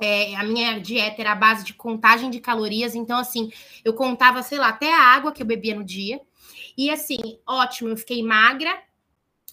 É, 0.00 0.34
a 0.36 0.44
minha 0.44 0.78
dieta 0.78 1.20
era 1.20 1.32
a 1.32 1.36
base 1.36 1.64
de 1.64 1.74
contagem 1.74 2.30
de 2.30 2.40
calorias, 2.40 2.94
então, 2.94 3.18
assim, 3.18 3.50
eu 3.84 3.94
contava, 3.94 4.42
sei 4.42 4.58
lá, 4.58 4.68
até 4.68 4.92
a 4.92 5.00
água 5.00 5.32
que 5.32 5.42
eu 5.42 5.46
bebia 5.46 5.74
no 5.74 5.84
dia. 5.84 6.20
E, 6.76 6.90
assim, 6.90 7.18
ótimo, 7.46 7.90
eu 7.90 7.96
fiquei 7.96 8.22
magra, 8.22 8.82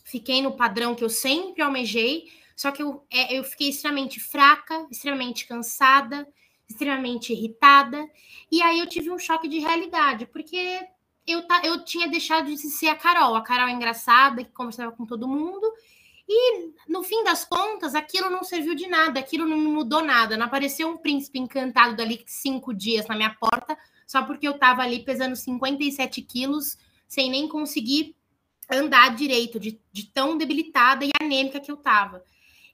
fiquei 0.04 0.42
no 0.42 0.56
padrão 0.56 0.96
que 0.96 1.04
eu 1.04 1.10
sempre 1.10 1.62
almejei, 1.62 2.26
só 2.56 2.72
que 2.72 2.82
eu, 2.82 3.06
é, 3.12 3.38
eu 3.38 3.44
fiquei 3.44 3.70
extremamente 3.70 4.20
fraca, 4.20 4.88
extremamente 4.92 5.46
cansada, 5.48 6.28
extremamente 6.70 7.34
irritada, 7.34 8.08
e 8.52 8.62
aí 8.62 8.80
eu 8.80 8.88
tive 8.88 9.10
um 9.10 9.18
choque 9.18 9.48
de 9.48 9.60
realidade, 9.60 10.26
porque 10.28 10.80
eu, 11.26 11.44
eu 11.64 11.84
tinha 11.84 12.08
deixado 12.08 12.48
de 12.48 12.58
ser 12.58 12.88
a 12.88 12.96
Carol, 12.96 13.36
a 13.36 13.42
Carol 13.42 13.70
engraçada, 13.70 14.44
que 14.44 14.52
conversava 14.52 14.92
com 14.92 15.06
todo 15.06 15.28
mundo, 15.28 15.72
e 16.32 16.70
no 16.88 17.02
fim 17.02 17.24
das 17.24 17.44
contas, 17.44 17.96
aquilo 17.96 18.30
não 18.30 18.44
serviu 18.44 18.76
de 18.76 18.88
nada, 18.88 19.20
aquilo 19.20 19.48
não 19.48 19.58
mudou 19.58 20.04
nada. 20.04 20.38
Não 20.38 20.46
apareceu 20.46 20.88
um 20.88 20.96
príncipe 20.96 21.40
encantado 21.40 21.96
dali 21.96 22.24
cinco 22.28 22.72
dias 22.72 23.08
na 23.08 23.16
minha 23.16 23.34
porta, 23.34 23.76
só 24.06 24.22
porque 24.22 24.48
eu 24.48 24.52
estava 24.52 24.84
ali 24.84 25.04
pesando 25.04 25.36
57 25.36 26.22
quilos, 26.22 26.78
sem 27.08 27.32
nem 27.32 27.48
conseguir 27.48 28.16
andar 28.70 29.16
direito, 29.16 29.60
de, 29.60 29.82
de 29.92 30.06
tão 30.06 30.38
debilitada 30.38 31.04
e 31.04 31.10
anêmica 31.20 31.60
que 31.60 31.72
eu 31.72 31.76
estava. 31.76 32.24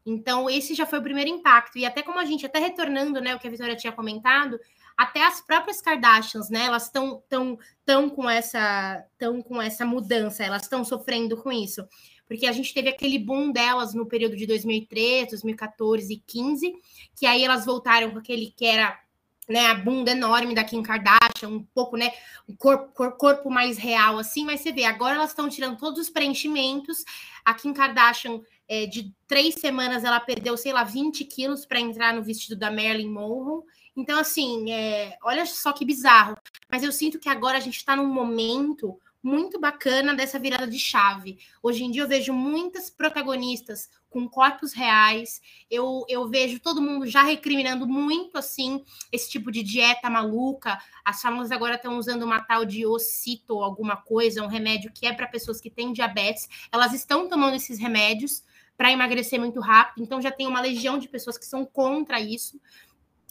Então, 0.05 0.49
esse 0.49 0.75
já 0.75 0.85
foi 0.85 0.99
o 0.99 1.03
primeiro 1.03 1.29
impacto. 1.29 1.77
E 1.79 1.85
até 1.85 2.03
como 2.03 2.19
a 2.19 2.25
gente, 2.25 2.45
até 2.45 2.59
retornando, 2.59 3.19
né, 3.19 3.35
o 3.35 3.39
que 3.39 3.47
a 3.47 3.51
Vitória 3.51 3.75
tinha 3.75 3.91
comentado, 3.91 4.59
até 4.95 5.25
as 5.25 5.41
próprias 5.41 5.81
Kardashians, 5.81 6.49
né, 6.49 6.65
elas 6.65 6.83
estão 6.83 7.23
tão, 7.27 7.57
tão 7.83 8.09
com 8.09 8.29
essa 8.29 9.03
com 9.45 9.61
essa 9.61 9.85
mudança, 9.85 10.43
elas 10.43 10.63
estão 10.63 10.85
sofrendo 10.85 11.35
com 11.37 11.51
isso. 11.51 11.85
Porque 12.27 12.47
a 12.47 12.51
gente 12.51 12.73
teve 12.73 12.89
aquele 12.89 13.19
boom 13.19 13.51
delas 13.51 13.93
no 13.93 14.05
período 14.05 14.35
de 14.35 14.47
2013, 14.47 15.31
2014 15.31 16.13
e 16.13 16.17
15, 16.17 16.73
que 17.15 17.25
aí 17.25 17.43
elas 17.43 17.65
voltaram 17.65 18.11
com 18.11 18.19
aquele 18.19 18.51
que 18.55 18.65
era 18.65 18.99
né, 19.47 19.67
a 19.67 19.75
bunda 19.75 20.11
enorme 20.11 20.55
da 20.55 20.63
Kim 20.63 20.81
Kardashian, 20.81 21.49
um 21.49 21.63
pouco, 21.73 21.97
né, 21.97 22.11
um 22.47 22.55
corpo, 22.55 23.11
corpo 23.11 23.49
mais 23.49 23.77
real, 23.77 24.17
assim, 24.17 24.45
mas 24.45 24.61
você 24.61 24.71
vê, 24.71 24.85
agora 24.85 25.15
elas 25.15 25.29
estão 25.29 25.49
tirando 25.49 25.77
todos 25.77 25.99
os 25.99 26.09
preenchimentos, 26.09 27.03
a 27.43 27.53
Kim 27.53 27.73
Kardashian, 27.73 28.41
é, 28.67 28.85
de 28.87 29.13
três 29.27 29.55
semanas, 29.55 30.03
ela 30.03 30.19
perdeu, 30.19 30.57
sei 30.57 30.73
lá, 30.73 30.83
20 30.83 31.23
quilos 31.25 31.65
para 31.65 31.79
entrar 31.79 32.13
no 32.13 32.23
vestido 32.23 32.55
da 32.55 32.71
Marilyn 32.71 33.11
Monroe, 33.11 33.63
então, 33.95 34.19
assim, 34.19 34.71
é, 34.71 35.17
olha 35.23 35.45
só 35.45 35.71
que 35.71 35.85
bizarro, 35.85 36.37
mas 36.69 36.83
eu 36.83 36.91
sinto 36.91 37.17
que 37.17 37.29
agora 37.29 37.57
a 37.57 37.61
gente 37.61 37.77
está 37.77 37.95
num 37.95 38.07
momento 38.07 38.99
muito 39.25 39.59
bacana 39.59 40.13
dessa 40.13 40.37
virada 40.37 40.67
de 40.67 40.77
chave. 40.77 41.39
Hoje 41.63 41.83
em 41.83 41.89
dia 41.89 42.03
eu 42.03 42.07
vejo 42.07 42.31
muitas 42.31 42.91
protagonistas 42.91 43.89
com 44.07 44.29
corpos 44.29 44.71
reais. 44.71 45.41
Eu, 45.69 46.05
eu 46.07 46.29
vejo 46.29 46.59
todo 46.59 46.79
mundo 46.79 47.07
já 47.07 47.23
recriminando 47.23 47.87
muito 47.87 48.37
assim 48.37 48.85
esse 49.11 49.31
tipo 49.31 49.51
de 49.51 49.63
dieta 49.63 50.11
maluca. 50.11 50.77
As 51.03 51.23
famosas 51.23 51.51
agora 51.51 51.73
estão 51.73 51.97
usando 51.97 52.21
uma 52.21 52.39
tal 52.39 52.65
de 52.65 52.85
ocito 52.85 53.63
alguma 53.63 53.97
coisa, 53.97 54.43
um 54.43 54.47
remédio 54.47 54.91
que 54.93 55.07
é 55.07 55.11
para 55.11 55.25
pessoas 55.25 55.59
que 55.59 55.71
têm 55.71 55.91
diabetes. 55.91 56.47
Elas 56.71 56.93
estão 56.93 57.27
tomando 57.27 57.55
esses 57.55 57.79
remédios 57.79 58.43
para 58.77 58.91
emagrecer 58.91 59.39
muito 59.39 59.59
rápido. 59.59 60.03
Então 60.03 60.21
já 60.21 60.31
tem 60.31 60.45
uma 60.45 60.61
legião 60.61 60.99
de 60.99 61.09
pessoas 61.09 61.35
que 61.35 61.45
são 61.45 61.65
contra 61.65 62.19
isso. 62.19 62.61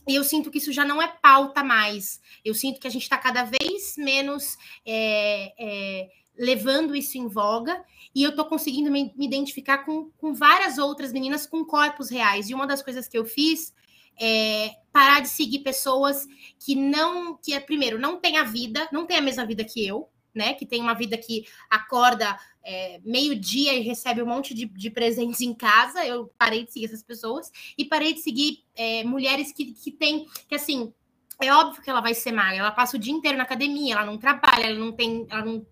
E 0.06 0.14
eu 0.14 0.24
sinto 0.24 0.50
que 0.50 0.58
isso 0.58 0.72
já 0.72 0.84
não 0.84 1.00
é 1.00 1.08
pauta 1.08 1.62
mais. 1.62 2.20
Eu 2.44 2.54
sinto 2.54 2.80
que 2.80 2.86
a 2.86 2.90
gente 2.90 3.02
está 3.02 3.16
cada 3.16 3.44
vez 3.44 3.96
menos 3.96 4.56
é, 4.84 5.52
é, 5.58 6.08
levando 6.36 6.94
isso 6.94 7.16
em 7.16 7.26
voga. 7.26 7.84
E 8.14 8.22
eu 8.22 8.30
estou 8.30 8.44
conseguindo 8.44 8.90
me, 8.90 9.12
me 9.16 9.26
identificar 9.26 9.78
com, 9.78 10.10
com 10.18 10.34
várias 10.34 10.78
outras 10.78 11.12
meninas 11.12 11.46
com 11.46 11.64
corpos 11.64 12.10
reais. 12.10 12.48
E 12.48 12.54
uma 12.54 12.66
das 12.66 12.82
coisas 12.82 13.08
que 13.08 13.18
eu 13.18 13.24
fiz 13.24 13.72
é 14.20 14.70
parar 14.92 15.20
de 15.20 15.28
seguir 15.28 15.60
pessoas 15.60 16.26
que 16.58 16.74
não, 16.74 17.36
que 17.36 17.52
é 17.52 17.60
primeiro, 17.60 17.98
não 17.98 18.20
tem 18.20 18.36
a 18.36 18.44
vida, 18.44 18.88
não 18.92 19.06
tem 19.06 19.16
a 19.16 19.22
mesma 19.22 19.44
vida 19.44 19.64
que 19.64 19.84
eu, 19.84 20.08
né? 20.34 20.54
Que 20.54 20.66
tem 20.66 20.80
uma 20.80 20.94
vida 20.94 21.16
que 21.16 21.46
acorda 21.70 22.38
é, 22.64 23.00
meio-dia 23.04 23.74
e 23.74 23.80
recebe 23.80 24.22
um 24.22 24.26
monte 24.26 24.54
de, 24.54 24.66
de, 24.66 24.90
presentes 24.90 25.40
em 25.40 25.54
casa. 25.54 26.04
Eu 26.04 26.32
parei 26.38 26.64
de 26.64 26.72
seguir 26.72 26.86
essas 26.86 27.02
pessoas 27.02 27.50
e 27.76 27.84
parei 27.84 28.14
de 28.14 28.20
seguir 28.20 28.64
é, 28.74 29.04
mulheres 29.04 29.52
que, 29.52 29.72
que 29.72 29.90
têm, 29.90 30.26
que 30.48 30.54
assim, 30.54 30.92
é 31.40 31.52
óbvio 31.52 31.82
que 31.82 31.90
ela 31.90 32.00
vai 32.00 32.14
ser 32.14 32.32
magra, 32.32 32.56
ela 32.56 32.72
passa 32.72 32.96
o 32.96 33.00
dia 33.00 33.12
inteiro 33.12 33.36
na 33.36 33.44
academia, 33.44 33.94
ela 33.94 34.06
não 34.06 34.18
trabalha, 34.18 34.66
ela 34.66 34.78
não 34.78 34.92
tem, 34.92 35.26
ela 35.28 35.44
não 35.44 35.66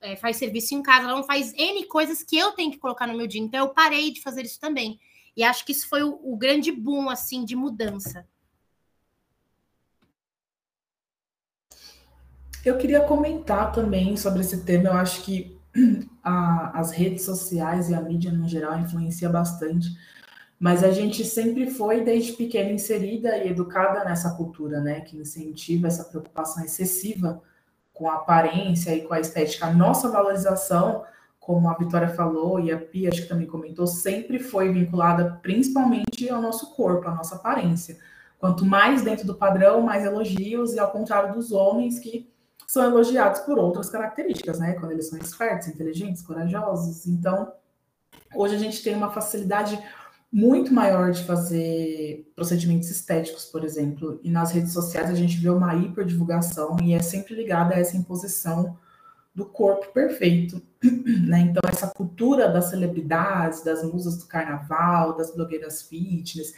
é, 0.00 0.16
faz 0.16 0.36
serviço 0.36 0.74
em 0.74 0.82
casa, 0.82 1.04
ela 1.04 1.16
não 1.16 1.24
faz 1.24 1.52
N 1.54 1.84
coisas 1.86 2.22
que 2.22 2.36
eu 2.36 2.52
tenho 2.52 2.70
que 2.70 2.78
colocar 2.78 3.06
no 3.06 3.16
meu 3.16 3.26
dia. 3.26 3.40
Então 3.40 3.66
eu 3.66 3.72
parei 3.72 4.10
de 4.10 4.22
fazer 4.22 4.44
isso 4.44 4.60
também. 4.60 4.98
E 5.36 5.44
acho 5.44 5.64
que 5.64 5.72
isso 5.72 5.88
foi 5.88 6.02
o, 6.02 6.18
o 6.22 6.36
grande 6.36 6.72
boom 6.72 7.08
assim 7.08 7.44
de 7.44 7.54
mudança. 7.54 8.26
Eu 12.68 12.76
queria 12.76 13.00
comentar 13.00 13.72
também 13.72 14.14
sobre 14.14 14.42
esse 14.42 14.62
tema. 14.62 14.90
Eu 14.90 14.92
acho 14.92 15.22
que 15.22 15.58
a, 16.22 16.78
as 16.78 16.90
redes 16.90 17.24
sociais 17.24 17.88
e 17.88 17.94
a 17.94 18.00
mídia 18.02 18.30
no 18.30 18.46
geral 18.46 18.78
influencia 18.78 19.30
bastante, 19.30 19.88
mas 20.60 20.84
a 20.84 20.90
gente 20.90 21.24
sempre 21.24 21.70
foi 21.70 22.02
desde 22.04 22.32
pequena 22.32 22.70
inserida 22.70 23.38
e 23.38 23.48
educada 23.48 24.04
nessa 24.04 24.34
cultura, 24.34 24.80
né, 24.82 25.00
que 25.00 25.16
incentiva 25.16 25.86
essa 25.86 26.04
preocupação 26.04 26.62
excessiva 26.62 27.40
com 27.94 28.10
a 28.10 28.16
aparência 28.16 28.94
e 28.94 29.00
com 29.00 29.14
a 29.14 29.20
estética. 29.20 29.64
A 29.64 29.72
nossa 29.72 30.10
valorização, 30.10 31.04
como 31.40 31.70
a 31.70 31.74
Vitória 31.74 32.08
falou 32.08 32.60
e 32.60 32.70
a 32.70 32.76
Pia 32.76 33.08
acho 33.08 33.22
que 33.22 33.28
também 33.28 33.46
comentou, 33.46 33.86
sempre 33.86 34.38
foi 34.38 34.70
vinculada 34.70 35.38
principalmente 35.40 36.28
ao 36.28 36.42
nosso 36.42 36.74
corpo, 36.74 37.08
à 37.08 37.14
nossa 37.14 37.36
aparência. 37.36 37.96
Quanto 38.38 38.66
mais 38.66 39.00
dentro 39.00 39.26
do 39.26 39.34
padrão, 39.34 39.80
mais 39.80 40.04
elogios, 40.04 40.74
e 40.74 40.78
ao 40.78 40.90
contrário 40.90 41.32
dos 41.32 41.50
homens 41.50 41.98
que 41.98 42.28
são 42.68 42.84
elogiados 42.84 43.40
por 43.40 43.58
outras 43.58 43.88
características, 43.88 44.58
né? 44.58 44.74
Quando 44.74 44.92
eles 44.92 45.08
são 45.08 45.18
espertos, 45.18 45.68
inteligentes, 45.68 46.20
corajosos. 46.20 47.06
Então, 47.06 47.50
hoje 48.34 48.56
a 48.56 48.58
gente 48.58 48.82
tem 48.82 48.94
uma 48.94 49.10
facilidade 49.10 49.82
muito 50.30 50.72
maior 50.74 51.10
de 51.10 51.24
fazer 51.24 52.30
procedimentos 52.36 52.90
estéticos, 52.90 53.46
por 53.46 53.64
exemplo, 53.64 54.20
e 54.22 54.30
nas 54.30 54.52
redes 54.52 54.74
sociais 54.74 55.08
a 55.08 55.14
gente 55.14 55.38
vê 55.38 55.48
uma 55.48 55.74
hiperdivulgação 55.74 56.76
e 56.82 56.92
é 56.92 57.00
sempre 57.00 57.34
ligada 57.34 57.74
a 57.74 57.78
essa 57.78 57.96
imposição 57.96 58.76
do 59.34 59.46
corpo 59.46 59.90
perfeito, 59.94 60.60
né? 61.26 61.40
Então 61.40 61.62
essa 61.66 61.86
cultura 61.86 62.50
das 62.50 62.66
celebridades, 62.66 63.64
das 63.64 63.82
musas 63.82 64.18
do 64.18 64.26
carnaval, 64.26 65.16
das 65.16 65.34
blogueiras 65.34 65.80
fitness, 65.80 66.52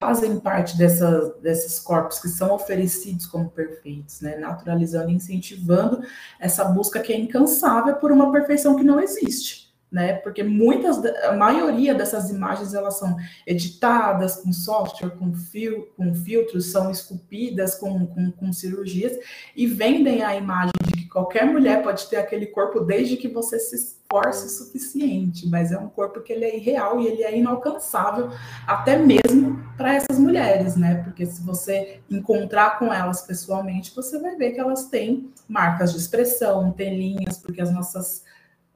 fazem 0.00 0.40
parte 0.40 0.78
dessa, 0.78 1.36
desses 1.42 1.78
corpos 1.78 2.18
que 2.18 2.28
são 2.28 2.54
oferecidos 2.54 3.26
como 3.26 3.50
perfeitos, 3.50 4.22
né? 4.22 4.36
naturalizando 4.36 5.10
e 5.10 5.14
incentivando 5.14 6.02
essa 6.40 6.64
busca 6.64 7.00
que 7.00 7.12
é 7.12 7.18
incansável 7.18 7.96
por 7.96 8.10
uma 8.10 8.32
perfeição 8.32 8.76
que 8.76 8.82
não 8.82 8.98
existe. 8.98 9.68
Né? 9.92 10.14
Porque 10.14 10.42
muitas, 10.42 11.04
a 11.24 11.32
maioria 11.32 11.94
dessas 11.94 12.30
imagens 12.30 12.72
elas 12.72 12.98
são 12.98 13.14
editadas 13.46 14.36
com 14.36 14.52
software, 14.52 15.10
com, 15.10 15.34
fil, 15.34 15.88
com 15.96 16.14
filtros, 16.14 16.70
são 16.70 16.90
esculpidas 16.90 17.74
com, 17.74 18.06
com, 18.06 18.30
com 18.30 18.52
cirurgias 18.52 19.12
e 19.54 19.66
vendem 19.66 20.22
a 20.22 20.34
imagem 20.34 20.70
qualquer 21.10 21.44
mulher 21.44 21.82
pode 21.82 22.06
ter 22.06 22.16
aquele 22.16 22.46
corpo 22.46 22.80
desde 22.80 23.16
que 23.16 23.28
você 23.28 23.58
se 23.58 23.74
esforce 23.74 24.46
o 24.46 24.48
suficiente, 24.48 25.48
mas 25.48 25.72
é 25.72 25.78
um 25.78 25.88
corpo 25.88 26.20
que 26.20 26.32
ele 26.32 26.44
é 26.44 26.56
irreal 26.56 27.00
e 27.00 27.06
ele 27.06 27.22
é 27.24 27.36
inalcançável 27.36 28.30
até 28.66 28.96
mesmo 28.96 29.62
para 29.76 29.94
essas 29.94 30.18
mulheres, 30.18 30.76
né? 30.76 31.02
Porque 31.02 31.26
se 31.26 31.42
você 31.42 32.00
encontrar 32.08 32.78
com 32.78 32.92
elas 32.92 33.22
pessoalmente, 33.22 33.94
você 33.94 34.18
vai 34.18 34.36
ver 34.36 34.52
que 34.52 34.60
elas 34.60 34.84
têm 34.84 35.30
marcas 35.48 35.92
de 35.92 35.98
expressão, 35.98 36.70
tem 36.72 36.96
linhas, 36.96 37.38
porque 37.38 37.60
as 37.60 37.72
nossas 37.72 38.24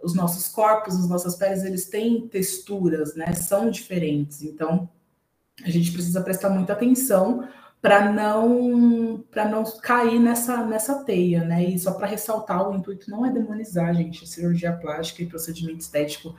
os 0.03 0.15
nossos 0.15 0.49
corpos, 0.49 0.95
as 0.97 1.09
nossas 1.09 1.35
peles, 1.35 1.65
eles 1.65 1.89
têm 1.89 2.29
texturas, 2.29 3.15
né? 3.15 3.33
São 3.33 3.71
diferentes. 3.71 4.43
Então, 4.43 4.87
a 5.65 5.71
gente 5.71 5.91
precisa 5.93 6.21
prestar 6.21 6.51
muita 6.51 6.75
atenção 6.75 7.49
para 7.85 8.11
não 8.11 9.23
para 9.31 9.47
não 9.47 9.63
cair 9.83 10.19
nessa 10.19 10.65
nessa 10.65 11.05
teia, 11.05 11.45
né? 11.45 11.63
E 11.63 11.79
só 11.79 11.93
para 11.93 12.07
ressaltar, 12.07 12.67
o 12.67 12.75
intuito 12.75 13.11
não 13.11 13.27
é 13.27 13.31
demonizar, 13.31 13.95
gente, 13.95 14.27
cirurgia 14.27 14.73
plástica 14.73 15.23
e 15.23 15.27
procedimento 15.27 15.81
estético. 15.81 16.35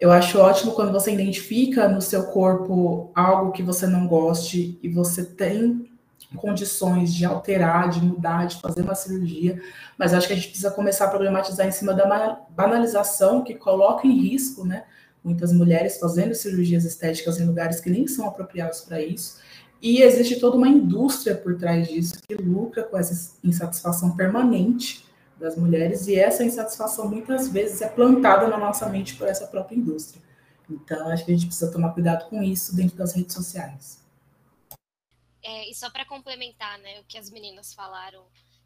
Eu 0.00 0.10
acho 0.10 0.40
ótimo 0.40 0.72
quando 0.72 0.90
você 0.90 1.12
identifica 1.12 1.88
no 1.88 2.02
seu 2.02 2.24
corpo 2.32 3.12
algo 3.14 3.52
que 3.52 3.62
você 3.62 3.86
não 3.86 4.08
goste 4.08 4.80
e 4.82 4.88
você 4.88 5.24
tem 5.24 5.88
condições 6.34 7.14
de 7.14 7.24
alterar, 7.24 7.88
de 7.88 8.00
mudar, 8.02 8.48
de 8.48 8.60
fazer 8.60 8.82
uma 8.82 8.96
cirurgia, 8.96 9.62
mas 9.96 10.12
acho 10.12 10.26
que 10.26 10.32
a 10.32 10.36
gente 10.36 10.48
precisa 10.48 10.72
começar 10.72 11.04
a 11.04 11.10
problematizar 11.10 11.68
em 11.68 11.72
cima 11.72 11.94
da 11.94 12.40
banalização 12.50 13.44
que 13.44 13.54
coloca 13.54 14.08
em 14.08 14.28
risco, 14.28 14.66
né? 14.66 14.82
Muitas 15.22 15.52
mulheres 15.52 16.00
fazendo 16.00 16.34
cirurgias 16.34 16.84
estéticas 16.84 17.38
em 17.38 17.46
lugares 17.46 17.78
que 17.78 17.90
nem 17.90 18.08
são 18.08 18.26
apropriados 18.26 18.80
para 18.80 19.00
isso. 19.00 19.38
E 19.82 20.02
existe 20.02 20.38
toda 20.38 20.56
uma 20.56 20.68
indústria 20.68 21.34
por 21.34 21.56
trás 21.56 21.88
disso 21.88 22.20
que 22.26 22.34
lucra 22.34 22.82
com 22.82 22.98
essa 22.98 23.36
insatisfação 23.42 24.14
permanente 24.14 25.04
das 25.38 25.56
mulheres, 25.56 26.06
e 26.06 26.16
essa 26.16 26.44
insatisfação 26.44 27.08
muitas 27.08 27.48
vezes 27.48 27.80
é 27.80 27.88
plantada 27.88 28.46
na 28.46 28.58
nossa 28.58 28.86
mente 28.90 29.16
por 29.16 29.26
essa 29.26 29.46
própria 29.46 29.74
indústria. 29.74 30.22
Então, 30.68 31.08
acho 31.08 31.24
que 31.24 31.32
a 31.32 31.34
gente 31.34 31.46
precisa 31.46 31.72
tomar 31.72 31.94
cuidado 31.94 32.28
com 32.28 32.42
isso 32.42 32.76
dentro 32.76 32.96
das 32.96 33.14
redes 33.14 33.34
sociais. 33.34 34.04
É, 35.42 35.70
e 35.70 35.74
só 35.74 35.88
para 35.88 36.04
complementar 36.04 36.78
né, 36.78 37.00
o 37.00 37.04
que 37.04 37.16
as 37.16 37.30
meninas 37.30 37.72
falaram, 37.72 38.22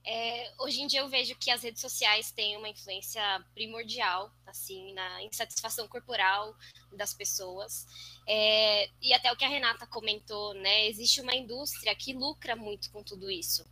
é, 0.06 0.52
hoje 0.58 0.82
em 0.82 0.86
dia 0.86 1.00
eu 1.00 1.08
vejo 1.08 1.34
que 1.36 1.50
as 1.50 1.62
redes 1.62 1.80
sociais 1.80 2.30
têm 2.30 2.56
uma 2.56 2.68
influência 2.68 3.22
primordial 3.54 4.30
assim 4.46 4.92
na 4.92 5.22
insatisfação 5.22 5.88
corporal 5.88 6.54
das 6.92 7.14
pessoas. 7.14 7.86
É, 8.26 8.90
e 9.00 9.12
até 9.14 9.32
o 9.32 9.36
que 9.36 9.44
a 9.44 9.48
Renata 9.48 9.86
comentou 9.86 10.54
né 10.54 10.86
existe 10.86 11.20
uma 11.20 11.34
indústria 11.34 11.94
que 11.94 12.12
lucra 12.12 12.54
muito 12.54 12.90
com 12.90 13.02
tudo 13.02 13.30
isso. 13.30 13.66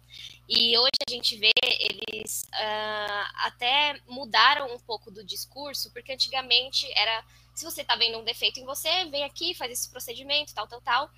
E 0.48 0.76
hoje 0.78 0.90
a 1.06 1.10
gente 1.10 1.36
vê 1.36 1.52
eles 1.62 2.44
uh, 2.44 3.46
até 3.46 4.00
mudaram 4.06 4.74
um 4.74 4.78
pouco 4.78 5.10
do 5.10 5.22
discurso 5.22 5.92
porque 5.92 6.12
antigamente 6.12 6.90
era 6.96 7.24
se 7.54 7.64
você 7.64 7.82
está 7.82 7.94
vendo 7.96 8.18
um 8.18 8.24
defeito 8.24 8.58
em 8.58 8.64
você 8.64 9.04
vem 9.06 9.24
aqui 9.24 9.54
faz 9.54 9.70
esse 9.70 9.90
procedimento 9.90 10.54
tal 10.54 10.66
tal 10.66 10.80
tal 10.80 11.10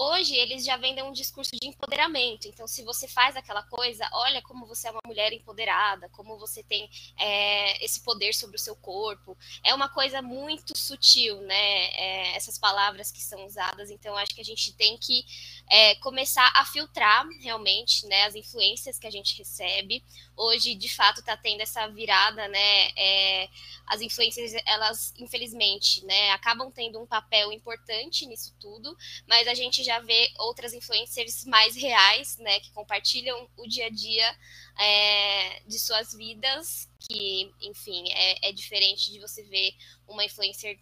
Hoje 0.00 0.36
eles 0.36 0.64
já 0.64 0.76
vendem 0.76 1.02
um 1.02 1.10
discurso 1.10 1.50
de 1.60 1.66
empoderamento. 1.66 2.46
Então, 2.46 2.68
se 2.68 2.84
você 2.84 3.08
faz 3.08 3.34
aquela 3.34 3.64
coisa, 3.64 4.08
olha 4.12 4.40
como 4.42 4.64
você 4.64 4.86
é 4.86 4.92
uma 4.92 5.00
mulher 5.04 5.32
empoderada, 5.32 6.08
como 6.10 6.38
você 6.38 6.62
tem 6.62 6.88
é, 7.18 7.84
esse 7.84 8.04
poder 8.04 8.32
sobre 8.32 8.54
o 8.54 8.60
seu 8.60 8.76
corpo. 8.76 9.36
É 9.64 9.74
uma 9.74 9.88
coisa 9.88 10.22
muito 10.22 10.78
sutil, 10.78 11.40
né? 11.40 11.86
É, 11.96 12.36
essas 12.36 12.56
palavras 12.56 13.10
que 13.10 13.20
são 13.20 13.44
usadas. 13.44 13.90
Então, 13.90 14.16
acho 14.16 14.32
que 14.32 14.40
a 14.40 14.44
gente 14.44 14.72
tem 14.74 14.96
que 14.96 15.24
é, 15.68 15.96
começar 15.96 16.48
a 16.54 16.64
filtrar 16.64 17.26
realmente 17.40 18.06
né, 18.06 18.22
as 18.22 18.36
influências 18.36 19.00
que 19.00 19.06
a 19.08 19.10
gente 19.10 19.36
recebe. 19.36 20.04
Hoje, 20.40 20.76
de 20.76 20.88
fato, 20.88 21.18
está 21.18 21.36
tendo 21.36 21.60
essa 21.62 21.88
virada, 21.88 22.46
né? 22.46 22.90
É, 22.96 23.48
as 23.88 24.00
influências, 24.00 24.52
elas, 24.66 25.12
infelizmente, 25.18 26.04
né, 26.04 26.30
acabam 26.30 26.70
tendo 26.70 27.00
um 27.00 27.06
papel 27.06 27.50
importante 27.52 28.26
nisso 28.26 28.54
tudo, 28.60 28.94
mas 29.26 29.48
a 29.48 29.54
gente 29.54 29.82
já 29.82 29.98
vê 29.98 30.30
outras 30.38 30.72
influencers 30.74 31.44
mais 31.46 31.74
reais, 31.74 32.36
né, 32.38 32.60
que 32.60 32.70
compartilham 32.72 33.48
o 33.56 33.66
dia 33.66 33.86
a 33.86 33.90
dia 33.90 34.38
é, 34.78 35.62
de 35.66 35.78
suas 35.78 36.12
vidas, 36.14 36.88
que, 37.00 37.50
enfim, 37.62 38.04
é, 38.12 38.50
é 38.50 38.52
diferente 38.52 39.10
de 39.10 39.18
você 39.18 39.42
ver 39.42 39.72
uma 40.06 40.24
influencer 40.24 40.78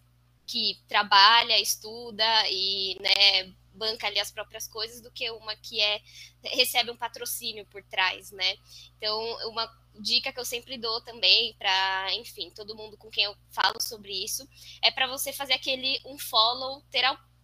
que 0.47 0.79
trabalha, 0.89 1.61
estuda 1.61 2.25
e, 2.51 2.97
né, 3.01 3.55
banca 3.77 4.07
ali 4.07 4.19
as 4.19 4.31
próprias 4.31 4.67
coisas 4.67 5.01
do 5.01 5.11
que 5.11 5.31
uma 5.31 5.55
que 5.57 5.81
é 5.81 6.01
recebe 6.43 6.91
um 6.91 6.97
patrocínio 6.97 7.67
por 7.67 7.83
trás, 7.85 8.31
né? 8.31 8.57
Então, 8.97 9.21
uma 9.49 9.71
dica 10.01 10.33
que 10.33 10.41
eu 10.41 10.45
sempre 10.45 10.77
dou 10.77 11.01
também 11.01 11.55
para, 11.55 12.15
enfim, 12.15 12.51
todo 12.51 12.77
mundo 12.77 12.97
com 12.97 13.11
quem 13.11 13.25
eu 13.25 13.37
falo 13.51 13.81
sobre 13.81 14.13
isso, 14.13 14.49
é 14.83 14.91
para 14.91 15.07
você 15.07 15.33
fazer 15.33 15.55
aquele 15.55 16.01
um 16.05 16.19
follow 16.19 16.83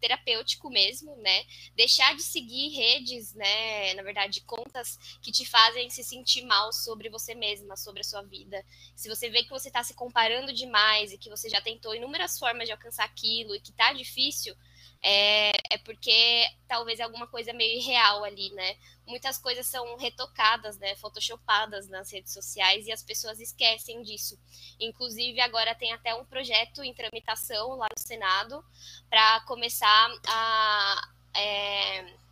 terapêutico 0.01 0.69
mesmo, 0.69 1.17
né? 1.17 1.45
Deixar 1.75 2.15
de 2.15 2.23
seguir 2.23 2.71
redes, 2.71 3.35
né? 3.35 3.95
Na 3.95 4.03
verdade, 4.03 4.41
contas 4.43 4.99
que 5.23 5.31
te 5.31 5.47
fazem 5.47 5.89
se 5.91 6.03
sentir 6.03 6.43
mal 6.43 6.73
sobre 6.73 7.09
você 7.09 7.35
mesma, 7.35 7.77
sobre 7.77 8.01
a 8.01 8.05
sua 8.05 8.23
vida. 8.23 8.65
Se 8.97 9.09
você 9.09 9.31
vê 9.31 9.45
que 9.45 9.51
você 9.51 9.69
está 9.69 9.83
se 9.83 9.95
comparando 9.95 10.53
demais 10.53 11.13
e 11.13 11.19
que 11.19 11.31
você 11.31 11.49
já 11.49 11.61
tentou 11.61 11.95
inúmeras 11.95 12.39
formas 12.39 12.67
de 12.67 12.73
alcançar 12.73 13.05
aquilo 13.05 13.55
e 13.55 13.61
que 13.61 13.73
tá 13.73 13.93
difícil, 13.93 14.57
é, 15.03 15.51
é 15.71 15.79
porque 15.79 16.47
talvez 16.69 17.01
é 17.01 17.03
alguma 17.03 17.27
coisa 17.27 17.53
meio 17.53 17.79
irreal 17.79 18.23
ali, 18.23 18.51
né? 18.53 18.77
Muitas 19.05 19.37
coisas 19.37 19.67
são 19.67 19.97
retocadas, 19.97 20.79
né? 20.79 20.95
Photoshopadas 20.97 21.89
nas 21.89 22.13
redes 22.13 22.33
sociais 22.33 22.87
e 22.87 22.93
as 22.93 23.03
pessoas 23.03 23.41
esquecem 23.41 24.03
disso. 24.03 24.39
Inclusive, 24.79 25.41
agora 25.41 25.75
tem 25.75 25.93
até 25.93 26.15
um 26.15 26.25
projeto 26.25 26.85
em 26.85 26.95
tramitação 26.95 27.75
lá 27.75 27.89
no 27.97 28.01
Senado 28.01 28.65
para 29.11 29.41
começar 29.41 30.09
a. 30.29 31.09
É, 31.35 32.23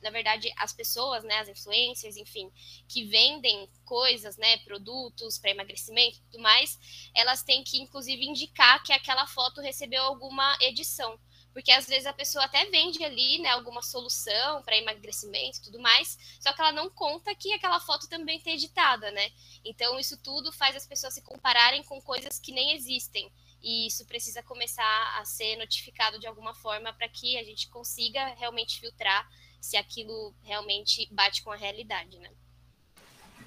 na 0.00 0.10
verdade, 0.10 0.52
as 0.56 0.72
pessoas, 0.72 1.22
né, 1.22 1.38
as 1.38 1.48
influencers, 1.48 2.16
enfim, 2.16 2.52
que 2.88 3.04
vendem 3.04 3.68
coisas, 3.84 4.36
né, 4.36 4.58
produtos 4.58 5.38
para 5.38 5.52
emagrecimento 5.52 6.18
e 6.18 6.20
tudo 6.22 6.42
mais, 6.42 6.76
elas 7.14 7.44
têm 7.44 7.62
que, 7.62 7.80
inclusive, 7.80 8.24
indicar 8.24 8.82
que 8.82 8.92
aquela 8.92 9.28
foto 9.28 9.60
recebeu 9.60 10.02
alguma 10.02 10.56
edição 10.60 11.18
porque 11.52 11.70
às 11.70 11.86
vezes 11.86 12.06
a 12.06 12.12
pessoa 12.12 12.44
até 12.44 12.64
vende 12.66 13.04
ali, 13.04 13.38
né, 13.38 13.50
alguma 13.50 13.82
solução 13.82 14.62
para 14.62 14.76
emagrecimento 14.76 15.58
e 15.58 15.62
tudo 15.62 15.78
mais, 15.78 16.18
só 16.40 16.52
que 16.52 16.60
ela 16.60 16.72
não 16.72 16.90
conta 16.90 17.34
que 17.34 17.52
aquela 17.52 17.80
foto 17.80 18.08
também 18.08 18.40
tem 18.40 18.54
editada, 18.54 19.10
né? 19.10 19.30
Então 19.64 19.98
isso 19.98 20.16
tudo 20.16 20.52
faz 20.52 20.76
as 20.76 20.86
pessoas 20.86 21.14
se 21.14 21.22
compararem 21.22 21.82
com 21.82 22.00
coisas 22.00 22.38
que 22.38 22.52
nem 22.52 22.74
existem. 22.74 23.30
E 23.62 23.86
isso 23.86 24.04
precisa 24.06 24.42
começar 24.42 25.20
a 25.20 25.24
ser 25.24 25.56
notificado 25.56 26.18
de 26.18 26.26
alguma 26.26 26.54
forma 26.54 26.92
para 26.92 27.08
que 27.08 27.38
a 27.38 27.44
gente 27.44 27.68
consiga 27.68 28.34
realmente 28.34 28.80
filtrar 28.80 29.28
se 29.60 29.76
aquilo 29.76 30.34
realmente 30.42 31.08
bate 31.12 31.42
com 31.42 31.52
a 31.52 31.56
realidade, 31.56 32.18
né? 32.18 32.30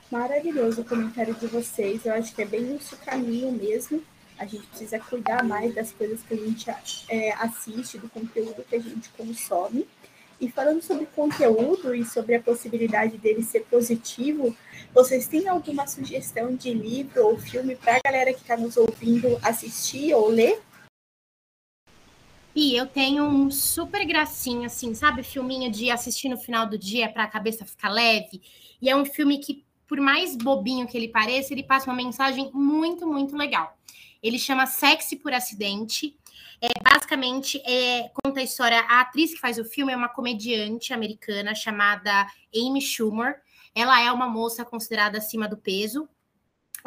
Maravilhoso 0.10 0.82
o 0.82 0.86
comentário 0.86 1.36
de 1.36 1.47
vocês. 1.47 2.06
Eu 2.06 2.14
acho 2.14 2.34
que 2.34 2.41
é 2.41 2.45
bem 2.45 2.76
o 2.76 2.97
caminho 2.97 3.51
mesmo 3.51 4.01
a 4.38 4.45
gente 4.45 4.67
precisa 4.67 4.99
cuidar 4.99 5.43
mais 5.43 5.73
das 5.73 5.91
coisas 5.91 6.21
que 6.23 6.33
a 6.33 6.38
gente 6.38 6.69
é, 7.09 7.33
assiste, 7.33 7.97
do 7.97 8.09
conteúdo 8.09 8.63
que 8.63 8.75
a 8.75 8.79
gente 8.79 9.09
consome. 9.09 9.88
E 10.39 10.49
falando 10.49 10.81
sobre 10.81 11.05
conteúdo 11.05 11.95
e 11.95 12.03
sobre 12.05 12.36
a 12.36 12.41
possibilidade 12.41 13.17
dele 13.17 13.41
ser 13.41 13.61
positivo, 13.61 14.55
vocês 14.93 15.27
têm 15.27 15.47
alguma 15.47 15.88
sugestão 15.88 16.55
de 16.55 16.73
livro 16.73 17.25
ou 17.25 17.39
filme 17.39 17.75
para 17.75 17.95
a 17.95 18.01
galera 18.03 18.33
que 18.33 18.41
está 18.41 18.57
nos 18.57 18.75
ouvindo 18.75 19.39
assistir 19.41 20.13
ou 20.13 20.27
ler? 20.27 20.61
E 22.53 22.75
eu 22.75 22.86
tenho 22.86 23.25
um 23.25 23.51
super 23.51 24.05
gracinho, 24.05 24.65
assim, 24.65 24.93
sabe? 24.93 25.23
Filminho 25.23 25.69
de 25.69 25.89
assistir 25.91 26.29
no 26.29 26.38
final 26.38 26.67
do 26.67 26.77
dia 26.77 27.09
para 27.09 27.23
a 27.23 27.27
cabeça 27.27 27.65
ficar 27.65 27.89
leve. 27.89 28.41
E 28.81 28.89
é 28.89 28.95
um 28.95 29.05
filme 29.05 29.39
que, 29.39 29.65
por 29.88 29.99
mais 29.99 30.36
bobinho 30.36 30.88
que 30.88 30.97
ele 30.97 31.09
pareça, 31.09 31.53
ele 31.53 31.63
passa 31.63 31.89
uma 31.89 31.95
mensagem 31.95 32.49
muito, 32.53 33.05
muito 33.05 33.36
legal. 33.36 33.77
Ele 34.22 34.39
chama 34.39 34.66
Sexy 34.66 35.18
por 35.18 35.34
Acidente. 35.34 36.18
É, 36.61 36.68
basicamente, 36.82 37.61
é, 37.66 38.09
conta 38.24 38.39
a 38.39 38.43
história. 38.43 38.80
A 38.82 39.01
atriz 39.01 39.34
que 39.34 39.39
faz 39.39 39.57
o 39.57 39.66
filme 39.66 39.93
é 39.93 39.95
uma 39.95 40.09
comediante 40.09 40.93
americana 40.93 41.53
chamada 41.53 42.28
Amy 42.55 42.82
Schumer. 42.82 43.41
Ela 43.74 44.01
é 44.01 44.11
uma 44.11 44.28
moça 44.28 44.63
considerada 44.63 45.18
acima 45.18 45.47
do 45.47 45.57
peso, 45.57 46.07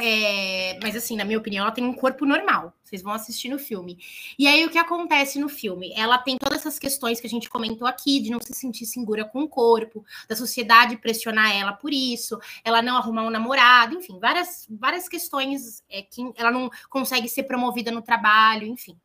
é, 0.01 0.79
mas 0.81 0.95
assim, 0.95 1.17
na 1.17 1.25
minha 1.25 1.39
opinião, 1.39 1.65
ela 1.65 1.73
tem 1.73 1.85
um 1.85 1.93
corpo 1.93 2.25
normal. 2.25 2.73
Vocês 2.85 3.03
vão 3.03 3.13
assistir 3.13 3.49
no 3.49 3.59
filme. 3.59 3.99
E 4.39 4.47
aí, 4.47 4.65
o 4.65 4.71
que 4.71 4.79
acontece 4.79 5.41
no 5.41 5.49
filme? 5.49 5.93
Ela 5.97 6.19
tem 6.19 6.39
todas 6.39 6.61
essas 6.61 6.79
questões 6.79 7.21
que 7.21 7.27
a 7.27 7.31
gente 7.31 7.51
comentou 7.51 7.87
aqui, 7.87 8.21
de 8.21 8.31
não 8.31 8.41
se 8.41 8.55
sentir 8.55 8.87
segura 8.87 9.25
com 9.25 9.43
o 9.43 9.49
corpo, 9.49 10.05
da 10.29 10.37
sociedade 10.37 10.97
pressionar 10.97 11.51
ela 11.55 11.73
por 11.73 11.93
isso, 11.93 12.39
ela 12.65 12.81
não 12.81 12.97
arrumar 12.97 13.25
um 13.25 13.31
namorado, 13.31 13.97
enfim, 13.97 14.19
várias, 14.21 14.67
várias 14.71 15.09
questões 15.09 15.83
é, 15.91 16.03
que 16.03 16.23
ela 16.37 16.53
não 16.53 16.71
consegue 16.89 17.29
ser 17.29 17.43
promovida 17.43 17.91
no 17.91 18.01
trabalho, 18.01 18.67
enfim. 18.67 18.97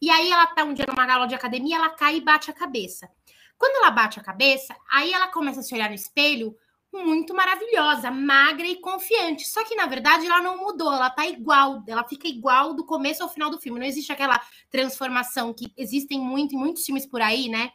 E 0.00 0.08
aí, 0.10 0.30
ela 0.30 0.46
tá 0.46 0.62
um 0.62 0.72
dia 0.72 0.86
numa 0.86 1.12
aula 1.12 1.26
de 1.26 1.34
academia, 1.34 1.76
ela 1.76 1.90
cai 1.90 2.18
e 2.18 2.20
bate 2.20 2.50
a 2.50 2.54
cabeça. 2.54 3.10
Quando 3.58 3.76
ela 3.76 3.90
bate 3.90 4.20
a 4.20 4.22
cabeça, 4.22 4.76
aí 4.90 5.12
ela 5.12 5.28
começa 5.28 5.60
a 5.60 5.62
se 5.62 5.74
olhar 5.74 5.88
no 5.88 5.94
espelho 5.94 6.56
muito 7.04 7.34
maravilhosa, 7.34 8.10
magra 8.10 8.66
e 8.66 8.80
confiante. 8.80 9.46
Só 9.46 9.64
que, 9.64 9.74
na 9.74 9.86
verdade, 9.86 10.26
ela 10.26 10.42
não 10.42 10.58
mudou, 10.58 10.92
ela 10.92 11.10
tá 11.10 11.26
igual, 11.26 11.82
ela 11.86 12.04
fica 12.04 12.26
igual 12.26 12.74
do 12.74 12.84
começo 12.84 13.22
ao 13.22 13.28
final 13.28 13.50
do 13.50 13.60
filme. 13.60 13.78
Não 13.78 13.86
existe 13.86 14.12
aquela 14.12 14.40
transformação 14.70 15.52
que 15.52 15.72
existem 15.76 16.20
muito 16.20 16.54
em 16.54 16.58
muitos 16.58 16.84
filmes 16.84 17.06
por 17.06 17.20
aí, 17.20 17.48
né? 17.48 17.70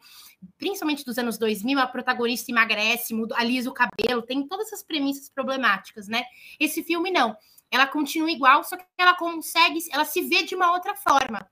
principalmente 0.58 1.04
dos 1.04 1.18
anos 1.18 1.38
2000, 1.38 1.78
a 1.78 1.86
protagonista 1.86 2.50
emagrece, 2.50 3.14
muda, 3.14 3.36
alisa 3.38 3.70
o 3.70 3.74
cabelo, 3.74 4.22
tem 4.22 4.46
todas 4.46 4.66
essas 4.66 4.82
premissas 4.82 5.28
problemáticas, 5.28 6.08
né? 6.08 6.24
Esse 6.58 6.82
filme 6.82 7.10
não. 7.10 7.36
Ela 7.70 7.86
continua 7.86 8.30
igual, 8.30 8.62
só 8.64 8.76
que 8.76 8.84
ela 8.98 9.14
consegue, 9.14 9.78
ela 9.90 10.04
se 10.04 10.20
vê 10.22 10.42
de 10.42 10.54
uma 10.54 10.72
outra 10.72 10.94
forma. 10.94 11.48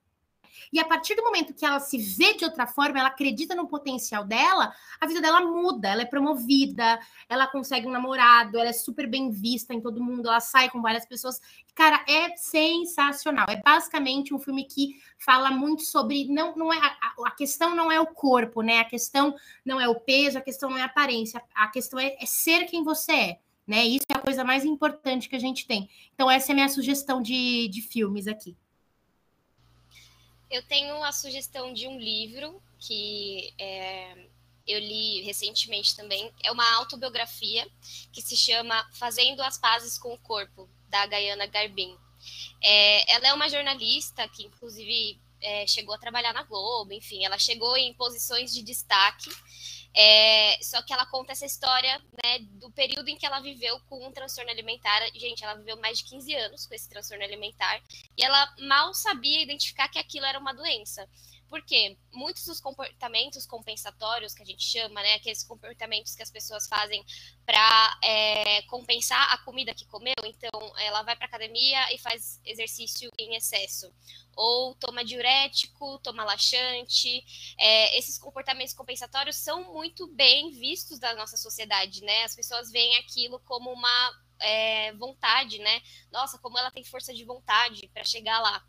E 0.72 0.78
a 0.78 0.84
partir 0.84 1.16
do 1.16 1.24
momento 1.24 1.52
que 1.52 1.64
ela 1.64 1.80
se 1.80 1.98
vê 1.98 2.34
de 2.34 2.44
outra 2.44 2.66
forma, 2.66 2.98
ela 2.98 3.08
acredita 3.08 3.54
no 3.54 3.66
potencial 3.66 4.24
dela, 4.24 4.72
a 5.00 5.06
vida 5.06 5.20
dela 5.20 5.40
muda, 5.40 5.88
ela 5.88 6.02
é 6.02 6.04
promovida, 6.04 7.00
ela 7.28 7.46
consegue 7.46 7.86
um 7.88 7.90
namorado, 7.90 8.56
ela 8.56 8.68
é 8.68 8.72
super 8.72 9.08
bem 9.08 9.30
vista 9.30 9.74
em 9.74 9.80
todo 9.80 10.02
mundo, 10.02 10.28
ela 10.28 10.40
sai 10.40 10.70
com 10.70 10.80
várias 10.80 11.04
pessoas. 11.04 11.40
Cara, 11.74 12.04
é 12.08 12.36
sensacional. 12.36 13.46
É 13.48 13.56
basicamente 13.56 14.32
um 14.32 14.38
filme 14.38 14.64
que 14.64 14.94
fala 15.18 15.50
muito 15.50 15.82
sobre 15.82 16.26
não 16.28 16.54
não 16.54 16.72
é 16.72 16.78
a, 16.78 17.14
a 17.26 17.30
questão 17.32 17.74
não 17.74 17.90
é 17.90 18.00
o 18.00 18.06
corpo, 18.06 18.62
né? 18.62 18.80
A 18.80 18.84
questão 18.84 19.34
não 19.64 19.80
é 19.80 19.88
o 19.88 19.98
peso, 19.98 20.38
a 20.38 20.42
questão 20.42 20.70
não 20.70 20.78
é 20.78 20.82
a 20.82 20.86
aparência, 20.86 21.42
a 21.54 21.68
questão 21.68 21.98
é, 21.98 22.16
é 22.20 22.26
ser 22.26 22.66
quem 22.66 22.84
você 22.84 23.12
é. 23.12 23.40
Né? 23.66 23.84
Isso 23.84 24.06
é 24.08 24.16
a 24.16 24.20
coisa 24.20 24.42
mais 24.42 24.64
importante 24.64 25.28
que 25.28 25.36
a 25.36 25.38
gente 25.38 25.64
tem. 25.64 25.88
Então, 26.12 26.28
essa 26.28 26.50
é 26.50 26.52
a 26.52 26.54
minha 26.56 26.68
sugestão 26.68 27.22
de, 27.22 27.68
de 27.68 27.82
filmes 27.82 28.26
aqui. 28.26 28.56
Eu 30.50 30.62
tenho 30.62 31.02
a 31.04 31.12
sugestão 31.12 31.72
de 31.72 31.86
um 31.86 31.98
livro 31.98 32.60
que 32.78 33.52
é, 33.58 34.26
eu 34.66 34.78
li 34.78 35.22
recentemente 35.22 35.94
também. 35.94 36.32
É 36.42 36.50
uma 36.50 36.68
autobiografia 36.76 37.68
que 38.12 38.20
se 38.20 38.36
chama 38.36 38.88
Fazendo 38.94 39.40
as 39.42 39.58
Pazes 39.58 39.98
com 39.98 40.12
o 40.12 40.18
Corpo, 40.18 40.68
da 40.88 41.06
Gaiana 41.06 41.46
Garbin. 41.46 41.96
É, 42.62 43.12
ela 43.12 43.28
é 43.28 43.32
uma 43.32 43.48
jornalista 43.48 44.28
que, 44.28 44.44
inclusive, 44.44 45.20
é, 45.40 45.66
chegou 45.66 45.94
a 45.94 45.98
trabalhar 45.98 46.32
na 46.32 46.42
Globo, 46.42 46.92
enfim, 46.92 47.24
ela 47.24 47.38
chegou 47.38 47.76
em 47.76 47.94
posições 47.94 48.52
de 48.52 48.62
destaque 48.62 49.30
é, 49.94 50.56
só 50.62 50.80
que 50.82 50.92
ela 50.92 51.04
conta 51.06 51.32
essa 51.32 51.44
história 51.44 52.00
né, 52.22 52.38
do 52.40 52.70
período 52.70 53.08
em 53.08 53.16
que 53.16 53.26
ela 53.26 53.40
viveu 53.40 53.80
com 53.88 54.06
um 54.06 54.12
transtorno 54.12 54.50
alimentar. 54.50 55.00
Gente, 55.14 55.44
ela 55.44 55.54
viveu 55.54 55.76
mais 55.78 55.98
de 55.98 56.04
15 56.04 56.34
anos 56.34 56.66
com 56.66 56.74
esse 56.74 56.88
transtorno 56.88 57.24
alimentar 57.24 57.82
e 58.16 58.24
ela 58.24 58.54
mal 58.60 58.94
sabia 58.94 59.42
identificar 59.42 59.88
que 59.88 59.98
aquilo 59.98 60.26
era 60.26 60.38
uma 60.38 60.52
doença. 60.52 61.08
Porque 61.50 61.98
muitos 62.12 62.46
dos 62.46 62.60
comportamentos 62.60 63.44
compensatórios 63.44 64.32
que 64.32 64.42
a 64.42 64.46
gente 64.46 64.62
chama, 64.62 65.02
né, 65.02 65.14
aqueles 65.14 65.42
comportamentos 65.42 66.14
que 66.14 66.22
as 66.22 66.30
pessoas 66.30 66.68
fazem 66.68 67.04
para 67.44 67.98
é, 68.04 68.62
compensar 68.62 69.34
a 69.34 69.38
comida 69.38 69.74
que 69.74 69.84
comeu, 69.86 70.14
então 70.24 70.50
ela 70.78 71.02
vai 71.02 71.16
para 71.16 71.26
academia 71.26 71.92
e 71.92 71.98
faz 71.98 72.40
exercício 72.44 73.10
em 73.18 73.34
excesso, 73.34 73.92
ou 74.36 74.76
toma 74.76 75.04
diurético, 75.04 75.98
toma 75.98 76.24
laxante. 76.24 77.24
É, 77.58 77.98
esses 77.98 78.16
comportamentos 78.16 78.72
compensatórios 78.72 79.34
são 79.34 79.72
muito 79.72 80.06
bem 80.06 80.52
vistos 80.52 81.00
da 81.00 81.14
nossa 81.14 81.36
sociedade, 81.36 82.02
né? 82.02 82.22
As 82.22 82.36
pessoas 82.36 82.70
veem 82.70 82.96
aquilo 82.98 83.40
como 83.40 83.72
uma 83.72 84.22
é, 84.38 84.92
vontade, 84.92 85.58
né? 85.58 85.82
Nossa, 86.12 86.38
como 86.38 86.56
ela 86.58 86.70
tem 86.70 86.84
força 86.84 87.12
de 87.12 87.24
vontade 87.24 87.88
para 87.92 88.04
chegar 88.04 88.38
lá. 88.38 88.64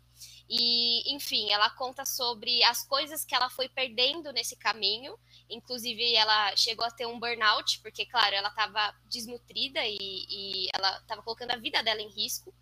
E, 0.48 1.14
enfim, 1.14 1.50
ela 1.50 1.70
conta 1.70 2.04
sobre 2.04 2.62
as 2.64 2.86
coisas 2.86 3.24
que 3.24 3.34
ela 3.34 3.48
foi 3.48 3.68
perdendo 3.68 4.32
nesse 4.32 4.56
caminho. 4.56 5.18
Inclusive, 5.48 6.14
ela 6.14 6.54
chegou 6.56 6.84
a 6.84 6.90
ter 6.90 7.06
um 7.06 7.18
burnout, 7.18 7.80
porque, 7.80 8.06
claro, 8.06 8.34
ela 8.34 8.48
estava 8.48 8.94
desnutrida 9.06 9.80
e, 9.84 9.96
e 9.98 10.68
ela 10.74 10.98
estava 10.98 11.22
colocando 11.22 11.52
a 11.52 11.56
vida 11.56 11.82
dela 11.82 12.02
em 12.02 12.10
risco. 12.10 12.54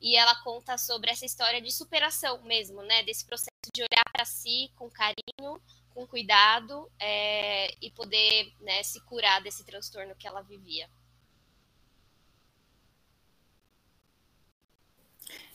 E 0.00 0.16
ela 0.16 0.34
conta 0.42 0.76
sobre 0.78 1.10
essa 1.10 1.24
história 1.24 1.60
de 1.60 1.72
superação 1.72 2.42
mesmo, 2.42 2.82
né? 2.82 3.02
Desse 3.02 3.24
processo 3.24 3.50
de 3.74 3.82
olhar 3.82 4.04
para 4.12 4.24
si 4.24 4.70
com 4.76 4.90
carinho, 4.90 5.60
com 5.94 6.06
cuidado 6.06 6.90
é, 6.98 7.74
e 7.80 7.90
poder 7.90 8.52
né, 8.60 8.82
se 8.82 9.00
curar 9.02 9.42
desse 9.42 9.64
transtorno 9.64 10.16
que 10.16 10.26
ela 10.26 10.42
vivia. 10.42 10.88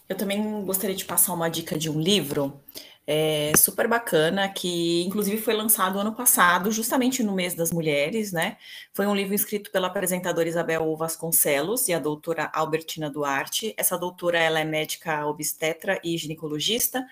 Eu 0.09 0.15
também 0.15 0.63
gostaria 0.63 0.95
de 0.95 1.05
passar 1.05 1.33
uma 1.33 1.49
dica 1.49 1.77
de 1.77 1.89
um 1.89 1.99
livro 1.99 2.63
é, 3.05 3.53
super 3.57 3.87
bacana, 3.87 4.49
que 4.49 5.03
inclusive 5.03 5.37
foi 5.41 5.53
lançado 5.53 5.99
ano 5.99 6.13
passado, 6.13 6.71
justamente 6.71 7.23
no 7.23 7.33
mês 7.33 7.53
das 7.53 7.71
mulheres, 7.71 8.31
né? 8.33 8.57
Foi 8.93 9.07
um 9.07 9.15
livro 9.15 9.33
escrito 9.33 9.71
pela 9.71 9.87
apresentadora 9.87 10.47
Isabel 10.49 10.95
Vasconcelos 10.97 11.87
e 11.87 11.93
a 11.93 11.99
doutora 11.99 12.49
Albertina 12.53 13.09
Duarte. 13.09 13.73
Essa 13.77 13.97
doutora 13.97 14.37
ela 14.37 14.59
é 14.59 14.65
médica 14.65 15.25
obstetra 15.25 15.99
e 16.03 16.17
ginecologista, 16.17 17.05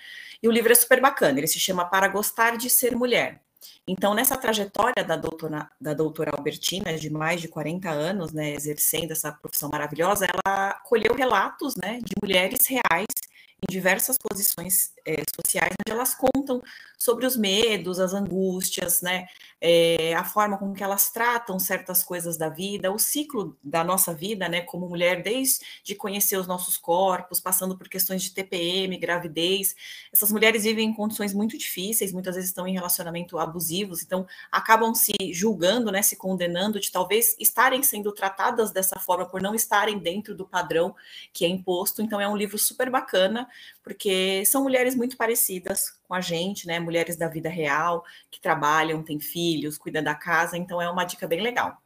e 0.43 0.47
o 0.47 0.51
livro 0.51 0.71
é 0.71 0.75
super 0.75 1.01
bacana, 1.01 1.39
ele 1.39 1.47
se 1.47 1.59
chama 1.59 1.85
Para 1.85 2.07
Gostar 2.09 2.57
de 2.57 2.69
Ser 2.69 2.95
Mulher. 2.95 3.44
Então, 3.87 4.15
nessa 4.15 4.35
trajetória 4.35 5.03
da 5.03 5.15
doutora, 5.15 5.69
da 5.79 5.93
doutora 5.93 6.31
Albertina, 6.35 6.97
de 6.97 7.09
mais 7.09 7.39
de 7.39 7.47
40 7.47 7.89
anos, 7.89 8.33
né, 8.33 8.51
exercendo 8.51 9.11
essa 9.11 9.31
profissão 9.31 9.69
maravilhosa, 9.69 10.25
ela 10.25 10.73
colheu 10.85 11.13
relatos 11.13 11.75
né, 11.75 11.99
de 11.99 12.13
mulheres 12.21 12.65
reais 12.67 13.05
em 13.69 13.73
diversas 13.73 14.17
posições 14.17 14.91
é, 15.05 15.23
sociais, 15.35 15.73
onde 15.85 15.91
elas 15.91 16.13
contam 16.13 16.61
sobre 16.97 17.25
os 17.25 17.35
medos, 17.35 17.99
as 17.99 18.13
angústias, 18.13 19.01
né, 19.01 19.27
é, 19.61 20.13
a 20.13 20.23
forma 20.23 20.57
com 20.57 20.73
que 20.73 20.83
elas 20.83 21.11
tratam 21.11 21.57
certas 21.59 22.03
coisas 22.03 22.37
da 22.37 22.49
vida, 22.49 22.91
o 22.91 22.99
ciclo 22.99 23.57
da 23.63 23.83
nossa 23.83 24.13
vida, 24.13 24.49
né, 24.49 24.61
como 24.61 24.87
mulher, 24.87 25.21
desde 25.21 25.95
conhecer 25.97 26.37
os 26.37 26.47
nossos 26.47 26.77
corpos, 26.77 27.39
passando 27.39 27.77
por 27.77 27.87
questões 27.87 28.21
de 28.21 28.31
TPM, 28.31 28.97
gravidez. 28.97 29.75
Essas 30.11 30.31
mulheres 30.31 30.63
vivem 30.63 30.89
em 30.89 30.93
condições 30.93 31.33
muito 31.33 31.57
difíceis, 31.57 32.11
muitas 32.11 32.35
vezes 32.35 32.49
estão 32.49 32.67
em 32.67 32.73
relacionamento 32.73 33.37
abusivos, 33.37 34.03
então 34.03 34.27
acabam 34.51 34.93
se 34.93 35.13
julgando, 35.31 35.91
né, 35.91 36.01
se 36.01 36.15
condenando 36.15 36.79
de 36.79 36.91
talvez 36.91 37.35
estarem 37.39 37.81
sendo 37.83 38.11
tratadas 38.11 38.71
dessa 38.71 38.99
forma 38.99 39.25
por 39.25 39.41
não 39.41 39.55
estarem 39.55 39.97
dentro 39.97 40.35
do 40.35 40.45
padrão 40.45 40.95
que 41.31 41.45
é 41.45 41.47
imposto. 41.47 42.01
Então 42.01 42.19
é 42.19 42.27
um 42.27 42.35
livro 42.35 42.57
super 42.57 42.89
bacana, 42.89 43.47
porque 43.83 44.43
são 44.45 44.63
mulheres 44.63 44.95
muito 44.95 45.17
parecidas 45.17 45.91
com 46.07 46.13
a 46.13 46.21
gente, 46.21 46.67
né? 46.67 46.79
Mulheres 46.79 47.17
da 47.17 47.27
vida 47.27 47.49
real, 47.49 48.03
que 48.31 48.41
trabalham, 48.41 49.03
têm 49.03 49.19
filhos, 49.19 49.77
cuidam 49.77 50.03
da 50.03 50.15
casa, 50.15 50.57
então 50.57 50.81
é 50.81 50.89
uma 50.89 51.05
dica 51.05 51.27
bem 51.27 51.41
legal. 51.41 51.81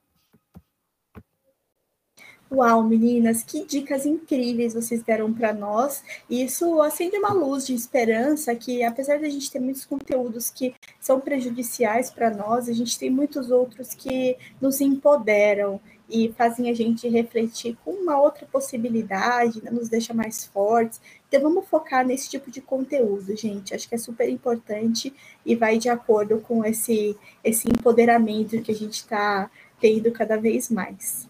Uau, 2.51 2.81
meninas, 2.83 3.43
que 3.43 3.63
dicas 3.63 4.07
incríveis 4.07 4.73
vocês 4.73 5.03
deram 5.03 5.31
para 5.31 5.53
nós. 5.53 6.03
Isso 6.27 6.81
acende 6.81 7.15
uma 7.15 7.31
luz 7.31 7.67
de 7.67 7.75
esperança 7.75 8.55
que, 8.55 8.81
apesar 8.83 9.19
de 9.19 9.25
a 9.25 9.29
gente 9.29 9.51
ter 9.51 9.59
muitos 9.59 9.85
conteúdos 9.85 10.49
que 10.49 10.73
são 10.99 11.19
prejudiciais 11.19 12.09
para 12.09 12.31
nós, 12.31 12.67
a 12.67 12.73
gente 12.73 12.97
tem 12.97 13.11
muitos 13.11 13.51
outros 13.51 13.93
que 13.93 14.35
nos 14.59 14.81
empoderam 14.81 15.79
e 16.09 16.33
fazem 16.35 16.69
a 16.69 16.73
gente 16.73 17.07
refletir 17.07 17.77
com 17.85 17.91
uma 17.91 18.19
outra 18.19 18.45
possibilidade, 18.45 19.63
né? 19.63 19.69
nos 19.69 19.89
deixa 19.89 20.13
mais 20.13 20.45
fortes. 20.45 20.99
Então 21.27 21.41
vamos 21.41 21.67
focar 21.67 22.05
nesse 22.05 22.29
tipo 22.29 22.49
de 22.49 22.61
conteúdo, 22.61 23.35
gente. 23.35 23.75
Acho 23.75 23.87
que 23.87 23.95
é 23.95 23.97
super 23.97 24.27
importante 24.27 25.13
e 25.45 25.55
vai 25.55 25.77
de 25.77 25.89
acordo 25.89 26.39
com 26.39 26.65
esse, 26.65 27.15
esse 27.43 27.69
empoderamento 27.69 28.61
que 28.61 28.71
a 28.71 28.75
gente 28.75 28.95
está 28.95 29.49
tendo 29.79 30.11
cada 30.11 30.37
vez 30.37 30.69
mais. 30.69 31.27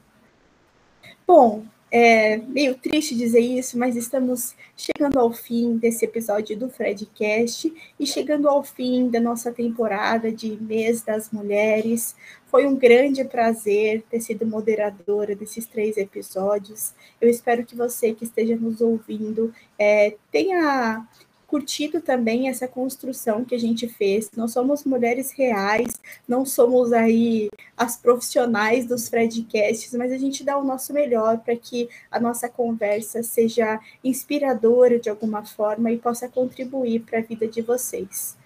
Bom, 1.28 1.66
é 1.92 2.38
meio 2.38 2.76
triste 2.76 3.16
dizer 3.16 3.40
isso, 3.40 3.78
mas 3.78 3.96
estamos 3.96 4.56
chegando 4.78 5.20
ao 5.20 5.34
fim 5.34 5.78
desse 5.78 6.06
episódio 6.06 6.58
do 6.58 6.70
Fredcast 6.70 7.74
e 8.00 8.06
chegando 8.06 8.48
ao 8.48 8.64
fim 8.64 9.10
da 9.10 9.20
nossa 9.20 9.52
temporada 9.52 10.32
de 10.32 10.52
Mês 10.62 11.02
das 11.02 11.32
Mulheres. 11.32 12.16
Foi 12.46 12.66
um 12.66 12.76
grande 12.76 13.24
prazer 13.24 14.04
ter 14.10 14.22
sido 14.22 14.46
moderadora 14.46 15.36
desses 15.36 15.66
três 15.66 15.98
episódios. 15.98 16.94
Eu 17.20 17.30
espero 17.30 17.66
que 17.66 17.76
você 17.76 18.14
que 18.14 18.24
esteja 18.24 18.56
nos 18.56 18.82
ouvindo 18.82 19.54
é, 19.78 20.16
tenha 20.32 21.08
curtido 21.50 22.00
também 22.00 22.48
essa 22.48 22.68
construção 22.68 23.44
que 23.44 23.56
a 23.56 23.60
gente 23.60 23.88
fez. 23.88 24.30
Nós 24.38 24.52
somos 24.52 24.84
mulheres 24.84 25.32
reais, 25.32 26.00
não 26.28 26.46
somos 26.46 26.94
aí 26.94 27.50
as 27.80 27.96
profissionais 27.96 28.86
dos 28.86 29.08
Fredcasts, 29.08 29.94
mas 29.94 30.12
a 30.12 30.18
gente 30.18 30.44
dá 30.44 30.58
o 30.58 30.64
nosso 30.66 30.92
melhor 30.92 31.38
para 31.38 31.56
que 31.56 31.88
a 32.12 32.20
nossa 32.20 32.50
conversa 32.50 33.24
seja 33.24 33.80
inspiradora 34.04 35.00
de 35.00 35.10
alguma 35.10 35.46
forma 35.46 35.90
e 35.90 35.98
possa 35.98 36.28
contribuir 36.28 37.00
para 37.00 37.20
a 37.20 37.22
vida 37.22 37.48
de 37.48 37.62
vocês. 37.62 38.38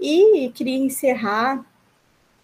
E 0.00 0.50
queria 0.52 0.76
encerrar 0.76 1.64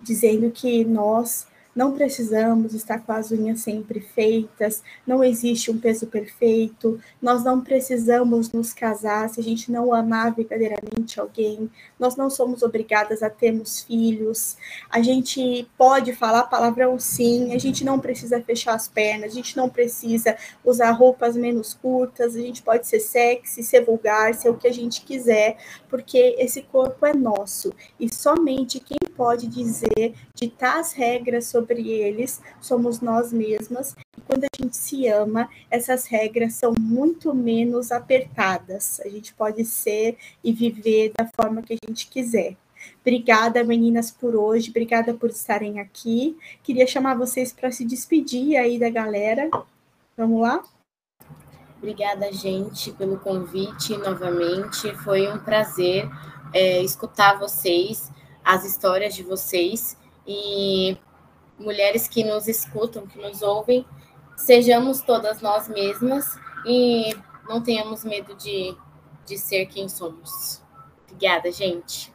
dizendo 0.01 0.49
que 0.53 0.85
nós 0.85 1.49
não 1.77 1.93
precisamos 1.93 2.73
estar 2.73 3.01
com 3.01 3.13
as 3.13 3.31
unhas 3.31 3.61
sempre 3.61 4.01
feitas, 4.01 4.83
não 5.07 5.23
existe 5.23 5.71
um 5.71 5.79
peso 5.79 6.07
perfeito, 6.07 6.99
nós 7.21 7.45
não 7.45 7.61
precisamos 7.61 8.51
nos 8.51 8.73
casar 8.73 9.29
se 9.29 9.39
a 9.39 9.43
gente 9.43 9.71
não 9.71 9.93
amar 9.93 10.35
verdadeiramente 10.35 11.21
alguém, 11.21 11.71
nós 12.01 12.17
não 12.17 12.31
somos 12.31 12.63
obrigadas 12.63 13.23
a 13.23 13.29
termos 13.29 13.83
filhos, 13.83 14.57
a 14.89 15.03
gente 15.03 15.69
pode 15.77 16.15
falar 16.15 16.45
palavrão 16.45 16.99
sim, 16.99 17.53
a 17.53 17.59
gente 17.59 17.85
não 17.85 18.01
precisa 18.01 18.41
fechar 18.41 18.75
as 18.75 18.89
pernas, 18.89 19.33
a 19.33 19.35
gente 19.35 19.55
não 19.55 19.69
precisa 19.69 20.35
usar 20.65 20.91
roupas 20.93 21.37
menos 21.37 21.75
curtas, 21.75 22.35
a 22.35 22.41
gente 22.41 22.63
pode 22.63 22.87
ser 22.87 23.01
sexy, 23.01 23.63
ser 23.63 23.85
vulgar, 23.85 24.35
ser 24.35 24.49
o 24.49 24.57
que 24.57 24.67
a 24.67 24.73
gente 24.73 25.03
quiser, 25.03 25.59
porque 25.91 26.37
esse 26.39 26.63
corpo 26.63 27.05
é 27.05 27.13
nosso 27.13 27.75
e 28.01 28.13
somente 28.13 28.81
quem 28.81 28.97
pode 29.17 29.47
dizer, 29.47 30.15
ditar 30.35 30.79
as 30.79 30.93
regras 30.93 31.47
sobre 31.47 31.91
eles, 31.91 32.41
somos 32.61 33.01
nós 33.01 33.33
mesmas. 33.33 33.95
E 34.17 34.21
quando 34.21 34.45
a 34.45 34.63
gente 34.63 34.77
se 34.77 35.09
ama, 35.09 35.49
essas 35.71 36.07
regras 36.07 36.55
são 36.55 36.75
muito 36.79 37.35
menos 37.35 37.91
apertadas. 37.91 39.01
A 39.01 39.09
gente 39.09 39.33
pode 39.35 39.65
ser 39.65 40.17
e 40.45 40.53
viver 40.53 41.13
da 41.17 41.27
forma 41.27 41.63
que 41.63 41.75
a 41.75 41.89
gente 41.89 42.09
quiser. 42.09 42.57
Obrigada, 43.01 43.65
meninas, 43.65 44.11
por 44.11 44.37
hoje. 44.37 44.71
Obrigada 44.71 45.15
por 45.15 45.31
estarem 45.31 45.81
aqui. 45.81 46.37
Queria 46.63 46.87
chamar 46.87 47.17
vocês 47.17 47.53
para 47.53 47.73
se 47.73 47.85
despedir 47.85 48.57
aí 48.57 48.79
da 48.79 48.91
galera. 48.91 49.49
Vamos 50.17 50.43
lá? 50.43 50.63
Obrigada, 51.79 52.33
gente, 52.33 52.91
pelo 52.93 53.19
convite 53.19 53.97
novamente. 53.97 54.93
Foi 55.05 55.31
um 55.31 55.39
prazer 55.39 56.09
é, 56.53 56.83
escutar 56.83 57.39
vocês, 57.39 58.11
as 58.47 58.65
histórias 58.65 59.13
de 59.13 59.25
vocês 59.25 59.99
e 60.25 60.97
mulheres 61.59 62.07
que 62.07 62.23
nos 62.23 62.47
escutam, 62.47 63.05
que 63.05 63.19
nos 63.19 63.43
ouvem. 63.43 63.85
Sejamos 64.37 65.01
todas 65.01 65.41
nós 65.41 65.69
mesmas 65.69 66.39
e 66.65 67.13
não 67.49 67.61
tenhamos 67.61 68.05
medo 68.05 68.37
de, 68.37 68.77
de 69.27 69.37
ser 69.37 69.67
quem 69.67 69.89
somos. 69.89 70.63
Obrigada, 71.11 71.51
gente. 71.51 72.15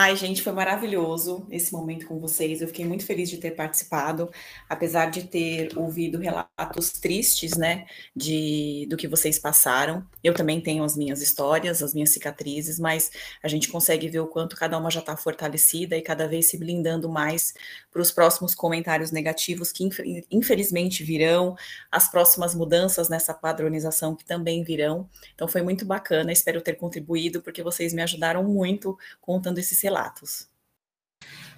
Ai, 0.00 0.14
gente, 0.14 0.42
foi 0.42 0.52
maravilhoso 0.52 1.44
esse 1.50 1.72
momento 1.72 2.06
com 2.06 2.20
vocês. 2.20 2.60
Eu 2.60 2.68
fiquei 2.68 2.84
muito 2.84 3.04
feliz 3.04 3.28
de 3.28 3.36
ter 3.36 3.50
participado, 3.56 4.30
apesar 4.68 5.10
de 5.10 5.24
ter 5.24 5.76
ouvido 5.76 6.18
relatos 6.18 6.92
tristes, 6.92 7.56
né, 7.56 7.84
de 8.14 8.86
do 8.88 8.96
que 8.96 9.08
vocês 9.08 9.40
passaram. 9.40 10.06
Eu 10.22 10.34
também 10.34 10.60
tenho 10.60 10.84
as 10.84 10.96
minhas 10.96 11.20
histórias, 11.20 11.82
as 11.82 11.94
minhas 11.94 12.10
cicatrizes, 12.10 12.78
mas 12.78 13.10
a 13.42 13.48
gente 13.48 13.68
consegue 13.68 14.08
ver 14.08 14.20
o 14.20 14.28
quanto 14.28 14.54
cada 14.54 14.78
uma 14.78 14.88
já 14.88 15.00
está 15.00 15.16
fortalecida 15.16 15.96
e 15.96 16.00
cada 16.00 16.28
vez 16.28 16.48
se 16.48 16.56
blindando 16.56 17.08
mais 17.08 17.52
para 17.90 18.00
os 18.00 18.12
próximos 18.12 18.54
comentários 18.54 19.10
negativos 19.10 19.72
que 19.72 19.88
infelizmente 20.30 21.02
virão, 21.02 21.56
as 21.90 22.08
próximas 22.08 22.54
mudanças 22.54 23.08
nessa 23.08 23.34
padronização 23.34 24.14
que 24.14 24.24
também 24.24 24.62
virão. 24.62 25.08
Então 25.34 25.48
foi 25.48 25.62
muito 25.62 25.84
bacana, 25.84 26.30
espero 26.30 26.60
ter 26.60 26.74
contribuído 26.74 27.42
porque 27.42 27.64
vocês 27.64 27.92
me 27.92 28.00
ajudaram 28.00 28.44
muito 28.44 28.96
contando 29.20 29.58
esses 29.58 29.87
relatos. 29.88 30.46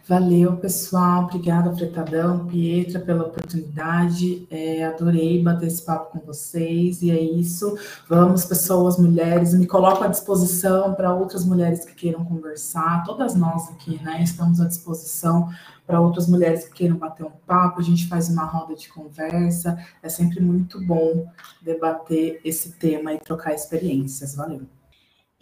Valeu, 0.08 0.56
pessoal. 0.56 1.24
Obrigada, 1.24 1.72
Fretadão, 1.72 2.46
Pietra, 2.46 2.98
pela 2.98 3.26
oportunidade. 3.26 4.44
É, 4.50 4.84
adorei 4.84 5.40
bater 5.40 5.68
esse 5.68 5.82
papo 5.82 6.10
com 6.10 6.26
vocês. 6.26 7.00
E 7.00 7.12
é 7.12 7.20
isso. 7.20 7.78
Vamos, 8.08 8.44
pessoas, 8.44 8.98
mulheres. 8.98 9.54
Me 9.54 9.68
coloco 9.68 10.02
à 10.02 10.08
disposição 10.08 10.94
para 10.94 11.14
outras 11.14 11.44
mulheres 11.44 11.84
que 11.84 11.94
queiram 11.94 12.24
conversar. 12.24 13.04
Todas 13.04 13.36
nós 13.36 13.68
aqui, 13.68 14.02
né? 14.02 14.20
Estamos 14.20 14.60
à 14.60 14.66
disposição 14.66 15.48
para 15.86 16.00
outras 16.00 16.26
mulheres 16.26 16.64
que 16.64 16.74
queiram 16.74 16.96
bater 16.96 17.24
um 17.24 17.32
papo. 17.46 17.78
A 17.78 17.84
gente 17.84 18.08
faz 18.08 18.28
uma 18.28 18.44
roda 18.44 18.74
de 18.74 18.88
conversa. 18.88 19.78
É 20.02 20.08
sempre 20.08 20.40
muito 20.40 20.84
bom 20.84 21.30
debater 21.62 22.40
esse 22.44 22.72
tema 22.72 23.12
e 23.12 23.20
trocar 23.20 23.54
experiências. 23.54 24.34
Valeu. 24.34 24.79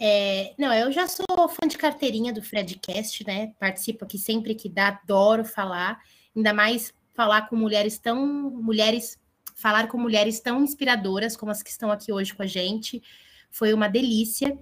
É, 0.01 0.55
não, 0.57 0.73
eu 0.73 0.93
já 0.93 1.09
sou 1.09 1.27
fã 1.49 1.67
de 1.67 1.77
carteirinha 1.77 2.33
do 2.33 2.41
Fredcast, 2.41 3.27
né? 3.27 3.53
Participo 3.59 4.05
aqui 4.05 4.17
sempre 4.17 4.55
que 4.55 4.69
dá, 4.69 4.89
adoro 4.89 5.45
falar, 5.45 6.01
ainda 6.37 6.55
mais 6.55 6.95
falar 7.15 7.49
com 7.49 7.57
mulheres 7.57 7.99
tão 7.99 8.25
mulheres, 8.27 9.19
falar 9.57 9.89
com 9.89 9.99
mulheres 9.99 10.39
tão 10.39 10.63
inspiradoras 10.63 11.37
como 11.37 11.51
as 11.51 11.63
que 11.63 11.71
estão 11.71 11.91
aqui 11.91 12.13
hoje 12.13 12.33
com 12.33 12.43
a 12.43 12.47
gente. 12.47 13.03
Foi 13.51 13.75
uma 13.75 13.89
delícia. 13.89 14.57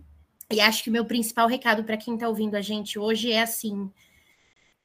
E 0.51 0.61
acho 0.61 0.83
que 0.83 0.89
o 0.89 0.93
meu 0.93 1.05
principal 1.05 1.49
recado 1.49 1.85
para 1.85 1.97
quem 1.99 2.15
está 2.15 2.29
ouvindo 2.29 2.55
a 2.55 2.63
gente 2.63 2.99
hoje 2.99 3.31
é 3.31 3.43
assim: 3.43 3.91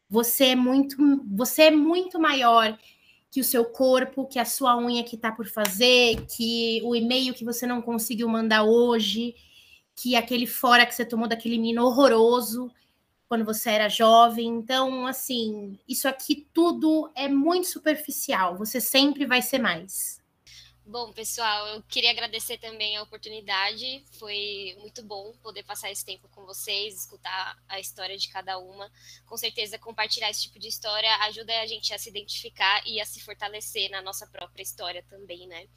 você 0.10 0.48
é 0.48 0.56
muito, 0.56 0.98
você 1.28 1.64
é 1.64 1.72
muito 1.72 2.20
maior 2.20 2.78
que 3.30 3.40
o 3.40 3.46
seu 3.46 3.64
corpo, 3.64 4.28
que 4.28 4.38
a 4.38 4.44
sua 4.44 4.76
unha 4.78 5.06
que 5.06 5.16
está 5.16 5.32
por 5.32 5.48
fazer, 5.48 6.26
que 6.26 6.82
o 6.84 6.94
e-mail 6.94 7.34
que 7.34 7.46
você 7.46 7.66
não 7.66 7.82
conseguiu 7.82 8.28
mandar 8.28 8.64
hoje 8.64 9.34
que 10.02 10.16
aquele 10.16 10.48
fora 10.48 10.84
que 10.84 10.96
você 10.96 11.06
tomou 11.06 11.28
daquele 11.28 11.58
menino 11.58 11.86
horroroso 11.86 12.72
quando 13.28 13.46
você 13.46 13.70
era 13.70 13.88
jovem. 13.88 14.48
Então, 14.48 15.06
assim, 15.06 15.78
isso 15.88 16.08
aqui 16.08 16.48
tudo 16.52 17.12
é 17.14 17.30
muito 17.30 17.68
superficial. 17.68 18.58
Você 18.58 18.82
sempre 18.82 19.28
vai 19.28 19.44
ser 19.44 19.60
mais. 19.60 20.20
Bom, 20.84 21.14
pessoal, 21.14 21.68
eu 21.68 21.84
queria 21.84 22.10
agradecer 22.10 22.58
também 22.58 22.98
a 22.98 23.04
oportunidade. 23.04 24.04
Foi 24.18 24.76
muito 24.80 25.04
bom 25.04 25.34
poder 25.44 25.64
passar 25.64 25.92
esse 25.92 26.04
tempo 26.04 26.28
com 26.30 26.46
vocês, 26.46 26.96
escutar 27.02 27.58
a 27.70 27.80
história 27.80 28.18
de 28.18 28.28
cada 28.28 28.58
uma. 28.58 28.92
Com 29.28 29.38
certeza, 29.38 29.78
compartilhar 29.78 30.32
esse 30.32 30.42
tipo 30.42 30.58
de 30.58 30.68
história 30.68 31.16
ajuda 31.28 31.54
a 31.62 31.68
gente 31.68 31.94
a 31.94 32.00
se 32.00 32.10
identificar 32.10 32.82
e 32.88 33.00
a 33.00 33.06
se 33.06 33.22
fortalecer 33.22 33.92
na 33.92 34.02
nossa 34.02 34.26
própria 34.26 34.64
história 34.64 35.06
também, 35.08 35.48
né? 35.48 35.68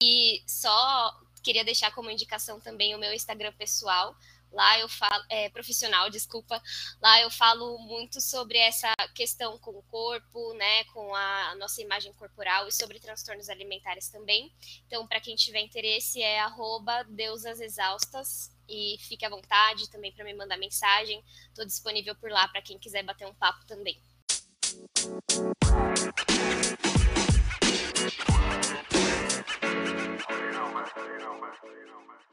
E 0.00 0.42
só 0.46 1.12
queria 1.44 1.64
deixar 1.64 1.94
como 1.94 2.10
indicação 2.10 2.58
também 2.58 2.94
o 2.94 2.98
meu 2.98 3.12
Instagram 3.12 3.52
pessoal. 3.52 4.16
Lá 4.50 4.78
eu 4.78 4.88
falo, 4.88 5.24
é, 5.28 5.48
profissional, 5.50 6.08
desculpa. 6.08 6.62
Lá 7.02 7.20
eu 7.20 7.30
falo 7.30 7.76
muito 7.78 8.20
sobre 8.20 8.56
essa 8.56 8.92
questão 9.14 9.58
com 9.58 9.72
o 9.72 9.82
corpo, 9.82 10.54
né, 10.54 10.84
com 10.84 11.12
a 11.14 11.56
nossa 11.56 11.82
imagem 11.82 12.12
corporal 12.14 12.68
e 12.68 12.72
sobre 12.72 13.00
transtornos 13.00 13.48
alimentares 13.48 14.08
também. 14.08 14.52
Então, 14.86 15.06
para 15.06 15.20
quem 15.20 15.34
tiver 15.34 15.60
interesse, 15.60 16.22
é 16.22 16.40
deusasexaustas 17.08 18.54
e 18.68 18.96
fique 19.00 19.24
à 19.24 19.28
vontade 19.28 19.90
também 19.90 20.12
para 20.12 20.24
me 20.24 20.34
mandar 20.34 20.56
mensagem. 20.56 21.22
Estou 21.48 21.66
disponível 21.66 22.14
por 22.14 22.30
lá 22.30 22.46
para 22.46 22.62
quem 22.62 22.78
quiser 22.78 23.02
bater 23.02 23.26
um 23.26 23.34
papo 23.34 23.66
também. 23.66 24.00
Roma. 30.64 32.23